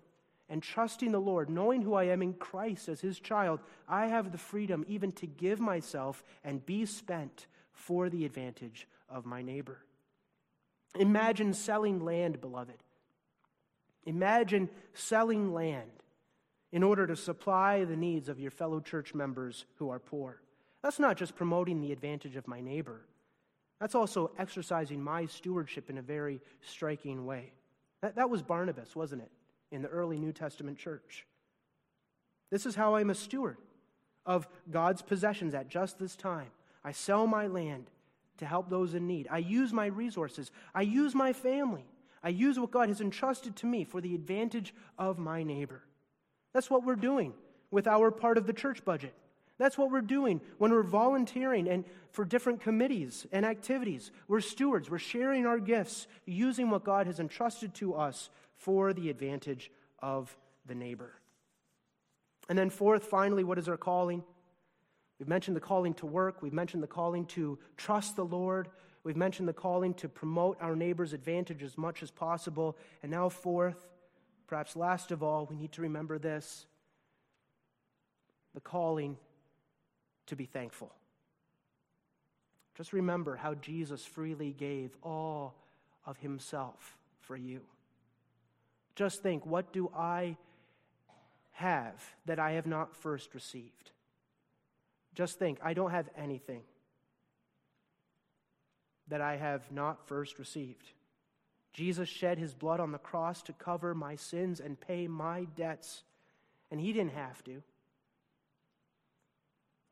And 0.51 0.63
trusting 0.63 1.11
the 1.11 1.19
Lord, 1.19 1.47
knowing 1.47 1.83
who 1.83 1.93
I 1.93 2.05
am 2.05 2.23
in 2.23 2.33
Christ 2.33 2.89
as 2.89 3.01
his 3.01 3.19
child, 3.19 3.59
I 3.87 4.07
have 4.07 4.31
the 4.31 4.39
freedom 4.39 4.83
even 4.87 5.11
to 5.13 5.27
give 5.27 5.59
myself 5.59 6.23
and 6.43 6.65
be 6.65 6.87
spent 6.87 7.45
for 7.71 8.09
the 8.09 8.25
advantage 8.25 8.87
of 9.07 9.27
my 9.27 9.43
neighbor. 9.43 9.77
Imagine 10.97 11.53
selling 11.53 12.03
land, 12.03 12.41
beloved. 12.41 12.81
Imagine 14.05 14.69
selling 14.95 15.53
land 15.53 15.91
in 16.71 16.81
order 16.81 17.05
to 17.05 17.15
supply 17.15 17.83
the 17.83 17.95
needs 17.95 18.27
of 18.27 18.39
your 18.39 18.49
fellow 18.49 18.79
church 18.79 19.13
members 19.13 19.65
who 19.75 19.91
are 19.91 19.99
poor. 19.99 20.41
That's 20.83 20.99
not 20.99 21.17
just 21.17 21.35
promoting 21.35 21.81
the 21.81 21.91
advantage 21.91 22.35
of 22.35 22.47
my 22.47 22.61
neighbor, 22.61 23.01
that's 23.79 23.95
also 23.95 24.31
exercising 24.37 25.01
my 25.01 25.25
stewardship 25.25 25.89
in 25.89 25.97
a 25.97 26.01
very 26.01 26.41
striking 26.61 27.25
way. 27.25 27.53
That, 28.01 28.15
that 28.15 28.29
was 28.29 28.41
Barnabas, 28.41 28.95
wasn't 28.95 29.21
it, 29.21 29.31
in 29.71 29.81
the 29.81 29.87
early 29.87 30.19
New 30.19 30.33
Testament 30.33 30.77
church? 30.77 31.25
This 32.51 32.65
is 32.65 32.75
how 32.75 32.95
I'm 32.95 33.09
a 33.09 33.15
steward 33.15 33.57
of 34.25 34.47
God's 34.69 35.01
possessions 35.01 35.53
at 35.53 35.69
just 35.69 35.97
this 35.97 36.15
time. 36.15 36.49
I 36.83 36.91
sell 36.91 37.27
my 37.27 37.47
land 37.47 37.89
to 38.37 38.45
help 38.45 38.69
those 38.69 38.93
in 38.93 39.07
need. 39.07 39.27
I 39.29 39.37
use 39.37 39.71
my 39.71 39.85
resources. 39.85 40.51
I 40.73 40.81
use 40.81 41.13
my 41.13 41.33
family. 41.33 41.85
I 42.23 42.29
use 42.29 42.59
what 42.59 42.71
God 42.71 42.89
has 42.89 43.01
entrusted 43.01 43.55
to 43.57 43.65
me 43.65 43.83
for 43.83 44.01
the 44.01 44.15
advantage 44.15 44.73
of 44.97 45.17
my 45.17 45.43
neighbor. 45.43 45.83
That's 46.53 46.69
what 46.69 46.85
we're 46.85 46.95
doing 46.95 47.33
with 47.71 47.87
our 47.87 48.11
part 48.11 48.37
of 48.37 48.47
the 48.47 48.53
church 48.53 48.83
budget. 48.83 49.13
That's 49.59 49.77
what 49.77 49.91
we're 49.91 50.01
doing 50.01 50.41
when 50.57 50.71
we're 50.71 50.83
volunteering 50.83 51.67
and 51.67 51.83
for 52.11 52.25
different 52.25 52.61
committees 52.61 53.27
and 53.31 53.45
activities. 53.45 54.11
We're 54.27 54.39
stewards. 54.39 54.89
We're 54.89 54.97
sharing 54.97 55.45
our 55.45 55.59
gifts, 55.59 56.07
using 56.25 56.69
what 56.69 56.85
God 56.85 57.05
has 57.07 57.19
entrusted 57.19 57.75
to 57.75 57.93
us 57.93 58.29
for 58.55 58.93
the 58.93 59.09
advantage 59.09 59.69
of 59.99 60.35
the 60.65 60.75
neighbor. 60.75 61.13
And 62.47 62.57
then, 62.57 62.69
fourth, 62.69 63.03
finally, 63.03 63.43
what 63.43 63.59
is 63.59 63.67
our 63.67 63.77
calling? 63.77 64.23
We've 65.19 65.27
mentioned 65.27 65.57
the 65.57 65.61
calling 65.61 65.93
to 65.95 66.05
work. 66.05 66.41
We've 66.41 66.53
mentioned 66.53 66.81
the 66.81 66.87
calling 66.87 67.25
to 67.27 67.59
trust 67.75 68.15
the 68.15 68.25
Lord. 68.25 68.69
We've 69.03 69.17
mentioned 69.17 69.49
the 69.49 69.53
calling 69.53 69.93
to 69.95 70.07
promote 70.07 70.57
our 70.61 70.75
neighbor's 70.75 71.11
advantage 71.11 71.63
as 71.63 71.77
much 71.77 72.01
as 72.01 72.11
possible. 72.11 72.77
And 73.03 73.11
now, 73.11 73.27
fourth, 73.27 73.75
perhaps 74.47 74.77
last 74.77 75.11
of 75.11 75.21
all, 75.21 75.45
we 75.45 75.57
need 75.57 75.73
to 75.73 75.81
remember 75.81 76.17
this 76.17 76.65
the 78.55 78.61
calling 78.61 79.17
to 80.29 80.35
be 80.35 80.45
thankful. 80.45 80.91
Just 82.75 82.93
remember 82.93 83.35
how 83.35 83.55
Jesus 83.55 84.05
freely 84.05 84.53
gave 84.53 84.95
all 85.03 85.55
of 86.05 86.17
himself 86.17 86.97
for 87.19 87.35
you. 87.35 87.61
Just 88.95 89.21
think 89.21 89.45
what 89.45 89.73
do 89.73 89.91
I 89.95 90.37
have 91.51 92.01
that 92.25 92.39
I 92.39 92.51
have 92.51 92.65
not 92.65 92.95
first 92.95 93.33
received? 93.33 93.91
Just 95.13 95.37
think 95.37 95.59
I 95.61 95.73
don't 95.73 95.91
have 95.91 96.09
anything 96.17 96.61
that 99.09 99.21
I 99.21 99.35
have 99.35 99.69
not 99.71 100.07
first 100.07 100.39
received. 100.39 100.91
Jesus 101.73 102.07
shed 102.07 102.37
his 102.37 102.53
blood 102.53 102.79
on 102.79 102.91
the 102.91 102.97
cross 102.97 103.41
to 103.43 103.53
cover 103.53 103.93
my 103.93 104.15
sins 104.15 104.59
and 104.59 104.79
pay 104.79 105.07
my 105.07 105.45
debts, 105.55 106.03
and 106.71 106.79
he 106.79 106.93
didn't 106.93 107.13
have 107.13 107.43
to. 107.43 107.61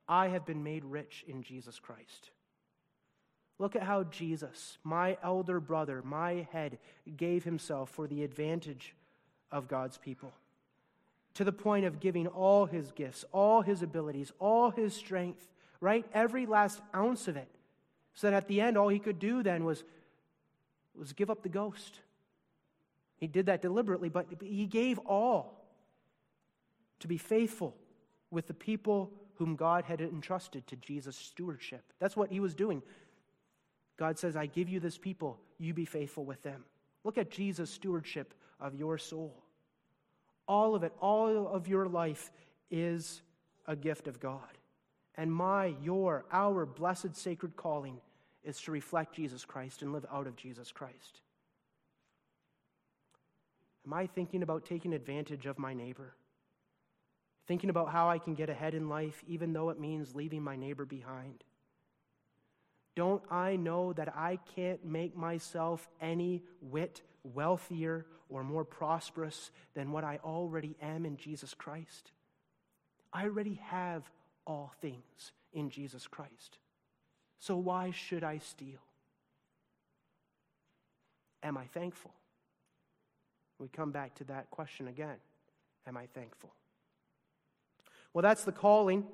I 0.08 0.30
have 0.30 0.46
been 0.46 0.64
made 0.64 0.86
rich 0.86 1.26
in 1.28 1.44
Jesus 1.44 1.80
Christ. 1.80 2.32
Look 3.60 3.76
at 3.76 3.84
how 3.84 4.04
Jesus, 4.04 4.78
my 4.84 5.18
elder 5.24 5.60
brother, 5.60 6.02
my 6.04 6.48
head, 6.52 6.78
gave 7.16 7.44
himself 7.44 7.90
for 7.90 8.08
the 8.08 8.24
advantage 8.24 8.94
of 9.52 9.68
God's 9.68 9.98
people. 9.98 10.32
To 11.36 11.44
the 11.44 11.52
point 11.52 11.86
of 11.86 12.00
giving 12.00 12.28
all 12.28 12.66
his 12.66 12.92
gifts, 12.92 13.26
all 13.32 13.62
his 13.62 13.82
abilities, 13.82 14.32
all 14.40 14.70
his 14.70 14.94
strength, 14.94 15.48
right? 15.82 16.06
Every 16.14 16.46
last 16.46 16.82
ounce 16.96 17.28
of 17.28 17.36
it. 17.36 17.48
So 18.14 18.30
that 18.30 18.36
at 18.36 18.48
the 18.48 18.62
end, 18.62 18.78
all 18.78 18.90
he 18.90 19.00
could 19.00 19.20
do 19.20 19.44
then 19.44 19.64
was, 19.64 19.84
was 20.96 21.14
give 21.14 21.30
up 21.30 21.44
the 21.44 21.50
ghost. 21.50 22.00
He 23.18 23.28
did 23.28 23.48
that 23.48 23.62
deliberately, 23.62 24.10
but 24.10 24.28
he 24.42 24.66
gave 24.66 25.00
all 25.00 25.66
to 27.00 27.08
be 27.08 27.18
faithful 27.18 27.76
with 28.32 28.48
the 28.48 28.54
people 28.54 29.12
whom 29.38 29.56
God 29.56 29.86
had 29.86 30.02
entrusted 30.02 30.68
to 30.68 30.76
Jesus' 30.78 31.16
stewardship. 31.16 31.84
That's 32.00 32.18
what 32.18 32.32
he 32.32 32.40
was 32.40 32.56
doing. 32.56 32.82
God 33.98 34.18
says, 34.20 34.36
I 34.36 34.46
give 34.46 34.70
you 34.70 34.80
this 34.80 34.98
people, 34.98 35.40
you 35.60 35.74
be 35.74 35.86
faithful 35.86 36.26
with 36.26 36.42
them. 36.44 36.64
Look 37.04 37.18
at 37.18 37.32
Jesus' 37.32 37.70
stewardship 37.70 38.34
of 38.60 38.76
your 38.76 38.98
soul. 38.98 39.44
All 40.48 40.76
of 40.76 40.84
it, 40.84 40.94
all 41.02 41.48
of 41.48 41.68
your 41.68 41.88
life 41.88 42.32
is 42.70 43.22
a 43.66 43.76
gift 43.76 44.08
of 44.08 44.20
God. 44.20 44.42
And 45.16 45.34
my, 45.34 45.76
your, 45.84 46.26
our 46.32 46.66
blessed 46.66 47.16
sacred 47.16 47.56
calling 47.56 48.00
is 48.44 48.62
to 48.62 48.72
reflect 48.72 49.16
Jesus 49.16 49.44
Christ 49.46 49.82
and 49.82 49.92
live 49.92 50.06
out 50.12 50.28
of 50.28 50.36
Jesus 50.36 50.72
Christ. 50.72 51.22
Am 53.86 53.94
I 53.94 54.06
thinking 54.06 54.44
about 54.44 54.66
taking 54.66 54.94
advantage 54.94 55.46
of 55.46 55.58
my 55.58 55.74
neighbor? 55.74 56.14
Thinking 57.48 57.70
about 57.70 57.90
how 57.90 58.10
I 58.10 58.20
can 58.20 58.36
get 58.36 58.50
ahead 58.50 58.74
in 58.74 58.90
life, 58.90 59.24
even 59.28 59.54
though 59.54 59.70
it 59.70 59.80
means 59.80 60.16
leaving 60.16 60.44
my 60.44 60.56
neighbor 60.56 60.86
behind? 60.86 61.44
Don't 62.96 63.22
I 63.30 63.56
know 63.56 63.94
that 63.94 64.16
I 64.16 64.40
can't 64.56 64.84
make 64.84 65.16
myself 65.16 65.88
any 66.02 66.44
whit 66.62 67.02
wealthier 67.24 68.06
or 68.30 68.44
more 68.44 68.66
prosperous 68.66 69.52
than 69.76 69.92
what 69.92 70.04
I 70.04 70.20
already 70.24 70.76
am 70.82 71.06
in 71.06 71.18
Jesus 71.18 71.54
Christ? 71.54 72.12
I 73.14 73.24
already 73.24 73.60
have 73.66 74.04
all 74.46 74.74
things 74.82 75.32
in 75.54 75.70
Jesus 75.70 76.08
Christ. 76.08 76.58
So 77.40 77.56
why 77.56 77.92
should 77.92 78.24
I 78.24 78.40
steal? 78.40 78.80
Am 81.44 81.58
I 81.58 81.66
thankful? 81.66 82.12
We 83.60 83.68
come 83.68 83.92
back 83.92 84.16
to 84.16 84.24
that 84.26 84.50
question 84.50 84.88
again. 84.88 85.18
Am 85.86 85.98
I 85.98 86.08
thankful? 86.14 86.52
Well, 88.14 88.22
that's 88.22 88.44
the 88.44 88.52
calling. 88.52 89.06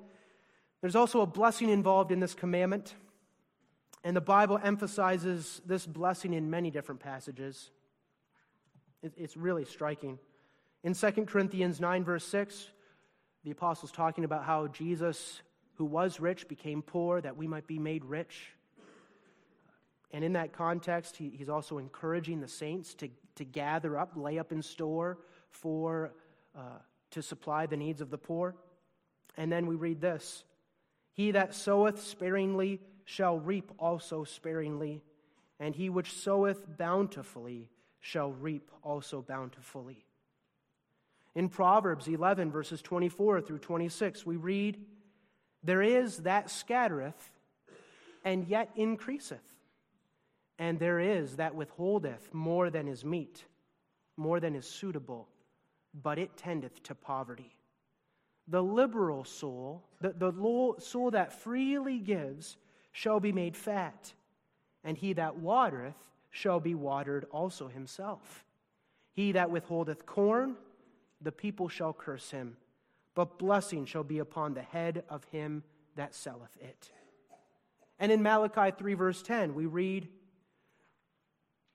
There's 0.80 0.96
also 0.96 1.20
a 1.20 1.26
blessing 1.26 1.70
involved 1.70 2.12
in 2.12 2.20
this 2.20 2.34
commandment. 2.34 2.94
And 4.04 4.14
the 4.14 4.20
Bible 4.20 4.60
emphasizes 4.62 5.62
this 5.64 5.86
blessing 5.86 6.34
in 6.34 6.50
many 6.50 6.70
different 6.70 7.00
passages. 7.00 7.70
It's 9.02 9.36
really 9.36 9.64
striking. 9.64 10.18
In 10.82 10.92
2 10.92 11.10
Corinthians 11.24 11.80
9, 11.80 12.04
verse 12.04 12.24
6, 12.26 12.68
the 13.44 13.50
apostle's 13.50 13.92
talking 13.92 14.24
about 14.24 14.44
how 14.44 14.66
Jesus, 14.66 15.40
who 15.74 15.86
was 15.86 16.20
rich, 16.20 16.48
became 16.48 16.82
poor 16.82 17.20
that 17.22 17.36
we 17.36 17.46
might 17.46 17.66
be 17.66 17.78
made 17.78 18.04
rich. 18.04 18.52
And 20.10 20.22
in 20.22 20.34
that 20.34 20.52
context, 20.52 21.16
he, 21.16 21.30
he's 21.30 21.48
also 21.48 21.78
encouraging 21.78 22.40
the 22.40 22.48
saints 22.48 22.94
to, 22.94 23.08
to 23.36 23.44
gather 23.44 23.98
up, 23.98 24.12
lay 24.16 24.38
up 24.38 24.52
in 24.52 24.62
store 24.62 25.18
for, 25.50 26.12
uh, 26.56 26.78
to 27.12 27.22
supply 27.22 27.66
the 27.66 27.76
needs 27.76 28.00
of 28.00 28.10
the 28.10 28.18
poor. 28.18 28.54
And 29.36 29.50
then 29.50 29.66
we 29.66 29.74
read 29.74 30.00
this 30.00 30.44
He 31.12 31.32
that 31.32 31.54
soweth 31.54 32.02
sparingly 32.02 32.80
shall 33.04 33.38
reap 33.38 33.70
also 33.78 34.24
sparingly, 34.24 35.02
and 35.60 35.74
he 35.74 35.90
which 35.90 36.12
soweth 36.12 36.76
bountifully 36.76 37.70
shall 38.00 38.32
reap 38.32 38.70
also 38.82 39.22
bountifully. 39.22 40.04
In 41.34 41.48
Proverbs 41.48 42.06
11, 42.06 42.50
verses 42.52 42.80
24 42.80 43.40
through 43.40 43.58
26, 43.58 44.24
we 44.24 44.36
read, 44.36 44.78
There 45.62 45.82
is 45.82 46.18
that 46.18 46.50
scattereth, 46.50 47.30
and 48.24 48.46
yet 48.46 48.70
increaseth, 48.76 49.42
and 50.58 50.78
there 50.78 51.00
is 51.00 51.36
that 51.36 51.54
withholdeth 51.54 52.32
more 52.32 52.70
than 52.70 52.86
is 52.86 53.04
meet, 53.04 53.44
more 54.16 54.38
than 54.38 54.54
is 54.54 54.66
suitable, 54.66 55.28
but 55.92 56.18
it 56.18 56.36
tendeth 56.36 56.82
to 56.84 56.94
poverty. 56.94 57.56
The 58.48 58.62
liberal 58.62 59.24
soul, 59.24 59.82
the, 60.00 60.10
the 60.10 60.74
soul 60.78 61.10
that 61.12 61.40
freely 61.40 61.98
gives, 61.98 62.56
shall 62.92 63.20
be 63.20 63.32
made 63.32 63.56
fat, 63.56 64.12
and 64.84 64.96
he 64.96 65.14
that 65.14 65.36
watereth 65.36 65.96
shall 66.30 66.60
be 66.60 66.74
watered 66.74 67.26
also 67.30 67.68
himself. 67.68 68.44
He 69.12 69.32
that 69.32 69.50
withholdeth 69.50 70.04
corn, 70.04 70.56
the 71.20 71.32
people 71.32 71.68
shall 71.68 71.92
curse 71.92 72.30
him, 72.30 72.56
but 73.14 73.38
blessing 73.38 73.86
shall 73.86 74.04
be 74.04 74.18
upon 74.18 74.54
the 74.54 74.62
head 74.62 75.04
of 75.08 75.24
him 75.24 75.62
that 75.96 76.14
selleth 76.14 76.56
it. 76.60 76.90
And 77.98 78.10
in 78.12 78.22
Malachi 78.22 78.74
3, 78.76 78.94
verse 78.94 79.22
10, 79.22 79.54
we 79.54 79.66
read, 79.66 80.08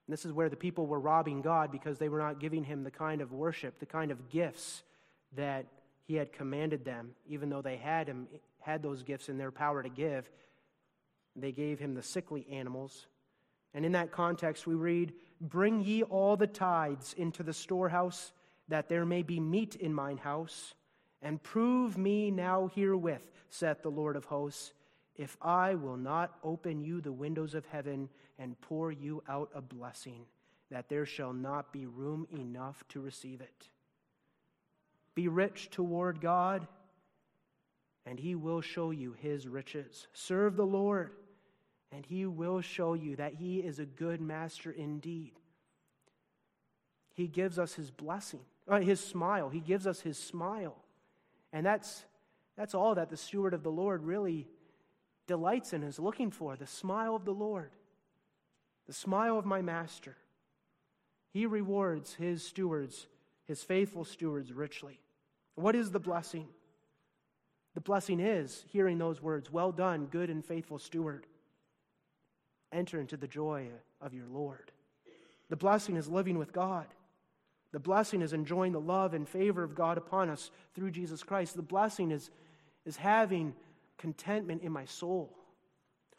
this 0.09 0.25
is 0.25 0.33
where 0.33 0.49
the 0.49 0.55
people 0.55 0.87
were 0.87 0.99
robbing 0.99 1.41
God 1.41 1.71
because 1.71 1.97
they 1.97 2.09
were 2.09 2.17
not 2.17 2.39
giving 2.39 2.63
him 2.63 2.83
the 2.83 2.91
kind 2.91 3.21
of 3.21 3.31
worship, 3.31 3.79
the 3.79 3.85
kind 3.85 4.11
of 4.11 4.29
gifts 4.29 4.83
that 5.35 5.65
he 6.09 6.15
had 6.15 6.33
commanded 6.33 6.83
them, 6.83 7.11
even 7.27 7.51
though 7.51 7.61
they 7.61 7.77
had 7.77 8.07
him 8.07 8.27
had 8.61 8.81
those 8.81 9.03
gifts 9.03 9.29
in 9.29 9.37
their 9.37 9.51
power 9.51 9.83
to 9.83 9.89
give. 9.89 10.27
They 11.35 11.51
gave 11.51 11.77
him 11.77 11.93
the 11.93 12.01
sickly 12.01 12.47
animals. 12.51 13.05
And 13.75 13.85
in 13.85 13.91
that 13.91 14.11
context, 14.11 14.65
we 14.65 14.73
read, 14.73 15.13
Bring 15.39 15.83
ye 15.83 16.01
all 16.01 16.35
the 16.35 16.47
tithes 16.47 17.13
into 17.15 17.43
the 17.43 17.53
storehouse, 17.53 18.31
that 18.69 18.89
there 18.89 19.05
may 19.05 19.21
be 19.21 19.39
meat 19.39 19.75
in 19.75 19.93
mine 19.93 20.17
house. 20.17 20.73
And 21.21 21.43
prove 21.43 21.95
me 21.95 22.31
now 22.31 22.71
herewith, 22.73 23.29
saith 23.51 23.83
the 23.83 23.91
Lord 23.91 24.15
of 24.15 24.25
hosts, 24.25 24.73
if 25.15 25.37
I 25.43 25.75
will 25.75 25.97
not 25.97 26.39
open 26.43 26.81
you 26.81 27.01
the 27.01 27.11
windows 27.11 27.53
of 27.53 27.67
heaven 27.67 28.09
and 28.39 28.59
pour 28.61 28.91
you 28.91 29.21
out 29.29 29.51
a 29.53 29.61
blessing, 29.61 30.25
that 30.71 30.89
there 30.89 31.05
shall 31.05 31.33
not 31.33 31.71
be 31.71 31.85
room 31.85 32.25
enough 32.31 32.83
to 32.89 32.99
receive 32.99 33.41
it. 33.41 33.69
Be 35.19 35.27
rich 35.27 35.69
toward 35.69 36.21
God, 36.21 36.65
and 38.05 38.17
he 38.17 38.35
will 38.35 38.61
show 38.61 38.91
you 38.91 39.11
his 39.19 39.49
riches. 39.49 40.07
Serve 40.13 40.55
the 40.55 40.65
Lord 40.65 41.11
and 41.91 42.05
he 42.05 42.25
will 42.25 42.61
show 42.61 42.93
you 42.93 43.17
that 43.17 43.33
he 43.33 43.57
is 43.57 43.79
a 43.79 43.85
good 43.85 44.21
master 44.21 44.71
indeed. 44.71 45.33
He 47.15 47.27
gives 47.27 47.59
us 47.59 47.73
his 47.73 47.91
blessing, 47.91 48.39
uh, 48.65 48.79
his 48.79 49.01
smile. 49.01 49.49
He 49.49 49.59
gives 49.59 49.85
us 49.85 49.99
his 49.99 50.17
smile. 50.17 50.77
And 51.51 51.65
that's, 51.65 52.05
that's 52.55 52.73
all 52.73 52.95
that 52.95 53.09
the 53.09 53.17
steward 53.17 53.53
of 53.53 53.61
the 53.61 53.69
Lord 53.69 54.05
really 54.05 54.47
delights 55.27 55.73
in, 55.73 55.83
is 55.83 55.99
looking 55.99 56.31
for 56.31 56.55
the 56.55 56.65
smile 56.65 57.13
of 57.13 57.25
the 57.25 57.33
Lord, 57.33 57.71
the 58.87 58.93
smile 58.93 59.37
of 59.37 59.45
my 59.45 59.61
master. 59.61 60.15
He 61.33 61.45
rewards 61.45 62.13
his 62.13 62.41
stewards, 62.41 63.07
his 63.43 63.63
faithful 63.63 64.05
stewards, 64.05 64.53
richly. 64.53 65.01
What 65.59 65.75
is 65.75 65.91
the 65.91 65.99
blessing? 65.99 66.47
The 67.73 67.81
blessing 67.81 68.21
is 68.21 68.63
hearing 68.69 68.97
those 68.97 69.21
words 69.21 69.51
Well 69.51 69.71
done, 69.73 70.05
good 70.05 70.29
and 70.29 70.43
faithful 70.43 70.79
steward 70.79 71.27
enter 72.71 72.99
into 72.99 73.17
the 73.17 73.27
joy 73.27 73.67
of 73.99 74.13
your 74.13 74.27
Lord. 74.27 74.71
The 75.49 75.57
blessing 75.57 75.97
is 75.97 76.07
living 76.07 76.37
with 76.37 76.53
God. 76.53 76.85
The 77.71 77.79
blessing 77.79 78.21
is 78.21 78.31
enjoying 78.31 78.71
the 78.71 78.79
love 78.79 79.13
and 79.13 79.27
favor 79.27 79.63
of 79.63 79.75
God 79.75 79.97
upon 79.97 80.29
us 80.29 80.49
through 80.75 80.91
Jesus 80.91 81.23
Christ. 81.23 81.55
The 81.55 81.61
blessing 81.61 82.11
is, 82.11 82.29
is 82.85 82.95
having 82.95 83.53
contentment 83.97 84.61
in 84.61 84.71
my 84.71 84.85
soul. 84.85 85.35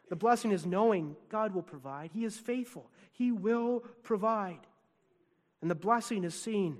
The 0.09 0.15
blessing 0.15 0.51
is 0.51 0.65
knowing 0.65 1.15
God 1.29 1.53
will 1.53 1.63
provide. 1.63 2.11
He 2.13 2.25
is 2.25 2.37
faithful, 2.37 2.91
He 3.13 3.31
will 3.31 3.83
provide. 4.03 4.59
And 5.61 5.71
the 5.71 5.75
blessing 5.75 6.23
is 6.23 6.35
seeing, 6.35 6.77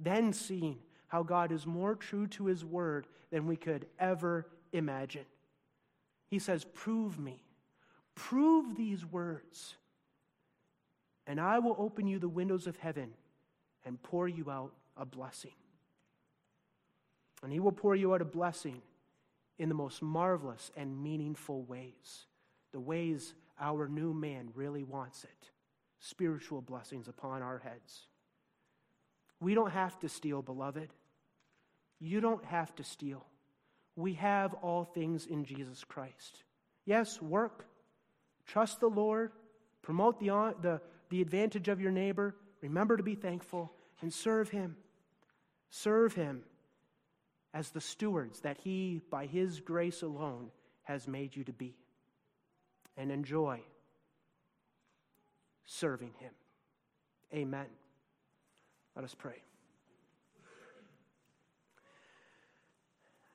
then 0.00 0.32
seeing 0.32 0.78
how 1.08 1.22
God 1.22 1.52
is 1.52 1.66
more 1.66 1.94
true 1.94 2.26
to 2.28 2.46
His 2.46 2.64
word 2.64 3.06
than 3.30 3.46
we 3.46 3.56
could 3.56 3.86
ever 3.98 4.46
imagine. 4.72 5.24
He 6.28 6.38
says, 6.38 6.64
Prove 6.64 7.18
me. 7.18 7.42
Prove 8.14 8.76
these 8.76 9.06
words, 9.06 9.76
and 11.28 11.40
I 11.40 11.60
will 11.60 11.76
open 11.78 12.08
you 12.08 12.18
the 12.18 12.28
windows 12.28 12.66
of 12.66 12.76
heaven 12.76 13.12
and 13.86 14.02
pour 14.02 14.26
you 14.26 14.50
out 14.50 14.72
a 14.96 15.06
blessing. 15.06 15.52
And 17.44 17.52
He 17.52 17.60
will 17.60 17.72
pour 17.72 17.94
you 17.94 18.12
out 18.12 18.22
a 18.22 18.24
blessing 18.24 18.82
in 19.56 19.68
the 19.68 19.74
most 19.76 20.02
marvelous 20.02 20.72
and 20.76 21.00
meaningful 21.00 21.62
ways, 21.62 22.26
the 22.72 22.80
ways 22.80 23.34
our 23.60 23.86
new 23.86 24.12
man 24.12 24.50
really 24.54 24.82
wants 24.82 25.22
it 25.22 25.50
spiritual 26.00 26.60
blessings 26.60 27.08
upon 27.08 27.42
our 27.42 27.58
heads. 27.58 28.06
We 29.40 29.54
don't 29.54 29.70
have 29.70 29.98
to 30.00 30.08
steal, 30.08 30.42
beloved. 30.42 30.90
You 32.00 32.20
don't 32.20 32.44
have 32.44 32.74
to 32.76 32.84
steal. 32.84 33.24
We 33.96 34.14
have 34.14 34.54
all 34.54 34.84
things 34.84 35.26
in 35.26 35.44
Jesus 35.44 35.84
Christ. 35.84 36.44
Yes, 36.84 37.20
work, 37.20 37.66
Trust 38.48 38.80
the 38.80 38.88
Lord, 38.88 39.30
promote 39.82 40.18
the, 40.18 40.54
the, 40.62 40.80
the 41.10 41.20
advantage 41.20 41.68
of 41.68 41.80
your 41.80 41.92
neighbor, 41.92 42.34
remember 42.62 42.96
to 42.96 43.02
be 43.02 43.14
thankful, 43.14 43.72
and 44.00 44.12
serve 44.12 44.48
Him. 44.48 44.76
Serve 45.70 46.14
Him 46.14 46.42
as 47.52 47.70
the 47.70 47.80
stewards 47.80 48.40
that 48.40 48.56
He, 48.64 49.02
by 49.10 49.26
His 49.26 49.60
grace 49.60 50.00
alone, 50.00 50.50
has 50.84 51.06
made 51.06 51.36
you 51.36 51.44
to 51.44 51.52
be. 51.52 51.76
And 52.96 53.12
enjoy 53.12 53.60
serving 55.66 56.14
Him. 56.18 56.32
Amen. 57.34 57.66
Let 58.96 59.04
us 59.04 59.14
pray. 59.14 59.47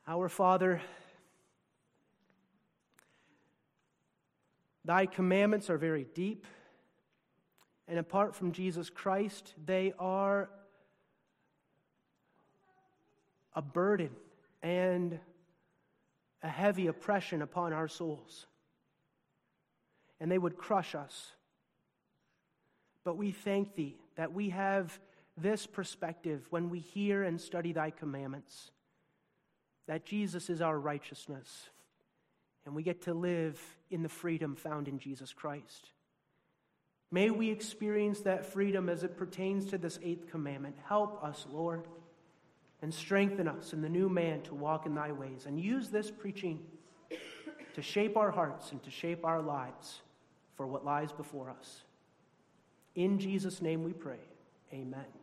Our 0.05 0.27
Father, 0.27 0.81
Thy 4.83 5.05
commandments 5.05 5.69
are 5.69 5.77
very 5.77 6.05
deep, 6.13 6.45
and 7.87 7.97
apart 7.97 8.35
from 8.35 8.51
Jesus 8.51 8.89
Christ, 8.89 9.53
they 9.65 9.93
are 9.97 10.49
a 13.55 13.61
burden 13.61 14.09
and 14.61 15.19
a 16.41 16.49
heavy 16.49 16.87
oppression 16.87 17.41
upon 17.41 17.71
our 17.71 17.87
souls. 17.87 18.45
And 20.19 20.29
they 20.29 20.37
would 20.37 20.57
crush 20.57 20.95
us. 20.95 21.31
But 23.05 23.15
we 23.15 23.31
thank 23.31 23.75
Thee 23.75 23.95
that 24.17 24.33
we 24.33 24.49
have 24.49 24.99
this 25.37 25.65
perspective 25.65 26.45
when 26.49 26.69
we 26.69 26.79
hear 26.79 27.23
and 27.23 27.39
study 27.39 27.71
Thy 27.71 27.89
commandments 27.89 28.71
that 29.87 30.05
Jesus 30.05 30.49
is 30.49 30.61
our 30.61 30.79
righteousness 30.79 31.69
and 32.65 32.73
we 32.73 32.83
get 32.83 33.01
to 33.03 33.13
live 33.13 33.59
in 33.91 34.03
the 34.03 34.09
freedom 34.09 34.55
found 34.55 34.87
in 34.87 34.99
Jesus 34.99 35.33
Christ. 35.33 35.89
May 37.11 37.29
we 37.29 37.51
experience 37.51 38.21
that 38.21 38.45
freedom 38.45 38.89
as 38.89 39.03
it 39.03 39.17
pertains 39.17 39.65
to 39.67 39.77
this 39.77 39.99
eighth 40.01 40.31
commandment. 40.31 40.75
Help 40.87 41.23
us, 41.23 41.45
Lord, 41.51 41.83
and 42.81 42.93
strengthen 42.93 43.47
us 43.47 43.73
in 43.73 43.81
the 43.81 43.89
new 43.89 44.09
man 44.09 44.41
to 44.43 44.55
walk 44.55 44.85
in 44.85 44.95
thy 44.95 45.11
ways. 45.11 45.45
And 45.45 45.59
use 45.59 45.89
this 45.89 46.09
preaching 46.09 46.59
to 47.75 47.81
shape 47.81 48.17
our 48.17 48.31
hearts 48.31 48.71
and 48.71 48.81
to 48.83 48.89
shape 48.91 49.25
our 49.25 49.41
lives 49.41 50.01
for 50.55 50.65
what 50.65 50.85
lies 50.85 51.11
before 51.11 51.49
us. 51.49 51.83
In 52.95 53.19
Jesus' 53.19 53.61
name 53.61 53.83
we 53.83 53.93
pray. 53.93 54.19
Amen. 54.73 55.22